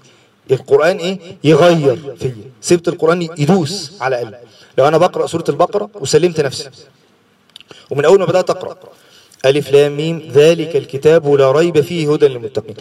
القرآن 0.50 0.96
إيه؟ 0.96 1.18
يغير 1.44 2.16
فيا 2.18 2.34
سبت 2.60 2.88
القرآن 2.88 3.22
يدوس 3.22 3.92
على 4.00 4.16
قلبي. 4.16 4.36
لو 4.78 4.88
أنا 4.88 4.98
بقرأ 4.98 5.26
سورة 5.26 5.44
البقرة 5.48 5.90
وسلمت 5.94 6.40
نفسي. 6.40 6.70
ومن 7.90 8.04
أول 8.04 8.18
ما 8.18 8.24
بدأت 8.24 8.50
أقرأ. 8.50 8.76
ألف 9.44 9.70
لام 9.70 9.96
ميم 9.96 10.30
ذلك 10.32 10.76
الكتاب 10.76 11.34
لا 11.34 11.52
ريب 11.52 11.80
فيه 11.80 12.12
هدى 12.12 12.28
للمتقين. 12.28 12.74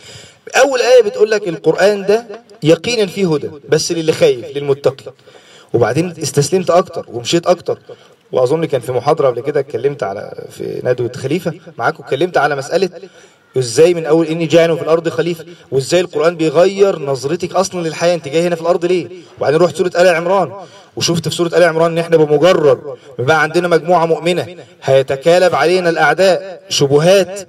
أول 0.55 0.79
آية 0.81 1.03
بتقول 1.03 1.31
لك 1.31 1.47
القرآن 1.47 2.05
ده 2.05 2.25
يقينا 2.63 3.05
فيه 3.05 3.33
هدى 3.33 3.49
بس 3.69 3.91
للي 3.91 4.13
خايف 4.13 4.57
للمتقي 4.57 5.13
وبعدين 5.73 6.13
استسلمت 6.23 6.69
أكتر 6.69 7.05
ومشيت 7.07 7.47
أكتر. 7.47 7.79
وأظن 8.31 8.65
كان 8.65 8.81
في 8.81 8.91
محاضرة 8.91 9.27
قبل 9.27 9.39
كده 9.41 9.59
اتكلمت 9.59 10.03
على 10.03 10.45
في 10.49 10.81
ندوة 10.83 11.11
خليفة 11.15 11.53
معاكم 11.77 12.03
اتكلمت 12.03 12.37
على 12.37 12.55
مسألة 12.55 12.89
إزاي 13.57 13.93
من 13.93 14.05
أول 14.05 14.25
إني 14.27 14.45
جاعل 14.45 14.77
في 14.77 14.83
الأرض 14.83 15.09
خليفة؟ 15.09 15.45
وإزاي 15.71 16.01
القرآن 16.01 16.35
بيغير 16.37 16.99
نظرتك 16.99 17.55
أصلا 17.55 17.87
للحياة 17.87 18.15
أنت 18.15 18.27
جاي 18.27 18.47
هنا 18.47 18.55
في 18.55 18.61
الأرض 18.61 18.85
ليه؟ 18.85 19.07
وبعدين 19.37 19.59
رحت 19.59 19.75
سورة 19.75 19.91
آل 19.95 20.07
عمران. 20.07 20.51
وشفت 20.95 21.27
في 21.27 21.35
سورة 21.35 21.47
آل 21.57 21.63
عمران 21.63 21.91
إن 21.91 21.97
إحنا 21.97 22.17
بمجرد 22.17 22.79
ما 23.19 23.25
بقى 23.25 23.41
عندنا 23.41 23.67
مجموعة 23.67 24.05
مؤمنة 24.05 24.47
هيتكالب 24.83 25.55
علينا 25.55 25.89
الأعداء 25.89 26.61
شبهات 26.69 27.39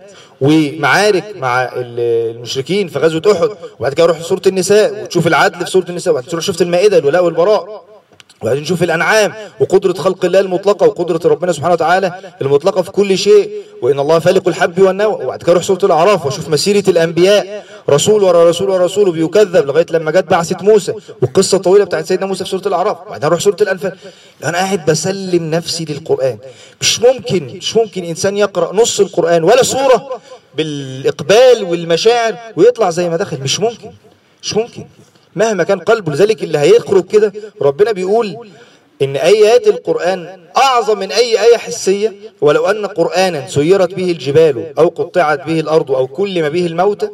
ومعارك 0.40 1.24
مع 1.36 1.62
ال- 1.64 2.34
المشركين 2.36 2.88
في 2.88 2.98
غزوة 2.98 3.22
أحد. 3.32 3.48
وبعد 3.80 3.94
كده 3.94 4.06
روح 4.06 4.22
سورة 4.22 4.42
النساء 4.46 5.02
وتشوف 5.02 5.26
العدل 5.26 5.64
في 5.64 5.70
سورة 5.70 5.86
النساء. 5.88 6.12
وبعدين 6.12 6.30
تروح 6.30 6.44
شفت 6.44 6.62
المائدة 6.62 6.98
الولاء 6.98 7.24
والبراء. 7.24 7.84
وبعدين 8.42 8.62
نشوف 8.62 8.82
الأنعام 8.82 9.32
وقدرة 9.60 9.92
خلق 9.92 10.24
الله 10.24 10.40
المطلقة 10.40 10.86
وقدرة 10.86 11.20
ربنا 11.30 11.52
سبحانه 11.52 11.72
وتعالى 11.72 12.12
المطلقة 12.42 12.82
في 12.82 12.90
كل 12.90 13.18
شيء. 13.18 13.50
وإن 13.82 13.98
الله 13.98 14.18
فالق 14.18 14.48
الحب 14.48 14.80
والنوى. 14.80 15.24
وبعد 15.24 15.42
كده 15.42 15.52
أروح 15.52 15.62
سورة 15.62 15.78
الأعراف 15.84 16.26
واشوف 16.26 16.48
مسيرة 16.48 16.90
الأنبياء. 16.90 17.64
رسول 17.90 18.22
ورا 18.22 18.50
رسول 18.50 18.70
ورا 18.70 18.84
رسول 18.84 19.08
وبيكذب 19.08 19.66
لغاية 19.66 19.86
لما 19.90 20.10
جت 20.10 20.24
بعثة 20.30 20.64
موسى. 20.64 20.92
والقصة 21.22 21.56
الطويله 21.56 21.84
بتاعت 21.84 22.06
سيدنا 22.06 22.26
موسى 22.26 22.44
في 22.44 22.50
سورة 22.50 22.68
الأعراف. 22.68 22.96
وبعدين 23.06 23.24
أروح 23.24 23.40
سورة 23.40 23.56
الأنفال. 23.60 23.92
أنا 24.44 24.58
قاعد 24.58 24.86
بسلم 24.86 25.50
نفسي 25.50 25.84
للقرآن. 25.84 26.38
مش 26.80 27.00
ممكن 27.00 27.46
مش 27.46 27.76
ممكن 27.76 28.04
إنسان 28.04 28.36
يقرأ 28.36 28.72
نص 28.72 29.00
القرآن 29.00 29.44
ولا 29.44 29.62
سورة 29.62 30.08
بالإقبال 30.54 31.64
والمشاعر 31.64 32.34
ويطلع 32.56 32.90
زي 32.90 33.08
ما 33.08 33.16
دخل. 33.16 33.40
مش 33.40 33.60
ممكن 33.60 33.90
مش 34.42 34.56
ممكن. 34.56 34.86
مهما 35.36 35.64
كان 35.64 35.78
قلبه 35.78 36.12
لذلك 36.12 36.42
اللي 36.42 36.58
هيخرج 36.58 37.06
كده 37.06 37.32
ربنا 37.62 37.92
بيقول 37.92 38.48
إن 39.02 39.16
ايات 39.16 39.68
القرآن 39.68 40.40
أعظم 40.56 40.98
من 40.98 41.12
أي 41.12 41.42
آية 41.42 41.56
حسية 41.56 42.14
ولو 42.40 42.66
أن 42.66 42.86
قرآنا 42.86 43.48
سيرت 43.48 43.94
به 43.94 44.10
الجبال 44.10 44.78
أو 44.78 44.88
قطعت 44.88 45.46
به 45.46 45.60
الأرض 45.60 45.90
أو 45.90 46.06
كلم 46.06 46.48
به 46.48 46.66
الموتى. 46.66 47.08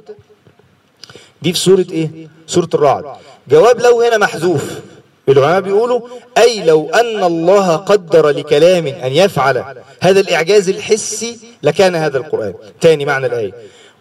دي 1.42 1.52
في 1.52 1.58
سورة 1.58 1.86
إيه؟ 1.90 2.10
سورة 2.46 2.68
الرعد. 2.74 3.04
جواب 3.48 3.80
لو 3.80 4.02
هنا 4.02 4.18
محذوف. 4.18 4.64
العلماء 5.28 5.60
بيقولوا 5.60 6.00
أي 6.38 6.64
لو 6.64 6.90
أن 6.90 7.24
الله 7.24 7.76
قدر 7.76 8.28
لكلام 8.28 8.86
أن 8.86 9.12
يفعل 9.12 9.64
هذا 10.00 10.20
الإعجاز 10.20 10.68
الحسي 10.68 11.38
لكان 11.62 11.94
هذا 11.94 12.18
القرآن. 12.18 12.54
تاني 12.80 13.04
معنى 13.04 13.26
الآية. 13.26 13.52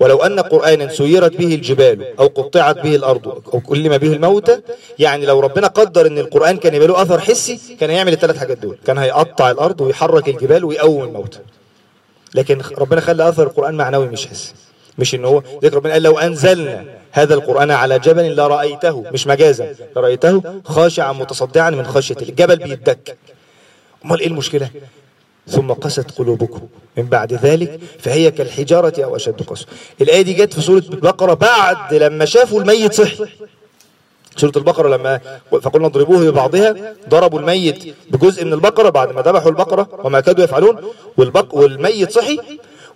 ولو 0.01 0.17
أن 0.23 0.39
قرآنا 0.39 0.87
سيرت 0.89 1.33
به 1.37 1.55
الجبال 1.55 2.19
أو 2.19 2.27
قطعت 2.27 2.77
به 2.79 2.95
الأرض 2.95 3.27
أو 3.53 3.59
كلم 3.59 3.97
به 3.97 4.13
الموتى 4.13 4.61
يعني 4.99 5.25
لو 5.25 5.39
ربنا 5.39 5.67
قدر 5.67 6.07
أن 6.07 6.17
القرآن 6.17 6.57
كان 6.57 6.73
يبقى 6.75 6.87
له 6.87 7.01
أثر 7.01 7.19
حسي 7.19 7.59
كان 7.79 7.89
هيعمل 7.89 8.13
الثلاث 8.13 8.37
حاجات 8.37 8.57
دول. 8.57 8.77
كان 8.85 8.97
هيقطع 8.97 9.51
الأرض 9.51 9.81
ويحرك 9.81 10.29
الجبال 10.29 10.65
ويقوم 10.65 11.03
الموتى 11.03 11.39
لكن 12.35 12.61
ربنا 12.77 13.01
خلى 13.01 13.29
أثر 13.29 13.43
القرآن 13.43 13.75
معنوي 13.75 14.07
مش 14.07 14.27
حسي. 14.27 14.53
مش 14.97 15.15
إن 15.15 15.25
هو 15.25 15.43
ذكر 15.63 15.75
ربنا 15.75 15.93
قال 15.93 16.03
لو 16.03 16.19
أنزلنا 16.19 16.85
هذا 17.11 17.33
القرآن 17.33 17.71
على 17.71 17.99
جبل 17.99 18.35
لرأيته 18.35 19.03
مش 19.13 19.27
مجازا. 19.27 19.75
لرأيته 19.95 20.61
خاشعا 20.65 21.13
متصدعا 21.13 21.69
من 21.69 21.85
خشية. 21.85 22.15
الجبل 22.21 22.55
بيتدك 22.55 23.17
أمال 24.05 24.19
إيه 24.19 24.27
المشكلة؟ 24.27 24.69
ثم 25.51 25.71
قست 25.71 26.11
قلوبكم. 26.17 26.61
من 26.97 27.03
بعد 27.03 27.33
ذلك 27.33 27.79
فهي 27.99 28.31
كالحجارة 28.31 29.03
أو 29.03 29.15
أشد 29.15 29.41
قسوة. 29.41 29.67
الآية 30.01 30.21
دي 30.21 30.33
جت 30.33 30.53
في 30.53 30.61
سورة 30.61 30.83
البقرة 30.89 31.33
بعد 31.33 31.93
لما 31.93 32.25
شافوا 32.25 32.61
الميت 32.61 32.93
صحي. 32.93 33.25
سورة 34.35 34.51
البقرة 34.55 34.89
لما 34.89 35.19
فقلنا 35.61 35.87
اضربوه 35.87 36.31
ببعضها 36.31 36.95
ضربوا 37.09 37.39
الميت 37.39 37.95
بجزء 38.09 38.45
من 38.45 38.53
البقرة 38.53 38.89
بعد 38.89 39.11
ما 39.15 39.21
ذبحوا 39.21 39.49
البقرة 39.49 39.87
وما 40.03 40.19
كادوا 40.19 40.43
يفعلون 40.43 40.77
والبق 41.17 41.55
والميت 41.55 42.11
صحي. 42.11 42.39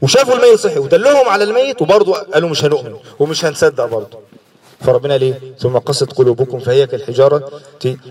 وشافوا 0.01 0.35
الميت 0.35 0.59
صحي 0.59 0.79
ودلهم 0.79 1.29
على 1.29 1.43
الميت 1.43 1.81
وبرضه 1.81 2.13
قالوا 2.13 2.49
مش 2.49 2.65
هنؤمن 2.65 2.95
ومش 3.19 3.45
هنصدق 3.45 3.85
برضه. 3.85 4.19
فربنا 4.85 5.13
ليه 5.17 5.39
ثم 5.59 5.77
قست 5.77 6.11
قلوبكم 6.13 6.59
فهي 6.59 6.87
كالحجارة 6.87 7.61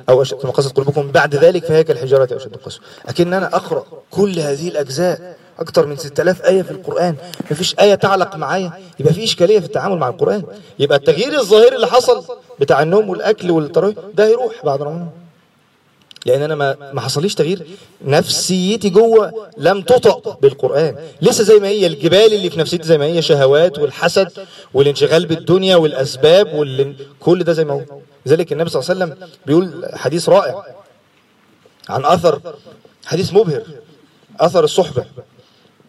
أو 0.09 0.23
أشد 0.23 0.39
ثم 0.39 0.49
قست 0.51 0.77
قلوبكم 0.77 1.11
بعد 1.13 1.35
ذلك 1.37 1.65
فهي 1.65 1.85
كالحجارة 1.85 2.29
أو 2.33 2.37
أشد 2.37 2.57
قسوة. 2.57 2.83
لكن 3.09 3.33
أنا 3.33 3.57
أقرأ 3.57 3.85
كل 4.11 4.39
هذه 4.39 4.69
الأجزاء 4.69 5.37
أكثر 5.59 5.87
من 5.87 5.97
6000 5.97 6.43
آية 6.43 6.63
في 6.63 6.71
القرآن. 6.71 7.15
ما 7.51 7.57
فيش 7.57 7.75
آية 7.81 7.95
تعلق 7.95 8.37
معايا. 8.37 8.73
يبقى 9.01 9.13
في 9.15 9.25
إشكالية 9.25 9.59
في 9.61 9.67
التعامل 9.67 9.99
مع 9.99 10.09
القرآن. 10.09 10.43
يبقى 10.79 10.99
التغيير 10.99 11.39
الظاهري 11.41 11.77
اللي 11.77 11.87
حصل 11.87 12.25
بتاع 12.61 12.83
النوم 12.83 13.09
والأكل 13.11 13.51
والتراويح 13.51 13.97
ده 14.15 14.27
هيروح 14.27 14.65
بعد 14.65 14.83
رمضان. 14.83 15.09
لأن 16.27 16.43
أنا 16.43 16.55
ما 16.55 16.93
ما 16.93 17.01
حصليش 17.01 17.35
تغيير. 17.35 17.67
نفسيتي 18.05 18.91
جوه 18.91 19.51
لم 19.59 19.83
تطأ 19.83 20.39
بالقرآن. 20.43 20.97
لسه 21.23 21.45
زي 21.45 21.59
ما 21.59 21.69
هي 21.69 21.87
الجبال 21.87 22.33
اللي 22.35 22.51
في 22.51 22.59
نفسيتي 22.59 22.85
زي 22.85 22.99
ما 22.99 23.05
هي 23.05 23.23
شهوات 23.23 23.79
والحسد 23.79 24.47
والانشغال 24.75 25.27
بالدنيا 25.27 25.77
والأسباب 25.77 26.55
وال... 26.55 26.97
كل 27.21 27.45
ده 27.45 27.53
زي 27.53 27.65
ما 27.65 27.75
هو. 27.75 27.83
لذلك 28.27 28.53
النبي 28.53 28.71
صلى 28.71 28.83
الله 28.83 29.05
عليه 29.05 29.15
وسلم 29.15 29.29
بيقول 29.47 29.89
حديث 29.95 30.29
رائع 30.29 30.65
عن 31.89 32.05
أثر 32.05 32.41
حديث 33.07 33.33
مبهر 33.33 33.63
أثر 34.41 34.65
الصحبة. 34.65 35.05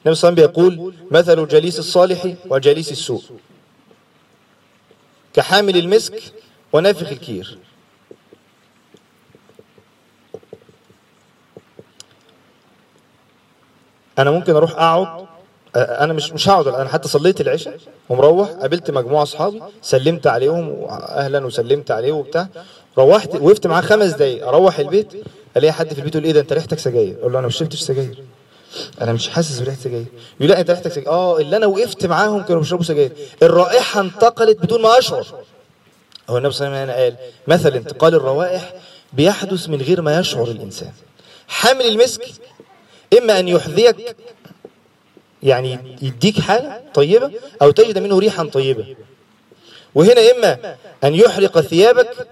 النبي 0.05 0.15
صلى 0.15 0.29
الله 0.29 0.43
عليه 0.43 0.51
وسلم 0.51 0.75
بيقول 0.75 0.93
مثل 1.11 1.39
الجليس 1.39 1.79
الصالح 1.79 2.33
وجليس 2.49 2.91
السوء. 2.91 3.21
كحامل 5.33 5.77
المسك 5.77 6.21
ونافخ 6.73 7.07
الكير. 7.11 7.57
أنا 14.20 14.32
ممكن 14.32 14.55
أروح 14.55 14.72
أقعد 14.72 15.26
أنا 15.76 16.13
مش 16.13 16.32
مش 16.32 16.49
هقعد 16.49 16.68
أنا 16.68 16.89
حتى 16.89 17.07
صليت 17.07 17.41
العشاء 17.41 17.78
ومروح 18.09 18.49
قابلت 18.49 18.91
مجموعة 18.91 19.24
أصحابي 19.24 19.61
سلمت 19.82 20.28
عليهم 20.28 20.86
أهلا 20.89 21.45
وسلمت 21.45 21.91
عليه 21.91 22.11
وبتاع. 22.11 22.47
روحت 22.97 23.36
وقفت 23.36 23.68
معاه 23.68 23.82
خمس 23.82 24.11
دقايق 24.13 24.47
أروح 24.47 24.80
البيت 24.80 25.13
ألاقي 25.57 25.72
حد 25.72 25.93
في 25.93 25.99
البيت 25.99 26.16
يقول 26.16 26.26
إيه 26.26 26.32
ده 26.34 26.39
أنت 26.39 26.53
ريحتك 26.53 26.80
سجاير؟ 26.80 27.16
أقول 27.20 27.34
له 27.34 27.39
أنا 27.39 27.47
مش 27.47 27.57
شربتش 27.57 27.82
سجاير. 27.82 28.24
أنا 29.01 29.13
مش 29.13 29.30
حاسس 29.30 29.59
بريحة 29.59 29.78
سجاير. 29.78 30.05
يقول 30.39 30.49
لا 30.51 30.59
أنت 30.59 30.70
ريحتك 30.70 30.91
سجاير. 30.91 31.09
آه 31.09 31.38
اللي 31.39 31.57
أنا 31.57 31.66
وقفت 31.66 32.05
معاهم 32.05 32.43
كانوا 32.43 32.61
بيشربوا 32.61 32.84
سجاير. 32.84 33.11
الرائحة 33.43 34.01
انتقلت 34.01 34.57
بدون 34.61 34.82
ما 34.82 34.97
أشعر. 34.97 35.26
هو 36.30 36.38
النبي 36.38 36.53
صلى 36.53 36.68
الله 36.68 36.78
عليه 36.80 36.93
وسلم 36.93 37.03
قال 37.03 37.16
مثل 37.47 37.74
انتقال 37.76 38.16
الروائح 38.16 38.74
بيحدث 39.13 39.70
من 39.70 39.82
غير 39.82 40.01
ما 40.01 40.20
يشعر 40.20 40.47
الإنسان. 40.47 40.91
حامل 41.47 41.82
المسك 41.86 42.22
إما 43.18 43.39
أن 43.39 43.47
يحذيك 43.47 44.16
يعني 45.43 45.97
يديك 46.01 46.39
حاجة 46.39 46.82
طيبة 46.93 47.32
أو 47.61 47.72
تجد 47.72 47.97
منه 47.97 48.20
ريحا 48.20 48.43
طيبة. 48.43 48.95
وهنا 49.95 50.32
إما 50.32 50.76
أن 51.03 51.16
يحرق 51.16 51.59
ثيابك 51.61 52.28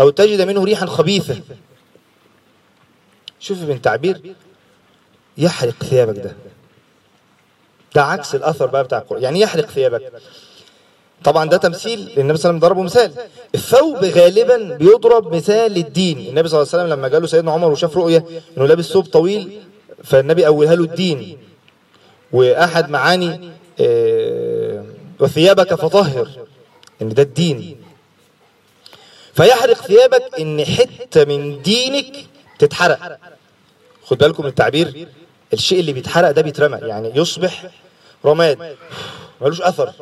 أو 0.00 0.10
تجد 0.10 0.40
منه 0.40 0.64
ريحا 0.64 0.86
خبيثة. 0.86 1.40
شوف 3.40 3.58
من 3.62 3.82
تعبير 3.82 4.34
يحرق 5.38 5.84
ثيابك 5.84 6.18
ده. 6.18 6.36
ده 7.94 8.02
عكس 8.02 8.34
الأثر 8.34 8.66
بقى 8.66 8.84
بتاع 8.84 8.98
القرآن. 8.98 9.22
يعني 9.22 9.40
يحرق 9.40 9.66
ثيابك. 9.70 10.12
طبعا 11.24 11.48
ده 11.48 11.56
تمثيل 11.56 11.98
النبي 12.00 12.12
صلى 12.16 12.20
الله 12.20 12.28
عليه 12.28 12.32
وسلم 12.32 12.58
ضربه 12.58 12.82
مثال. 12.82 13.12
الثوب 13.54 14.04
غالبا 14.04 14.76
بيضرب 14.76 15.34
مثال 15.34 15.72
للدين 15.72 16.18
النبي 16.18 16.48
صلى 16.48 16.62
الله 16.62 16.70
عليه 16.72 16.82
وسلم 16.84 16.98
لما 16.98 17.08
جاله 17.08 17.26
سيدنا 17.26 17.52
عمر 17.52 17.70
وشاف 17.72 17.96
رؤية 17.96 18.24
إنه 18.58 18.66
لابس 18.66 18.84
ثوب 18.84 19.04
طويل 19.04 19.60
فالنبي 20.04 20.46
أولها 20.46 20.74
له 20.74 20.84
الدين. 20.84 21.38
وأحد 22.32 22.90
معاني 22.90 23.50
آه، 23.80 24.84
وثيابك 25.20 25.74
فطهر 25.74 26.28
إن 27.02 27.08
ده 27.08 27.22
الدين. 27.22 27.76
فيحرق 29.34 29.76
ثيابك 29.86 30.40
إن 30.40 30.64
حتة 30.64 31.24
من 31.24 31.62
دينك 31.62 32.26
تتحرق. 32.58 33.18
خد 34.04 34.18
بالكم 34.18 34.42
من 34.42 34.48
التعبير 34.48 35.08
الشيء 35.52 35.80
اللي 35.80 35.92
بيتحرق 35.92 36.30
ده 36.30 36.42
بيترمى 36.42 36.78
يعني 36.82 37.12
يصبح 37.14 37.70
رماد. 38.24 38.76
ملوش 39.40 39.60
أثر. 39.60 39.92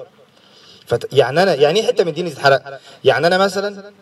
فت... 0.86 1.08
يعني 1.12 1.42
أنا 1.42 1.54
يعني 1.54 1.80
إيه 1.80 1.86
حتة 1.86 2.04
من 2.04 2.12
ديني 2.12 2.30
تتحرق؟ 2.30 2.80
يعني 3.04 3.26
أنا 3.26 3.38
مثلا 3.38 3.92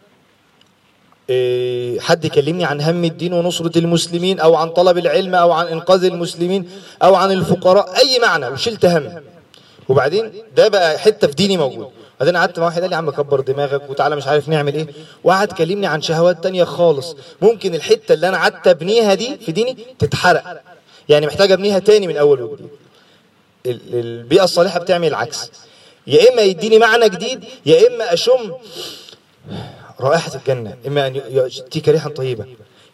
إيه، 1.31 2.01
حد 2.01 2.25
يكلمني 2.25 2.65
عن 2.65 2.81
هم 2.81 3.05
الدين 3.05 3.33
ونصرة 3.33 3.79
المسلمين 3.79 4.41
أو 4.41 4.55
عن 4.55 4.71
طلب 4.71 4.99
العلم 4.99 5.35
أو 5.35 5.53
عن 5.53 5.67
إنقاذ 5.67 6.05
المسلمين 6.05 6.71
أو 7.03 7.15
عن 7.15 7.33
الفقراء 7.33 7.97
أي 7.99 8.19
معنى 8.19 8.49
وشلت 8.49 8.85
هم. 8.85 9.23
وبعدين 9.89 10.33
ده 10.57 10.69
بقى 10.69 10.99
حتة 10.99 11.27
في 11.27 11.35
ديني 11.35 11.57
موجود. 11.57 11.89
بعدين 12.21 12.37
قعدت 12.37 12.59
مع 12.59 12.65
واحد 12.65 12.81
قال 12.81 12.91
لي 12.91 12.95
يا 12.95 12.99
عم 12.99 13.11
كبر 13.11 13.41
دماغك 13.41 13.91
وتعالى 13.91 14.17
مش 14.17 14.27
عارف 14.27 14.49
نعمل 14.49 14.75
إيه. 14.75 14.87
وقعد 15.25 15.53
كلمني 15.53 15.87
عن 15.87 16.03
شهوات 16.03 16.43
تانية 16.43 16.65
خالص. 16.65 17.17
ممكن 17.43 17.75
الحتة 17.75 18.13
اللي 18.13 18.29
أنا 18.29 18.37
قعدت 18.37 18.69
أبنيها 18.69 19.15
دي 19.15 19.37
في 19.39 19.53
ديني 19.53 19.77
تتحرق. 19.99 20.63
يعني 21.09 21.27
محتاج 21.27 21.53
أبنيها 21.53 21.79
تاني 21.79 22.07
من 22.07 22.17
أول 22.17 22.43
وجديد. 22.43 22.69
ال- 23.67 23.81
البيئة 23.95 24.45
الصالحة 24.45 24.79
بتعمل 24.81 25.09
العكس. 25.09 25.51
يا 26.07 26.33
إما 26.33 26.43
يديني 26.43 26.79
معنى 26.79 27.09
جديد 27.09 27.45
يا 27.67 27.89
إما 27.89 28.13
أشم 28.13 28.53
رائحة 30.01 30.33
الجنة 30.35 30.77
إما 30.87 31.07
أن 31.07 31.17
يأتيك 31.17 31.89
ريحا 31.89 32.09
طيبة. 32.11 32.45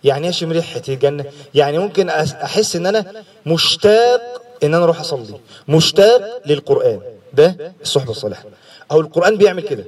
يعني 0.05 0.29
أشم 0.29 0.53
ريحة 0.53 0.83
الجنة؟ 0.89 1.25
يعني 1.55 1.79
ممكن 1.79 2.09
أحس 2.09 2.77
إن 2.77 2.87
أنا 2.87 3.23
مشتاق 3.47 4.43
إن 4.65 4.75
أنا 4.75 4.85
أروح 4.85 5.01
أصلي 5.01 5.41
مشتاق 5.69 6.43
للقرآن. 6.47 7.01
ده 7.33 7.73
الصحبة 7.83 8.11
الصالحة. 8.11 8.45
أو 8.91 9.01
القرآن 9.01 9.37
بيعمل 9.37 9.63
كده. 9.63 9.85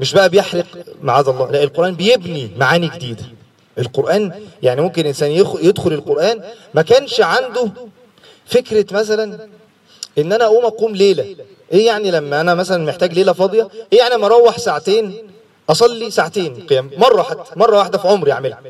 مش 0.00 0.12
بقى 0.14 0.28
بيحرق 0.28 0.66
معاذ 1.02 1.28
الله 1.28 1.50
لا 1.50 1.62
القرآن 1.62 1.94
بيبني 1.94 2.50
معاني 2.56 2.88
جديدة. 2.88 3.24
القرآن 3.78 4.32
يعني 4.62 4.80
ممكن 4.80 5.06
إنسان 5.06 5.30
يدخل 5.62 5.92
القرآن 5.92 6.42
ما 6.74 6.82
كانش 6.82 7.20
عنده 7.20 7.70
فكرة 8.46 8.86
مثلا 8.94 9.48
إن 10.18 10.32
أنا 10.32 10.44
أقوم 10.44 10.64
أقوم 10.64 10.94
ليلة. 10.96 11.36
إيه 11.72 11.86
يعني 11.86 12.10
لما 12.10 12.40
أنا 12.40 12.54
مثلا 12.54 12.84
محتاج 12.84 13.12
ليلة 13.12 13.32
فاضية؟ 13.32 13.68
إيه 13.92 13.98
يعني 13.98 14.14
لما 14.14 14.26
أروح 14.26 14.58
ساعتين؟ 14.58 15.30
أصلي 15.70 16.10
ساعتين 16.10 16.66
قيام. 16.66 16.90
مرة 16.96 17.22
حتى 17.22 17.50
مرة 17.56 17.78
واحدة 17.78 17.98
في 17.98 18.08
عمري 18.08 18.32
أعملها. 18.32 18.60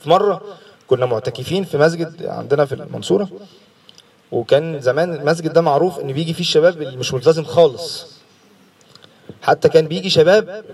في 0.00 0.10
مرة 0.10 0.42
كنا 0.86 1.06
معتكفين 1.06 1.64
في 1.64 1.78
مسجد 1.78 2.26
عندنا 2.26 2.64
في 2.64 2.74
المنصورة 2.74 3.28
وكان 4.32 4.80
زمان 4.80 5.14
المسجد 5.14 5.52
ده 5.52 5.60
معروف 5.60 5.98
إن 5.98 6.12
بيجي 6.12 6.34
فيه 6.34 6.40
الشباب 6.40 6.82
اللي 6.82 6.96
مش 6.96 7.14
ملتزم 7.14 7.44
خالص. 7.44 8.06
حتى 9.42 9.68
كان 9.68 9.88
بيجي 9.88 10.10
شباب 10.10 10.64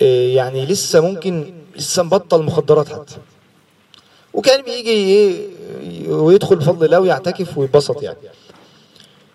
إيه، 0.00 0.36
يعني 0.36 0.66
لسه 0.66 1.00
ممكن 1.00 1.54
لسه 1.76 2.02
مبطل 2.02 2.42
مخدرات 2.42 2.88
حتى. 2.88 3.16
وكان 4.34 4.62
بيجي 4.62 4.90
إيه 4.90 5.48
ويدخل 6.08 6.56
بفضل 6.56 6.86
الله 6.86 7.00
ويعتكف 7.00 7.58
ويتبسط 7.58 8.02
يعني. 8.02 8.16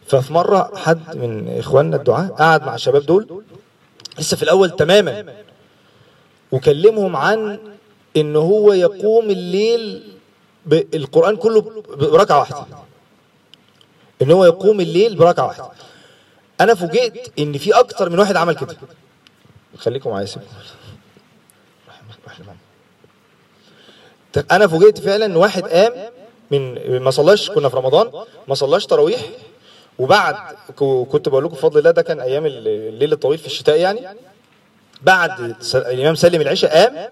ففي 0.10 0.34
مرة 0.34 0.72
حد 0.76 1.18
من 1.18 1.58
إخواننا 1.58 1.96
الدعاة 1.96 2.28
قعد 2.28 2.64
مع 2.66 2.76
الشباب 2.76 3.06
دول 3.06 3.44
لسه 4.20 4.38
في 4.38 4.44
الأول 4.44 4.70
تماما 4.70 5.34
وكلمهم 6.52 7.16
عن 7.16 7.60
إن 8.18 8.36
هو 8.36 8.74
يقوم 8.74 9.30
الليل 9.30 10.14
بالقرآن 10.66 11.36
كله 11.36 11.84
بركعة 11.90 12.40
واحدة. 12.40 12.66
إن 14.22 14.32
هو 14.32 14.46
يقوم 14.46 14.82
الليل 14.82 15.16
بركعة 15.16 15.46
واحدة. 15.48 15.70
أنا 16.62 16.74
فوجئت 16.74 17.40
إن 17.40 17.58
في 17.58 17.72
أكتر 17.72 18.10
من 18.10 18.20
واحد 18.20 18.36
عمل 18.36 18.56
كده. 18.56 18.78
خليكم 19.78 20.10
معايا 20.10 20.26
سيبكم. 20.26 20.48
أنا 24.52 24.68
فوجئت 24.68 25.00
فعلا 25.00 25.26
ان 25.26 25.36
واحد 25.36 25.64
قام 25.64 25.94
من 26.52 27.00
ما 27.00 27.12
صلاش 27.12 27.52
كنا 27.52 27.70
في 27.70 27.78
رمضان 27.78 28.12
ما 28.48 28.56
صلاش 28.56 28.86
تراويح 28.86 29.20
وبعد 30.00 30.36
كنت 31.12 31.30
بقول 31.30 31.44
لكم 31.44 31.56
بفضل 31.56 31.80
الله 31.80 31.92
ده 31.92 32.02
كان 32.02 32.20
أيام 32.20 32.46
ال- 32.46 32.68
الليل 32.68 33.14
الطويل 33.14 33.38
في 33.40 33.46
الشتاء 33.46 33.80
يعني. 33.80 34.02
بعد 35.02 35.56
الامام 35.76 36.16
سلم 36.16 36.42
العشاء 36.42 36.72
قام 36.78 37.10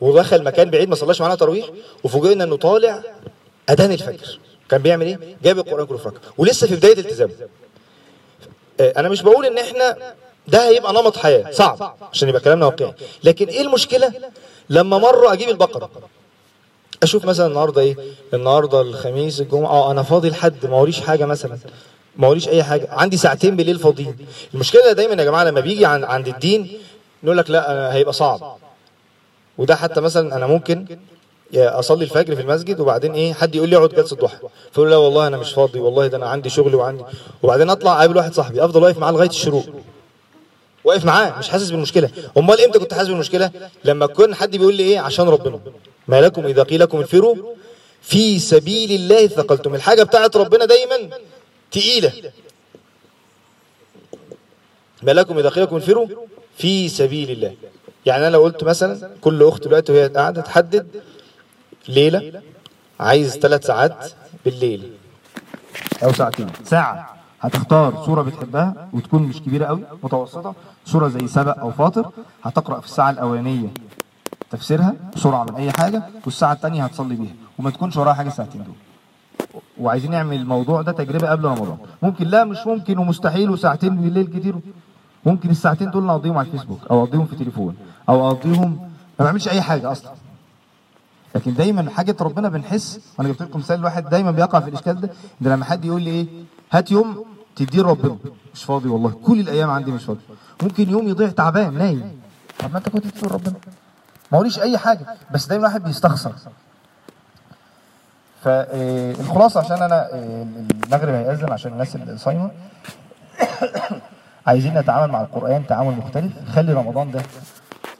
ودخل 0.00 0.42
مكان 0.44 0.70
بعيد 0.70 0.88
ما 0.88 0.94
صلاش 0.94 1.20
معانا 1.20 1.34
تراويح 1.34 1.66
وفوجئنا 2.04 2.44
إنه 2.44 2.56
طالع 2.56 3.02
أذان 3.70 3.92
الفجر. 3.92 4.38
كان 4.68 4.82
بيعمل 4.82 5.06
إيه؟ 5.06 5.18
جاب 5.42 5.58
القرآن 5.58 5.86
كله 5.86 5.98
في 5.98 6.10
ولسه 6.38 6.66
في 6.66 6.76
بداية 6.76 6.98
التزامه 6.98 7.32
آه، 8.80 8.92
أنا 8.96 9.08
مش 9.08 9.22
بقول 9.22 9.46
إن 9.46 9.58
إحنا 9.58 9.96
ده 10.48 10.68
هيبقى 10.68 10.92
نمط 10.92 11.16
حياة 11.16 11.50
صعب 11.50 11.96
عشان 12.12 12.28
يبقى 12.28 12.40
كلامنا 12.40 12.66
واقعي. 12.66 12.94
لكن 13.24 13.46
إيه 13.46 13.60
المشكلة؟ 13.60 14.12
لما 14.70 14.98
مرة 14.98 15.32
أجيب 15.32 15.48
البقرة 15.48 15.90
أشوف 17.02 17.24
مثلا 17.24 17.46
النهارده 17.46 17.80
إيه؟ 17.82 17.96
النهارده 18.34 18.80
الخميس 18.80 19.40
الجمعة 19.40 19.70
آه 19.70 19.90
أنا 19.90 20.02
فاضي 20.02 20.30
لحد 20.30 20.66
ما 20.66 20.76
وريش 20.76 21.00
حاجة 21.00 21.24
مثلا. 21.26 21.58
ما 22.16 22.28
وريش 22.28 22.48
أي 22.48 22.62
حاجة. 22.62 22.88
عندي 22.90 23.16
ساعتين 23.16 23.56
بالليل 23.56 23.78
فاضيين. 23.78 24.16
المشكلة 24.54 24.92
دايما 24.92 25.14
يا 25.14 25.24
جماعة 25.24 25.44
لما 25.44 25.60
بيجي 25.60 25.86
عن 25.86 26.04
عند 26.04 26.28
الدين 26.28 26.78
نقول 27.22 27.38
لك 27.38 27.50
لا 27.50 27.94
هيبقى 27.94 28.12
صعب. 28.12 28.56
وده 29.58 29.76
حتى 29.76 30.00
مثلا 30.00 30.36
أنا 30.36 30.46
ممكن 30.46 30.98
أصلي 31.54 32.04
الفجر 32.04 32.36
في 32.36 32.42
المسجد 32.42 32.80
وبعدين 32.80 33.12
إيه 33.12 33.32
حد 33.32 33.54
يقول 33.54 33.68
لي 33.68 33.76
اقعد 33.76 33.88
جلسة 33.88 34.16
ضحى 34.16 34.36
فاقول 34.72 34.90
لا 34.90 34.96
والله 34.96 35.26
أنا 35.26 35.36
مش 35.36 35.52
فاضي 35.52 35.78
والله 35.78 36.06
ده 36.06 36.16
أنا 36.16 36.26
عندي 36.28 36.48
شغل 36.50 36.74
وعندي. 36.74 37.04
وبعدين 37.42 37.70
أطلع 37.70 37.96
أقابل 37.98 38.16
واحد 38.16 38.34
صاحبي 38.34 38.64
أفضل 38.64 38.82
واقف 38.82 38.98
معاه 38.98 39.12
لغاية 39.12 39.28
الشروق. 39.28 39.64
واقف 40.84 41.04
معاه 41.04 41.38
مش 41.38 41.48
حاسس 41.48 41.70
بالمشكلة. 41.70 42.10
أمال 42.38 42.60
إمتى 42.60 42.78
كنت 42.78 42.94
حاسس 42.94 43.08
بالمشكلة؟ 43.08 43.50
لما 43.84 44.06
كان 44.06 44.34
حد 44.34 44.56
بيقول 44.56 44.74
لي 44.74 44.82
إيه 44.82 44.98
عشان 44.98 45.28
ربنا. 45.28 45.60
ما 46.08 46.20
لكم 46.20 46.46
إذا 46.46 46.62
قيل 46.62 46.80
لكم 46.80 46.98
انفروا 46.98 47.36
في 48.02 48.38
سبيل 48.38 48.92
الله 48.92 49.26
ثقلتم. 49.26 49.74
الحاجة 49.74 50.02
بتاعت 50.02 50.36
ربنا 50.36 50.64
دايما 50.64 50.96
تقيلة. 51.74 52.12
ما 55.02 55.10
لكم 55.10 55.38
إذا 55.38 55.48
قيل 55.48 55.62
لكم 55.62 55.76
انفروا 55.76 56.06
في 56.56 56.88
سبيل 56.88 57.30
الله. 57.30 57.54
يعني 58.06 58.22
أنا 58.26 58.30
لو 58.30 58.42
قلت 58.42 58.64
مثلا 58.64 59.10
كل 59.20 59.42
أخت 59.42 59.64
دلوقتي 59.64 59.92
وهي 59.92 60.06
قاعدة 60.08 60.42
تحدد 60.42 60.86
ليلة 61.88 62.42
عايز 63.00 63.38
ثلاث 63.38 63.66
ساعات 63.66 64.12
بالليل. 64.44 64.92
أو 66.04 66.12
ساعتين. 66.12 66.48
ساعة. 66.64 67.14
هتختار 67.40 68.04
سوره 68.06 68.22
بتحبها 68.22 68.88
وتكون 68.92 69.22
مش 69.22 69.36
كبيرة 69.40 69.66
قوي 69.66 69.82
متوسطة. 70.02 70.54
سوره 70.86 71.08
زي 71.08 71.28
سبق 71.28 71.58
أو 71.58 71.70
فاطر. 71.70 72.10
هتقرأ 72.42 72.80
في 72.80 72.86
الساعة 72.86 73.10
الأولانية 73.10 73.68
تفسيرها 74.50 74.94
بسرعة 75.16 75.44
من 75.44 75.54
أي 75.54 75.72
حاجة 75.72 76.02
والساعة 76.24 76.52
الثانية 76.52 76.84
هتصلي 76.84 77.14
بيها. 77.14 77.34
وما 77.58 77.70
تكونش 77.70 77.96
وراها 77.96 78.14
حاجة 78.14 78.28
الساعتين 78.28 78.64
دول. 78.64 78.74
وعايزين 79.80 80.10
نعمل 80.10 80.36
الموضوع 80.36 80.82
ده 80.82 80.92
تجربة 80.92 81.30
قبل 81.30 81.44
رمضان 81.44 81.76
ممكن 82.02 82.26
لا 82.26 82.44
مش 82.44 82.66
ممكن 82.66 82.98
ومستحيل 82.98 83.50
وساعتين 83.50 83.96
بالليل 83.96 84.26
كتير. 84.26 84.54
ممكن 85.26 85.50
الساعتين 85.50 85.90
دول 85.90 86.04
نقضيهم 86.04 86.38
على 86.38 86.46
الفيسبوك 86.46 86.80
أو 86.90 87.04
أقضيهم 87.04 87.26
في 87.26 87.36
تليفون 87.36 87.76
أو 88.08 88.28
أقضيهم 88.28 88.90
ما 89.18 89.24
بعملش 89.24 89.48
أي 89.48 89.62
حاجة 89.62 89.92
أصلا. 89.92 90.10
لكن 91.34 91.54
دايما 91.54 91.90
حاجة 91.90 92.16
ربنا 92.20 92.48
بنحس 92.48 93.00
وأنا 93.18 93.28
جبت 93.28 93.42
لكم 93.42 93.58
مثال 93.58 93.84
واحد 93.84 94.08
دايما 94.08 94.30
بيقع 94.30 94.60
في 94.60 94.68
الإشكال 94.68 95.00
ده 95.00 95.10
إن 95.42 95.46
لما 95.46 95.64
حد 95.64 95.84
يقول 95.84 96.02
لي 96.02 96.10
إيه 96.10 96.26
هات 96.72 96.90
يوم 96.90 97.24
تديه 97.56 97.82
ربنا 97.82 98.16
مش 98.54 98.64
فاضي 98.64 98.88
والله 98.88 99.10
كل 99.10 99.40
الأيام 99.40 99.70
عندي 99.70 99.90
مش 99.92 100.04
فاضي. 100.04 100.20
ممكن 100.62 100.90
يوم 100.90 101.08
يضيع 101.08 101.28
تعبان 101.28 101.74
نايم. 101.74 102.18
طب 102.58 102.72
ما 102.72 102.78
أنت 102.78 102.88
كنت 102.88 103.06
تديه 103.06 103.28
ربنا 103.28 103.54
ما 104.32 104.50
أي 104.62 104.78
حاجة 104.78 105.06
بس 105.34 105.46
دايما 105.46 105.66
الواحد 105.66 105.84
بيستخسر. 105.84 106.32
فالخلاصه 108.44 109.60
عشان 109.60 109.82
أنا 109.82 110.08
آه، 110.12 110.46
المغرب 110.84 111.14
هيأذن 111.14 111.52
عشان 111.52 111.72
الناس 111.72 111.96
اللي 111.96 112.18
صايمة. 112.18 112.50
عايزين 114.46 114.78
نتعامل 114.78 115.12
مع 115.12 115.20
القرآن 115.20 115.66
تعامل 115.66 115.96
مختلف. 115.96 116.32
خلي 116.54 116.72
رمضان 116.72 117.10
ده 117.10 117.22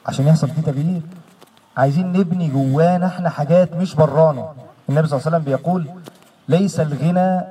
عشان 0.06 0.26
يحصل 0.26 0.48
فيه 0.48 0.62
تغيير. 0.62 1.02
عايزين 1.76 2.12
نبني 2.12 2.48
جوانا 2.48 3.06
إحنا 3.06 3.30
حاجات 3.30 3.72
مش 3.72 3.94
برانا. 3.94 4.52
النبي 4.88 5.08
صلى 5.08 5.18
الله 5.18 5.26
عليه 5.26 5.36
وسلم 5.36 5.44
بيقول 5.44 5.88
ليس 6.48 6.80
الغنى 6.80 7.44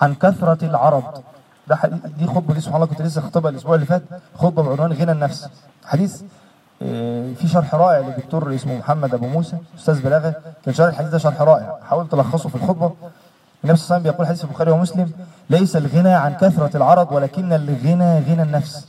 عن 0.00 0.14
كثرة 0.14 0.64
العرض. 0.64 1.22
ده 1.68 1.78
دي 2.18 2.26
خطبة 2.26 2.54
دي 2.54 2.60
سبحان 2.60 2.74
الله 2.76 2.86
كنت 2.86 3.02
لسه 3.02 3.20
خطبها 3.20 3.50
الأسبوع 3.50 3.74
اللي 3.74 3.86
فات. 3.86 4.02
خطبة 4.38 4.62
بعنوان 4.62 4.92
غنى 4.92 5.12
النفس. 5.12 5.48
حديث 5.84 6.22
آه، 6.22 6.26
في 6.78 7.48
شرح 7.52 7.74
رائع 7.74 7.98
للدكتور 7.98 8.54
اسمه 8.54 8.78
محمد 8.78 9.14
أبو 9.14 9.26
موسى 9.26 9.56
أستاذ 9.78 10.02
بلاغة. 10.02 10.34
كان 10.64 10.74
شرح 10.74 10.88
الحديث 10.88 11.10
ده 11.10 11.18
شرح 11.18 11.40
رائع. 11.40 11.78
حاولت 11.88 12.14
ألخصه 12.14 12.48
في 12.48 12.54
الخطبة. 12.54 12.92
النبي 13.64 13.78
صلى 13.78 13.84
الله 13.84 13.94
عليه 13.96 14.00
وسلم 14.00 14.02
بيقول 14.02 14.26
حديث 14.26 14.44
البخاري 14.44 14.70
ومسلم 14.70 15.12
ليس 15.50 15.76
الغنى 15.76 16.12
عن 16.14 16.34
كثرة 16.34 16.76
العرض 16.76 17.12
ولكن 17.12 17.52
الغنى 17.52 18.18
غنى 18.18 18.42
النفس. 18.42 18.88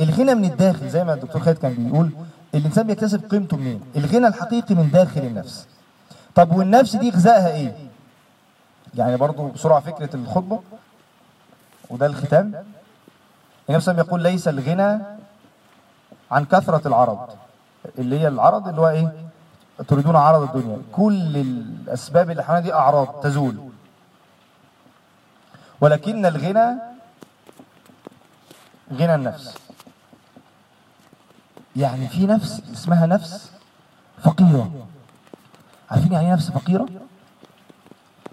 الغنى 0.00 0.34
من 0.34 0.44
الداخل 0.44 0.88
زي 0.88 1.04
ما 1.04 1.14
الدكتور 1.14 1.42
خالد 1.42 1.58
كان 1.58 1.74
بيقول 1.74 2.10
الإنسان 2.54 2.86
بيكتسب 2.86 3.30
قيمته 3.30 3.56
منين؟ 3.56 3.80
الغنى 3.96 4.26
الحقيقي 4.26 4.74
من 4.74 4.90
داخل 4.90 5.20
النفس. 5.20 5.66
طب 6.34 6.56
والنفس 6.56 6.96
دي 6.96 7.10
غذائها 7.10 7.48
إيه؟ 7.48 7.72
يعني 8.94 9.16
برضو 9.16 9.48
بسرعة 9.48 9.80
فكرة 9.80 10.16
الخطبة 10.16 10.60
وده 11.90 12.06
الختام. 12.06 12.44
النبي 12.44 12.60
صلى 12.60 12.72
الله 13.68 13.74
عليه 13.74 13.76
وسلم 13.76 13.98
يقول 13.98 14.22
ليس 14.22 14.48
الغنى 14.48 14.98
عن 16.30 16.44
كثرة 16.44 16.88
العرض 16.88 17.28
اللي 17.98 18.20
هي 18.20 18.28
العرض 18.28 18.68
اللي 18.68 18.80
هو 18.80 18.88
إيه؟ 18.88 19.12
تريدون 19.88 20.16
عرض 20.16 20.56
الدنيا. 20.56 20.78
كل 20.92 21.36
الأسباب 21.36 22.30
اللي 22.30 22.44
حوالينا 22.44 22.66
دي 22.66 22.74
أعراض 22.74 23.20
تزول. 23.20 23.70
ولكن 25.80 26.26
الغنى 26.26 26.78
غنى 28.92 29.14
النفس. 29.14 29.54
يعني 31.76 32.08
في 32.08 32.26
نفس 32.26 32.62
اسمها 32.72 33.06
نفس 33.06 33.50
فقيرة. 34.22 34.86
عارفين 35.90 36.12
يعني 36.12 36.26
إيه 36.26 36.32
نفس 36.32 36.50
فقيرة؟ 36.50 36.86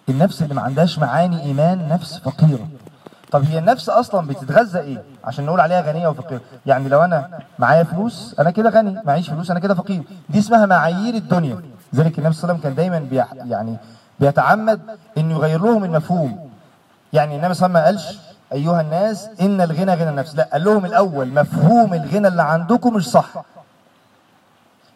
النفس 0.10 0.42
اللي 0.42 0.54
ما 0.54 0.62
عندهاش 0.62 1.00
معاني 1.00 1.42
إيمان 1.42 1.90
نفس 1.90 2.18
فقيرة. 2.18 2.68
طب 3.32 3.44
هي 3.44 3.60
النفس 3.60 3.90
أصلا 3.90 4.28
بتتغذى 4.28 4.80
إيه؟ 4.80 5.04
عشان 5.24 5.46
نقول 5.46 5.60
عليها 5.60 5.82
غنية 5.82 6.08
وفقيرة. 6.08 6.42
يعني 6.66 6.90
لو 6.90 7.04
أنا 7.04 7.40
معايا 7.60 7.84
فلوس 7.84 8.36
أنا 8.40 8.52
كده 8.52 8.70
غني 8.70 9.02
معيش 9.06 9.30
فلوس 9.30 9.52
أنا 9.52 9.60
كده 9.60 9.74
فقير. 9.74 10.04
دي 10.30 10.40
اسمها 10.40 10.66
معايير 10.66 11.14
الدنيا. 11.16 11.60
ذلك 11.96 12.20
النبي 12.20 12.34
صلى 12.34 12.44
الله 12.44 12.54
عليه 12.54 12.54
وسلم 12.54 12.58
كان 12.58 12.76
دايما 12.76 13.00
بيح 13.00 13.34
يعني 13.34 13.78
بيتعمد 14.20 14.82
إنه 15.18 15.36
يغير 15.36 15.62
لهم 15.62 15.84
المفهوم. 15.84 16.50
يعني 17.14 17.36
النبي 17.36 17.54
صلى 17.54 17.68
الله 17.68 17.80
عليه 17.80 17.98
وسلم 17.98 18.04
ما 18.04 18.10
قالش 18.10 18.20
أيها 18.54 18.82
الناس 18.82 19.30
إن 19.42 19.62
الغنى 19.62 19.94
غنى 19.94 20.10
النفس. 20.10 20.36
لا 20.36 20.50
قال 20.54 20.64
لهم 20.64 20.86
الأول 20.86 21.28
مفهوم 21.28 21.94
الغنى 21.94 22.28
اللي 22.28 22.44
عندكم 22.44 22.94
مش 22.94 23.10
صح. 23.10 23.28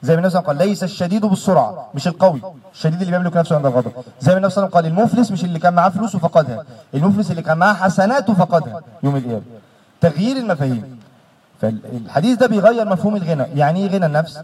زي 0.01 0.13
ما 0.13 0.19
النبي 0.19 0.29
صلى 0.29 0.39
الله 0.39 0.49
عليه 0.49 0.59
وسلم 0.59 0.59
قال 0.59 0.67
ليس 0.69 0.83
الشديد 0.83 1.25
بالسرعة. 1.25 1.89
مش 1.95 2.07
القوي. 2.07 2.41
الشديد 2.73 3.01
اللي 3.01 3.17
بيملك 3.17 3.37
نفسه 3.37 3.55
عند 3.55 3.65
الغضب 3.65 3.91
زي 4.19 4.31
ما 4.31 4.37
النبي 4.37 4.49
صلى 4.53 4.65
الله 4.65 4.77
عليه 4.77 4.87
وسلم 4.87 4.97
قال 4.97 5.09
المفلس 5.09 5.31
مش 5.31 5.43
اللي 5.43 5.59
كان 5.59 5.73
معاه 5.73 5.89
فلوس 5.89 6.15
وفقدها. 6.15 6.63
المفلس 6.93 7.31
اللي 7.31 7.41
كان 7.41 7.57
معاه 7.57 7.73
حسنات 7.73 8.29
وفقدها. 8.29 8.81
يوم 9.03 9.15
القيامة. 9.15 9.41
تغيير 10.01 10.37
المفاهيم. 10.37 10.99
فالحديث 11.61 12.37
ده 12.37 12.47
بيغير 12.47 12.89
مفهوم 12.89 13.15
الغنى. 13.15 13.43
يعني 13.59 13.79
إيه 13.79 13.87
غنى 13.97 14.05
النفس؟ 14.05 14.37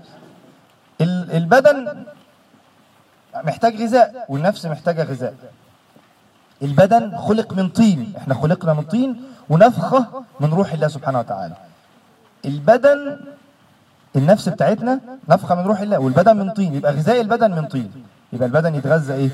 ال- 1.02 1.32
البدن 1.32 2.04
محتاج 3.44 3.82
غذاء 3.82 4.26
والنفس 4.30 4.66
محتاجة 4.66 5.04
غذاء. 5.04 5.34
البدن 6.62 7.18
خلق 7.18 7.54
من 7.54 7.70
طين. 7.70 8.14
إحنا 8.18 8.34
خلقنا 8.34 8.74
من 8.74 8.84
طين 8.84 9.24
ونفخة 9.50 10.06
من 10.40 10.54
روح 10.54 10.74
الله 10.74 10.88
سبحانه 10.88 11.20
وتعالى. 11.20 11.56
البدن 12.46 13.20
النفس 14.16 14.50
بتاعتنا 14.50 15.00
نفخة 15.30 15.56
من 15.56 15.64
روح 15.64 15.80
الله 15.80 16.00
والبدن 16.00 16.38
من 16.38 16.50
طين 16.50 16.76
يبقى 16.76 16.92
غذاء 16.94 17.22
البدن 17.22 17.52
من 17.52 17.66
طين. 17.66 17.92
يبقى 18.34 18.48
البدن 18.48 18.76
يتغذى 18.76 19.14
إيه؟ 19.14 19.30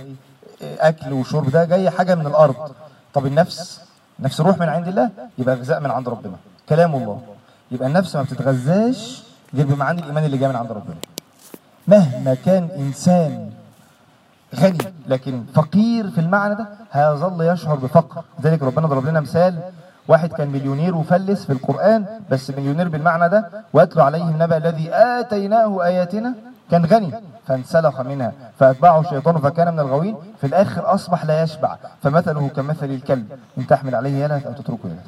إيه، 0.61 0.87
أكل 0.89 1.13
وشرب 1.13 1.49
ده 1.49 1.65
جاي 1.65 1.89
حاجة 1.89 2.15
من 2.15 2.27
الأرض. 2.27 2.55
طب 3.13 3.25
النفس؟ 3.25 3.81
نفس 4.19 4.41
روح 4.41 4.57
من 4.57 4.69
عند 4.69 4.87
الله 4.87 5.09
يبقى 5.37 5.55
غذاء 5.55 5.79
من 5.79 5.91
عند 5.91 6.09
ربنا. 6.09 6.35
كلام 6.69 6.95
الله. 6.95 7.21
يبقى 7.71 7.87
النفس 7.87 8.15
ما 8.15 8.21
بتتغذاش 8.21 9.23
غير 9.53 9.65
بمعاني 9.65 10.01
الإيمان 10.01 10.23
اللي 10.23 10.37
جاي 10.37 10.49
من 10.49 10.55
عند 10.55 10.71
ربنا. 10.71 10.95
مهما 11.87 12.33
كان 12.45 12.69
إنسان 12.77 13.49
غني 14.55 14.77
لكن 15.07 15.43
فقير 15.53 16.09
في 16.09 16.21
المعنى 16.21 16.55
ده 16.55 16.67
هيظل 16.91 17.41
يشعر 17.41 17.75
بفقر. 17.75 18.23
ذلك 18.41 18.63
ربنا 18.63 18.87
ضرب 18.87 19.05
لنا 19.05 19.19
مثال 19.19 19.59
واحد 20.07 20.33
كان 20.33 20.47
مليونير 20.49 20.95
وفلس 20.95 21.45
في 21.45 21.53
القرآن 21.53 22.05
بس 22.29 22.49
مليونير 22.51 22.89
بالمعنى 22.89 23.29
ده 23.29 23.49
واتلو 23.73 24.03
عليهم 24.03 24.43
نبأ 24.43 24.57
الذي 24.57 24.89
آتيناه 24.93 25.83
آياتنا 25.85 26.33
كان 26.71 26.85
غني 26.85 27.11
فانسلخ 27.47 28.01
منها 28.01 28.31
فأتبعه 28.59 28.99
الشيطان 28.99 29.37
فكان 29.37 29.73
من 29.73 29.79
الغاوين 29.79 30.15
في 30.41 30.47
الآخر 30.47 30.93
أصبح 30.93 31.25
لا 31.25 31.43
يشبع 31.43 31.75
فمثله 32.03 32.47
كمثل 32.49 32.85
الكلب 32.85 33.27
إن 33.57 33.67
تحمل 33.67 33.95
عليه 33.95 34.23
يلهث 34.23 34.45
أو 34.47 34.53
تتركه 34.53 34.85
يلهث 34.85 35.05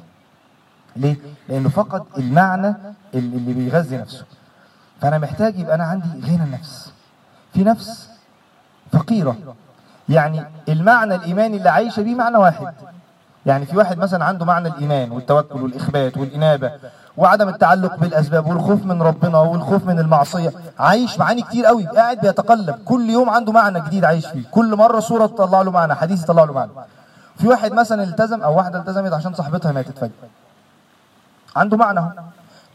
ليه؟ 0.95 1.15
لأنه 1.49 1.69
فقد 1.69 2.03
المعنى 2.17 2.75
اللي 3.13 3.53
بيغذي 3.53 3.97
نفسه. 3.97 4.25
فأنا 5.01 5.17
محتاج 5.17 5.59
يبقى 5.59 5.75
أنا 5.75 5.83
عندي 5.83 6.07
غنى 6.27 6.43
النفس 6.43 6.93
في 7.53 7.63
نفس 7.63 8.09
فقيرة. 8.91 9.35
يعني 10.09 10.43
المعنى 10.69 11.15
الإيماني 11.15 11.57
اللي 11.57 11.69
عايشة 11.69 12.01
بيه 12.01 12.15
معنى 12.15 12.37
واحد. 12.37 12.73
يعني 13.45 13.65
في 13.65 13.77
واحد 13.77 13.97
مثلا 13.97 14.25
عنده 14.25 14.45
معنى 14.45 14.67
الإيمان 14.67 15.11
والتوكل 15.11 15.61
والإخبات 15.61 16.17
والإنابة 16.17 16.71
وعدم 17.17 17.49
التعلق 17.49 17.95
بالأسباب 17.95 18.47
والخوف 18.47 18.85
من 18.85 19.01
ربنا 19.01 19.37
والخوف 19.37 19.85
من 19.85 19.99
المعصية 19.99 20.51
عايش 20.79 21.19
معاني 21.19 21.41
كتير 21.41 21.65
قوي 21.65 21.85
قاعد 21.87 22.19
بيتقلب 22.19 22.75
كل 22.85 23.09
يوم 23.09 23.29
عنده 23.29 23.51
معنى 23.51 23.81
جديد 23.81 24.05
عايش 24.05 24.25
فيه 24.27 24.43
كل 24.51 24.75
مرة 24.75 24.99
صورة 24.99 25.25
تطلع 25.27 25.61
له 25.61 25.71
معنى 25.71 25.95
حديث 25.95 26.23
يطلع 26.23 26.43
له 26.43 26.53
معنى. 26.53 26.71
في 27.37 27.47
واحد 27.47 27.71
مثلا 27.73 28.03
التزم 28.03 28.41
أو 28.41 28.57
واحدة 28.57 28.79
التزمت 28.79 29.13
عشان 29.13 29.33
صاحبتها 29.33 29.71
ماتت 29.71 29.97
فجأة. 29.97 30.11
عنده 31.55 31.77
معنى 31.77 31.99
أهو. 31.99 32.09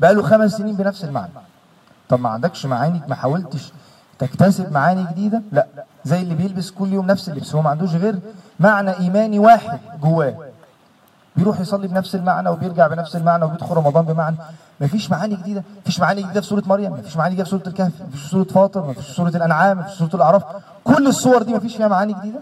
بقاله 0.01 0.23
خمس 0.23 0.51
سنين 0.53 0.77
بنفس 0.77 1.05
المعنى. 1.05 1.33
طب 2.09 2.21
ما 2.21 2.29
عندكش 2.29 2.67
معاني؟ 2.67 3.01
ما 3.09 3.15
حاولتش 3.15 3.73
تكتسب 4.19 4.73
معاني 4.73 5.07
جديدة؟ 5.11 5.43
لا. 5.53 5.67
زي 6.05 6.23
اللي 6.23 6.35
بيلبس 6.35 6.71
كل 6.71 6.93
يوم 6.93 7.07
نفس 7.07 7.29
اللبس 7.29 7.55
هو 7.55 7.63
ما 7.63 7.71
عندوش 7.71 7.95
غير 7.95 8.19
معنى 8.61 8.99
إيماني 8.99 9.39
واحد 9.39 9.79
جواه. 10.03 10.35
بيروح 11.39 11.61
يصلي 11.61 11.89
بنفس 11.89 12.15
المعنى 12.15 12.49
وبيرجع 12.49 12.87
بنفس 12.87 13.17
المعنى 13.17 13.45
وبيدخل 13.45 13.75
رمضان 13.75 14.05
بمعنى. 14.05 14.37
مفيش 14.81 15.11
معاني 15.11 15.37
جديدة. 15.37 15.63
مفيش 15.83 16.01
معاني 16.01 16.23
جديدة 16.23 16.41
في 16.41 16.47
سورة 16.47 16.63
مريم. 16.67 16.93
مفيش 16.93 17.17
معاني 17.17 17.35
جديدة 17.35 17.45
في 17.45 17.51
سورة 17.51 17.63
الكهف. 17.67 17.93
مفيش 18.09 18.23
في 18.23 18.29
سورة 18.29 18.45
فاطر. 18.45 18.87
مفيش 18.87 19.07
في 19.07 19.13
سورة 19.13 19.29
الأنعام. 19.29 19.79
مفيش 19.79 19.93
في 19.93 19.99
سورة 19.99 20.17
الأعراف. 20.17 20.43
كل 20.85 21.07
الصور 21.07 21.43
دي 21.43 21.55
مفيش 21.55 21.77
فيها 21.77 21.89
معاني 21.89 22.13
جديدة. 22.13 22.39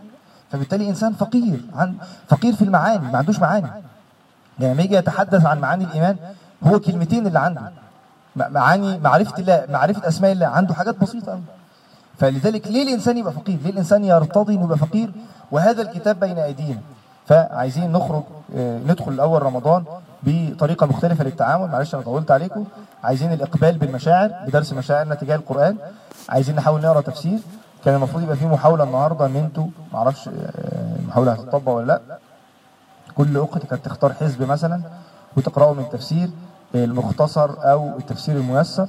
فبالتالي 0.53 0.89
إنسان 0.89 1.13
فقير. 1.13 1.61
عن 1.75 1.95
فقير 2.29 2.53
في 2.57 2.63
المعاني. 2.63 3.13
ما 3.13 3.19
عندوش 3.19 3.39
معاني. 3.39 3.67
يعني 4.61 4.75
لما 4.75 4.83
يجي 4.83 4.95
يتحدث 4.95 5.47
عن 5.47 5.59
معاني 5.61 5.85
الإيمان 5.85 6.17
هو 6.65 6.81
كلمتين 6.81 7.27
اللي 7.27 7.39
عنده. 7.39 7.61
معاني 8.37 8.99
معرفة 8.99 9.39
الله 9.39 9.65
معرفة 9.69 10.09
أسماء 10.09 10.33
الله. 10.33 10.47
عنده 10.47 10.75
حاجات 10.75 11.01
بسيطة 11.01 11.33
أوي. 11.33 11.43
فلذلك 12.19 12.67
ليه 12.69 12.83
الإنسان 12.83 13.19
يبقى 13.19 13.33
فقير؟ 13.33 13.59
ليه 13.65 13.71
الإنسان 13.71 14.05
يرتضي 14.05 14.55
إنه 14.55 14.65
يبقى 14.65 14.79
فقير؟ 14.79 15.11
وهذا 15.53 15.83
الكتاب 15.83 16.21
بين 16.21 16.39
أيدينا. 16.39 16.81
فعايزين 17.27 17.93
نخرج 17.93 18.23
آه، 18.57 18.79
ندخل 18.79 19.13
الأول 19.13 19.43
رمضان 19.43 19.85
بطريقة 20.23 20.87
مختلفة 20.87 21.25
للتعامل. 21.25 21.69
معلش 21.71 21.95
أنا 21.95 22.03
طولت 22.03 22.31
عليكم. 22.31 22.65
عايزين 23.05 23.33
الإقبال 23.33 23.79
بالمشاعر 23.79 24.31
بدرس 24.47 24.73
مشاعرنا 24.73 25.15
تجاه 25.15 25.37
القرآن. 25.37 25.77
عايزين 26.29 26.57
نحاول 26.57 26.81
نقرأ 26.81 27.01
تفسير. 27.01 27.39
كان 27.85 27.95
المفروض 27.95 28.23
يبقى 28.23 28.37
في 28.37 28.47
محاولة 28.47 28.85
النهاردة 28.85 29.27
إن 29.27 29.37
أنتوا 29.37 29.67
معرفش 29.93 30.29
آه، 30.29 30.33
المحاولة 30.99 31.33
هتطبق 31.33 31.73
ولا 31.73 31.87
لأ. 31.87 32.19
كل 33.15 33.37
أخت 33.39 33.67
كانت 33.67 33.85
تختار 33.85 34.13
حزب 34.13 34.43
مثلا 34.43 34.81
وتقرأه 35.37 35.73
من 35.73 35.89
تفسير 35.93 36.31
المختصر 36.75 37.51
أو 37.73 37.99
التفسير 37.99 38.37
الميسر. 38.37 38.89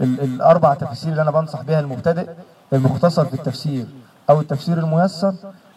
ال- 0.00 0.20
الأربع 0.20 0.74
تفاسير 0.74 1.10
اللي 1.10 1.22
أنا 1.22 1.30
بنصح 1.30 1.62
بها 1.62 1.80
المبتدئ 1.80 2.30
المختصر 2.72 3.24
في 3.24 3.34
التفسير 3.34 3.86
أو 4.30 4.40
التفسير 4.40 4.78
الميسر. 4.78 5.34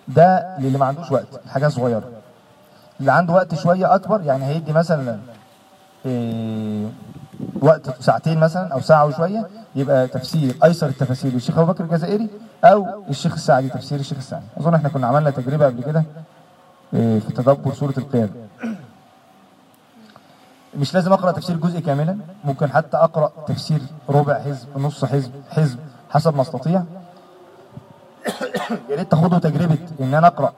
ده 0.10 0.57
للي 0.60 0.78
ما 0.78 0.86
عندوش 0.86 1.12
وقت 1.12 1.28
حاجة 1.47 1.68
صغيرة. 1.68 2.03
اللي 2.99 3.12
عنده 3.12 3.34
وقت 3.34 3.55
شوية 3.55 3.95
أكبر 3.95 4.22
يعني 4.22 4.45
هيدي 4.45 4.74
مثلا 4.74 5.20
إيه، 6.05 6.88
وقت 7.62 8.01
ساعتين 8.03 8.39
مثلا 8.39 8.74
أو 8.74 8.80
ساعة 8.82 9.05
وشوية 9.05 9.47
يبقى 9.76 10.07
تفسير 10.07 10.55
أيسر 10.64 10.88
التفاسير 10.88 11.34
للشيخ 11.34 11.57
أبو 11.57 11.72
بكر 11.72 11.84
الجزائري 11.84 12.30
أو 12.64 13.03
الشيخ 13.10 13.34
السعدي 13.34 13.70
تفسير 13.70 13.99
الشيخ 13.99 14.18
السعدي. 14.18 14.45
أظن 14.57 14.74
إحنا 14.74 14.89
كنا 14.89 15.07
عملنا 15.07 15.30
تجربة 15.30 15.66
قبل 15.66 15.84
كده 15.84 16.03
إيه، 16.93 17.20
في 17.20 17.34
تدبر 17.34 17.74
سورة 17.74 17.93
القيامة. 17.97 18.30
مش 20.78 20.93
لازم 20.93 21.14
أقرأ 21.14 21.32
تفسير 21.32 21.57
جزء 21.57 21.80
كاملا 21.80 22.18
ممكن 22.45 22.72
حتى 22.72 22.97
أقرأ 22.97 23.32
تفسير 23.47 23.82
ربع 24.10 24.39
حزب 24.39 24.68
نص 24.78 25.05
حزب 25.05 25.32
حزب 25.49 25.80
حسب 26.10 26.36
ما 26.36 26.41
أستطيع. 26.41 26.84
يا 28.89 28.95
ريت 28.95 29.11
تاخدوا 29.11 29.39
تجربة 29.39 29.78
إن 30.01 30.13
أنا 30.13 30.28
أقرأ 30.28 30.53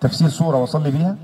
تفسير 0.00 0.28
سورة 0.28 0.56
وأصلي 0.56 0.90
بيها. 0.90 1.16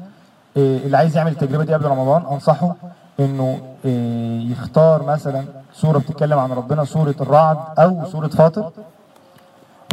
إيه، 0.57 0.84
اللي 0.86 0.97
عايز 0.97 1.16
يعمل 1.16 1.32
التجربة 1.32 1.64
دي 1.64 1.74
قبل 1.74 1.84
رمضان 1.84 2.22
أنصحه 2.30 2.74
إنه 3.20 3.59
إيه، 3.84 4.51
يختار 4.53 5.03
مثلا 5.03 5.45
سورة 5.74 5.99
بتتكلم 5.99 6.38
عن 6.38 6.53
ربنا 6.53 6.84
سورة 6.84 7.14
الرعد 7.20 7.57
أو 7.78 8.05
سورة 8.12 8.28
فاطر 8.28 8.70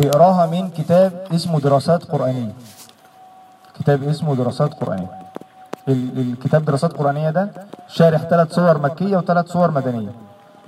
ويقراها 0.02 0.46
من 0.46 0.70
كتاب 0.70 1.12
اسمه 1.36 1.60
دراسات 1.60 2.04
قرآنية. 2.04 2.52
كتاب 3.80 4.04
اسمه 4.04 4.36
دراسات 4.36 4.74
قرآنية. 4.74 5.12
ال- 5.88 6.20
الكتاب 6.20 6.66
دراسات 6.66 6.94
قرآنية 6.94 7.30
ده 7.30 7.50
شارح 7.88 8.22
ثلاث 8.22 8.54
صور 8.54 8.78
مكية 8.78 9.18
وثلاث 9.18 9.46
صور 9.48 9.72
مدنية. 9.72 10.12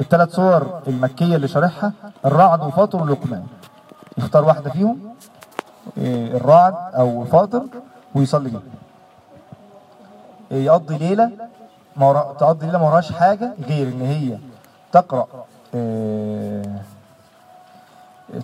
الثلاث 0.02 0.36
صور 0.36 0.82
المكية 0.88 1.36
اللي 1.36 1.48
شارحها 1.48 1.92
الرعد 2.26 2.62
وفاطر 2.64 3.04
ولقمان. 3.04 3.44
يختار 4.20 4.46
واحدة 4.46 4.70
فيهم 4.70 5.00
إيه، 5.98 6.38
الرعد 6.38 6.76
أو 6.96 7.26
فاطر 7.26 7.64
ويصلي 8.16 8.50
بيها. 8.50 8.62
إيه، 10.52 10.66
يقضي 10.66 10.98
ليلة 10.98 11.32
ما 11.98 12.06
ورا- 12.10 12.34
تقضي 12.40 12.66
ليلة 12.66 12.80
ما 12.80 12.86
وراش 12.90 13.12
حاجة 13.12 13.54
غير 13.68 13.88
إن 13.88 14.02
هي 14.02 14.38
تقرأ 14.92 15.28
إيه، 15.74 16.82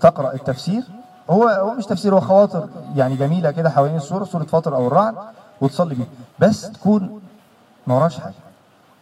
تقرأ 0.02 0.34
التفسير. 0.34 0.84
هو 1.30 1.48
هو 1.48 1.74
مش 1.74 1.86
تفسير 1.86 2.16
هو 2.16 2.20
خواطر 2.22 2.68
يعني 2.96 3.16
جميلة 3.16 3.52
كده 3.52 3.70
حوالين 3.70 3.96
السوره 3.96 4.24
سوره 4.24 4.44
فاطر 4.44 4.76
أو 4.76 4.88
الرعد 4.88 5.16
وتصلي 5.62 5.96
بيها. 5.96 6.08
بس 6.40 6.72
تكون 6.72 7.22
ما 7.88 7.96
وراش 7.96 8.20
حاجة. 8.20 8.34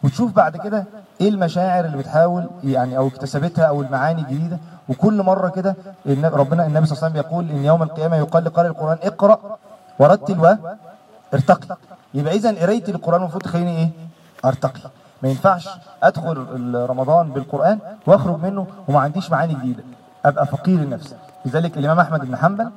وتشوف 0.03 0.31
بعد 0.33 0.57
كده 0.57 0.85
إيه 1.21 1.29
المشاعر 1.29 1.85
اللي 1.85 1.97
بتحاول 1.97 2.49
يعني 2.63 2.97
أو 2.97 3.07
اكتسبتها 3.07 3.65
أو 3.65 3.81
المعاني 3.81 4.21
الجديدة 4.21 4.57
وكل 4.89 5.23
مرة 5.23 5.49
كده 5.49 5.75
ربنا 6.23 6.65
النبي 6.65 6.85
صلى 6.85 6.97
الله 6.97 7.03
عليه 7.03 7.13
وسلم 7.13 7.15
يقول 7.17 7.49
إن 7.49 7.65
يوم 7.65 7.83
القيامة 7.83 8.15
يقال 8.17 8.43
لقارئ 8.43 8.69
القرآن 8.69 8.97
اقرأ 9.03 9.39
ورتل 9.99 10.39
وارتقي 11.33 11.77
يبقى 12.13 12.33
اذا 12.35 12.61
قراية 12.61 12.87
القرآن 12.87 13.21
المفروض 13.21 13.43
تخليني 13.43 13.77
إيه؟ 13.77 13.89
ارتقي 14.45 14.81
ما 15.23 15.29
ينفعش 15.29 15.69
أدخل 16.03 16.37
رمضان 16.89 17.29
بالقرآن 17.29 17.79
وأخرج 18.07 18.39
منه 18.43 18.67
وما 18.87 18.99
عنديش 18.99 19.31
معاني 19.31 19.53
جديدة. 19.53 19.83
أبقى 20.25 20.45
فقير 20.47 20.79
النفس 20.79 21.15
لذلك 21.45 21.77
الإمام 21.77 21.99
أحمد 21.99 22.19
بن 22.25 22.35
حنبل 22.37 22.69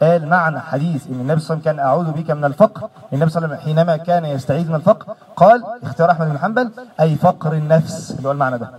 قال 0.00 0.28
معنى 0.28 0.60
حديث 0.60 1.06
إن 1.06 1.20
النبي 1.20 1.40
صلى 1.40 1.56
الله 1.56 1.68
عليه 1.68 1.70
وسلم 1.70 1.76
كان 1.76 1.78
أعوذ 1.78 2.10
بك 2.10 2.30
من 2.30 2.44
الفقر. 2.44 2.88
النبي 3.12 3.30
صلى 3.30 3.44
الله 3.44 3.56
عليه 3.56 3.64
وسلم 3.64 3.76
حينما 3.76 3.96
كان 3.96 4.24
يستعيذ 4.24 4.68
من 4.68 4.74
الفقر 4.74 5.14
قال 5.36 5.64
اختيار 5.82 6.10
أحمد 6.10 6.28
بن 6.28 6.38
حنبل 6.38 6.70
أي 7.00 7.14
فقر 7.16 7.52
النفس. 7.52 8.10
اللي 8.10 8.28
هو 8.28 8.32
المعنى 8.32 8.58
ده. 8.58 8.70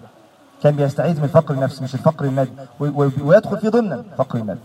كان 0.63 0.75
بيستعيذ 0.75 1.21
من 1.21 1.27
فقر 1.27 1.53
النفس 1.53 1.81
مش 1.81 1.93
الفقر 1.95 2.25
المادي. 2.25 2.51
ويدخل 3.23 3.57
فيه 3.57 3.69
ضمنا 3.69 4.03
فقر 4.17 4.39
المادي. 4.39 4.59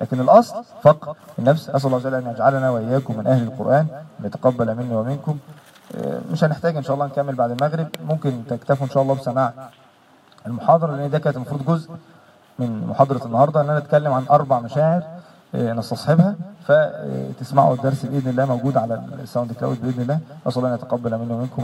لكن 0.00 0.20
الأصل 0.20 0.64
فقر 0.82 1.16
النفس. 1.38 1.70
أسأل 1.70 1.86
الله 1.86 1.96
وجل 1.96 2.14
أن 2.14 2.30
يجعلنا 2.34 2.70
وإياكم 2.70 3.18
من 3.18 3.26
أهل 3.26 3.42
القرآن 3.42 3.86
ويتقبل 4.22 4.74
مني 4.76 4.94
ومنكم. 4.94 5.38
آه، 5.94 6.20
مش 6.32 6.44
هنحتاج 6.44 6.76
إن 6.76 6.82
شاء 6.82 6.94
الله 6.94 7.06
نكمل 7.06 7.34
بعد 7.34 7.50
المغرب. 7.50 7.88
ممكن 8.08 8.42
تكتفوا 8.48 8.86
إن 8.86 8.90
شاء 8.90 9.02
الله 9.02 9.14
بسماع 9.14 9.52
المحاضرة 10.46 10.96
لأن 10.96 11.10
ده 11.10 11.18
كانت 11.18 11.36
المفروض 11.36 11.64
جزء 11.66 11.90
من 12.58 12.86
محاضرة 12.86 13.26
النهارده. 13.26 13.60
إن 13.60 13.70
أنا 13.70 13.78
أتكلم 13.78 14.12
عن 14.12 14.24
أربع 14.30 14.60
مشاعر 14.60 15.02
آه، 15.54 15.72
نستصحبها. 15.72 16.34
فتسمعوا 16.66 17.74
الدرس 17.74 18.06
بإذن 18.06 18.30
الله 18.30 18.44
موجود 18.44 18.76
على 18.76 19.02
ال 19.22 19.52
SoundCloud 19.52 19.82
بإذن 19.82 20.02
الله. 20.02 20.18
أسأل 20.46 20.58
الله 20.58 20.68
أن 20.68 20.74
يتقبل 20.74 21.18
مني 21.18 21.32
ومنكم. 21.34 21.56